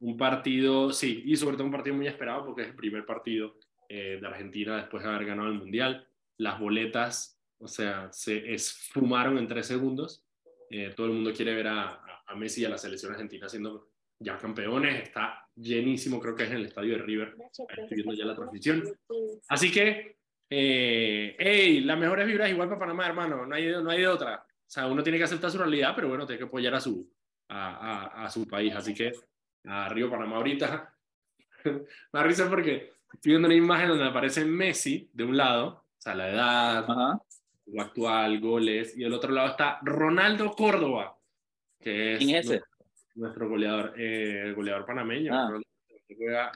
Un 0.00 0.16
partido, 0.16 0.92
sí, 0.92 1.22
y 1.24 1.36
sobre 1.36 1.56
todo 1.56 1.66
un 1.66 1.72
partido 1.72 1.96
muy 1.96 2.06
esperado 2.06 2.44
porque 2.44 2.62
es 2.62 2.68
el 2.68 2.74
primer 2.76 3.04
partido 3.06 3.56
eh, 3.88 4.18
de 4.20 4.26
Argentina 4.26 4.76
después 4.76 5.02
de 5.02 5.08
haber 5.10 5.26
ganado 5.26 5.48
el 5.48 5.54
Mundial. 5.54 6.06
Las 6.38 6.58
boletas, 6.58 7.40
o 7.58 7.68
sea, 7.68 8.08
se 8.12 8.52
esfumaron 8.52 9.38
en 9.38 9.46
tres 9.46 9.66
segundos. 9.66 10.24
Eh, 10.70 10.92
todo 10.96 11.06
el 11.06 11.12
mundo 11.12 11.32
quiere 11.32 11.54
ver 11.54 11.68
a, 11.68 12.00
a- 12.26 12.34
Messi 12.34 12.62
y 12.62 12.64
a 12.64 12.68
la 12.70 12.78
selección 12.78 13.12
argentina 13.12 13.48
siendo 13.48 13.90
ya 14.18 14.36
campeones. 14.38 15.02
Está 15.04 15.48
llenísimo, 15.54 16.18
creo 16.18 16.34
que 16.34 16.42
es 16.44 16.50
en 16.50 16.56
el 16.56 16.66
estadio 16.66 16.96
de 16.96 17.02
River. 17.02 17.36
Estoy 17.68 17.96
viendo 17.96 18.12
ya 18.14 18.24
la 18.24 18.34
transmisión. 18.34 18.82
Así 19.48 19.70
que, 19.70 20.16
eh, 20.50 21.36
hey, 21.38 21.80
las 21.80 21.98
mejores 21.98 22.26
vibras 22.26 22.50
igual 22.50 22.68
para 22.68 22.80
Panamá, 22.80 23.06
hermano. 23.06 23.46
No 23.46 23.54
hay, 23.54 23.70
no 23.70 23.88
hay 23.90 24.00
de 24.00 24.08
otra. 24.08 24.44
O 24.48 24.70
sea, 24.74 24.86
uno 24.88 25.02
tiene 25.04 25.18
que 25.18 25.24
aceptar 25.24 25.50
su 25.50 25.58
realidad, 25.58 25.92
pero 25.94 26.08
bueno, 26.08 26.26
tiene 26.26 26.38
que 26.38 26.44
apoyar 26.46 26.74
a 26.74 26.80
su, 26.80 27.08
a, 27.48 27.76
a- 28.22 28.24
a 28.24 28.30
su 28.30 28.48
país. 28.48 28.74
Así 28.74 28.92
que, 28.94 29.12
a 29.64 29.88
Río 29.88 30.10
Panamá 30.10 30.36
ahorita. 30.36 30.94
Me 31.64 31.80
da 32.12 32.22
risa 32.22 32.48
porque 32.48 32.92
estoy 33.12 33.32
viendo 33.32 33.46
una 33.48 33.54
imagen 33.54 33.88
donde 33.88 34.04
aparece 34.04 34.44
Messi 34.44 35.08
de 35.12 35.24
un 35.24 35.36
lado, 35.36 35.66
o 35.66 36.00
sea, 36.00 36.14
la 36.14 36.30
edad, 36.30 36.90
Ajá. 36.90 37.20
lo 37.66 37.82
actual, 37.82 38.40
goles, 38.40 38.96
y 38.96 39.02
del 39.04 39.14
otro 39.14 39.32
lado 39.32 39.48
está 39.48 39.78
Ronaldo 39.82 40.52
Córdoba, 40.52 41.16
que 41.80 42.14
es 42.14 42.18
¿Quién 42.18 42.36
es 42.36 42.46
ese? 42.46 42.62
nuestro, 43.14 43.48
goleador, 43.48 43.94
eh, 43.98 44.42
el 44.44 44.54
goleador 44.54 44.84
panameño. 44.84 45.32
Ah. 45.34 45.46
Ronaldo 45.46 45.64
juega. 46.16 46.52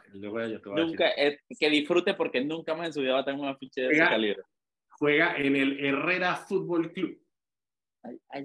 Nunca, 0.76 1.10
eh, 1.16 1.40
que 1.58 1.70
disfrute 1.70 2.14
porque 2.14 2.44
nunca 2.44 2.74
más 2.74 2.88
en 2.88 2.92
su 2.92 3.00
vida 3.00 3.14
va 3.14 3.20
a 3.20 3.24
tener 3.24 3.40
una 3.40 3.56
ficha 3.56 3.82
de 3.82 3.88
ese 3.88 3.98
calibre. 3.98 4.42
juega 4.90 5.36
en 5.36 5.56
el 5.56 5.84
Herrera 5.84 6.36
Fútbol 6.36 6.92
Club. 6.92 7.18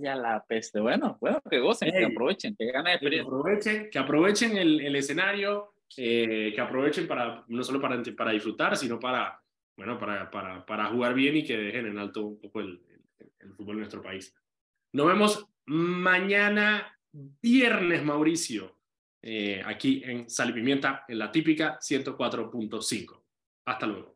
Ya 0.02 0.16
la 0.16 0.44
peste. 0.46 0.80
Bueno, 0.80 1.18
bueno, 1.22 1.42
que 1.50 1.60
gocen, 1.60 1.92
que 1.92 2.06
aprovechen, 2.06 2.56
que 2.56 2.66
ganen 2.66 2.86
Que 2.86 2.94
experiencia. 2.94 3.28
aprovechen, 3.28 3.90
que 3.92 4.00
aprovechen 4.00 4.58
el, 4.58 4.82
el 4.82 4.96
escenario, 4.96 5.76
eh, 5.98 6.52
que 6.54 6.62
aprovechen 6.62 7.08
para, 7.08 7.44
no 7.48 7.64
solo 7.64 7.80
para, 7.80 8.02
para 8.18 8.32
disfrutar, 8.32 8.76
sino 8.76 9.00
para, 9.00 9.40
bueno, 9.78 9.98
para, 10.00 10.30
para, 10.32 10.66
para 10.66 10.86
jugar 10.88 11.14
bien 11.14 11.38
y 11.38 11.44
que 11.46 11.58
dejen 11.58 11.86
en 11.88 11.98
alto 12.00 12.26
un 12.26 12.40
poco 12.42 12.60
el, 12.62 12.82
el- 13.20 13.32
el 13.40 13.54
fútbol 13.54 13.76
en 13.76 13.80
nuestro 13.80 14.02
país. 14.02 14.36
Nos 14.94 15.08
vemos 15.08 15.46
mañana 15.66 16.98
viernes, 17.12 18.04
Mauricio, 18.04 18.80
eh, 19.22 19.62
aquí 19.66 20.02
en 20.06 20.30
Sal 20.30 20.50
y 20.50 20.54
Pimienta, 20.54 21.04
en 21.08 21.20
la 21.20 21.32
típica 21.32 21.78
104.5. 21.80 23.24
Hasta 23.66 23.86
luego. 23.86 24.13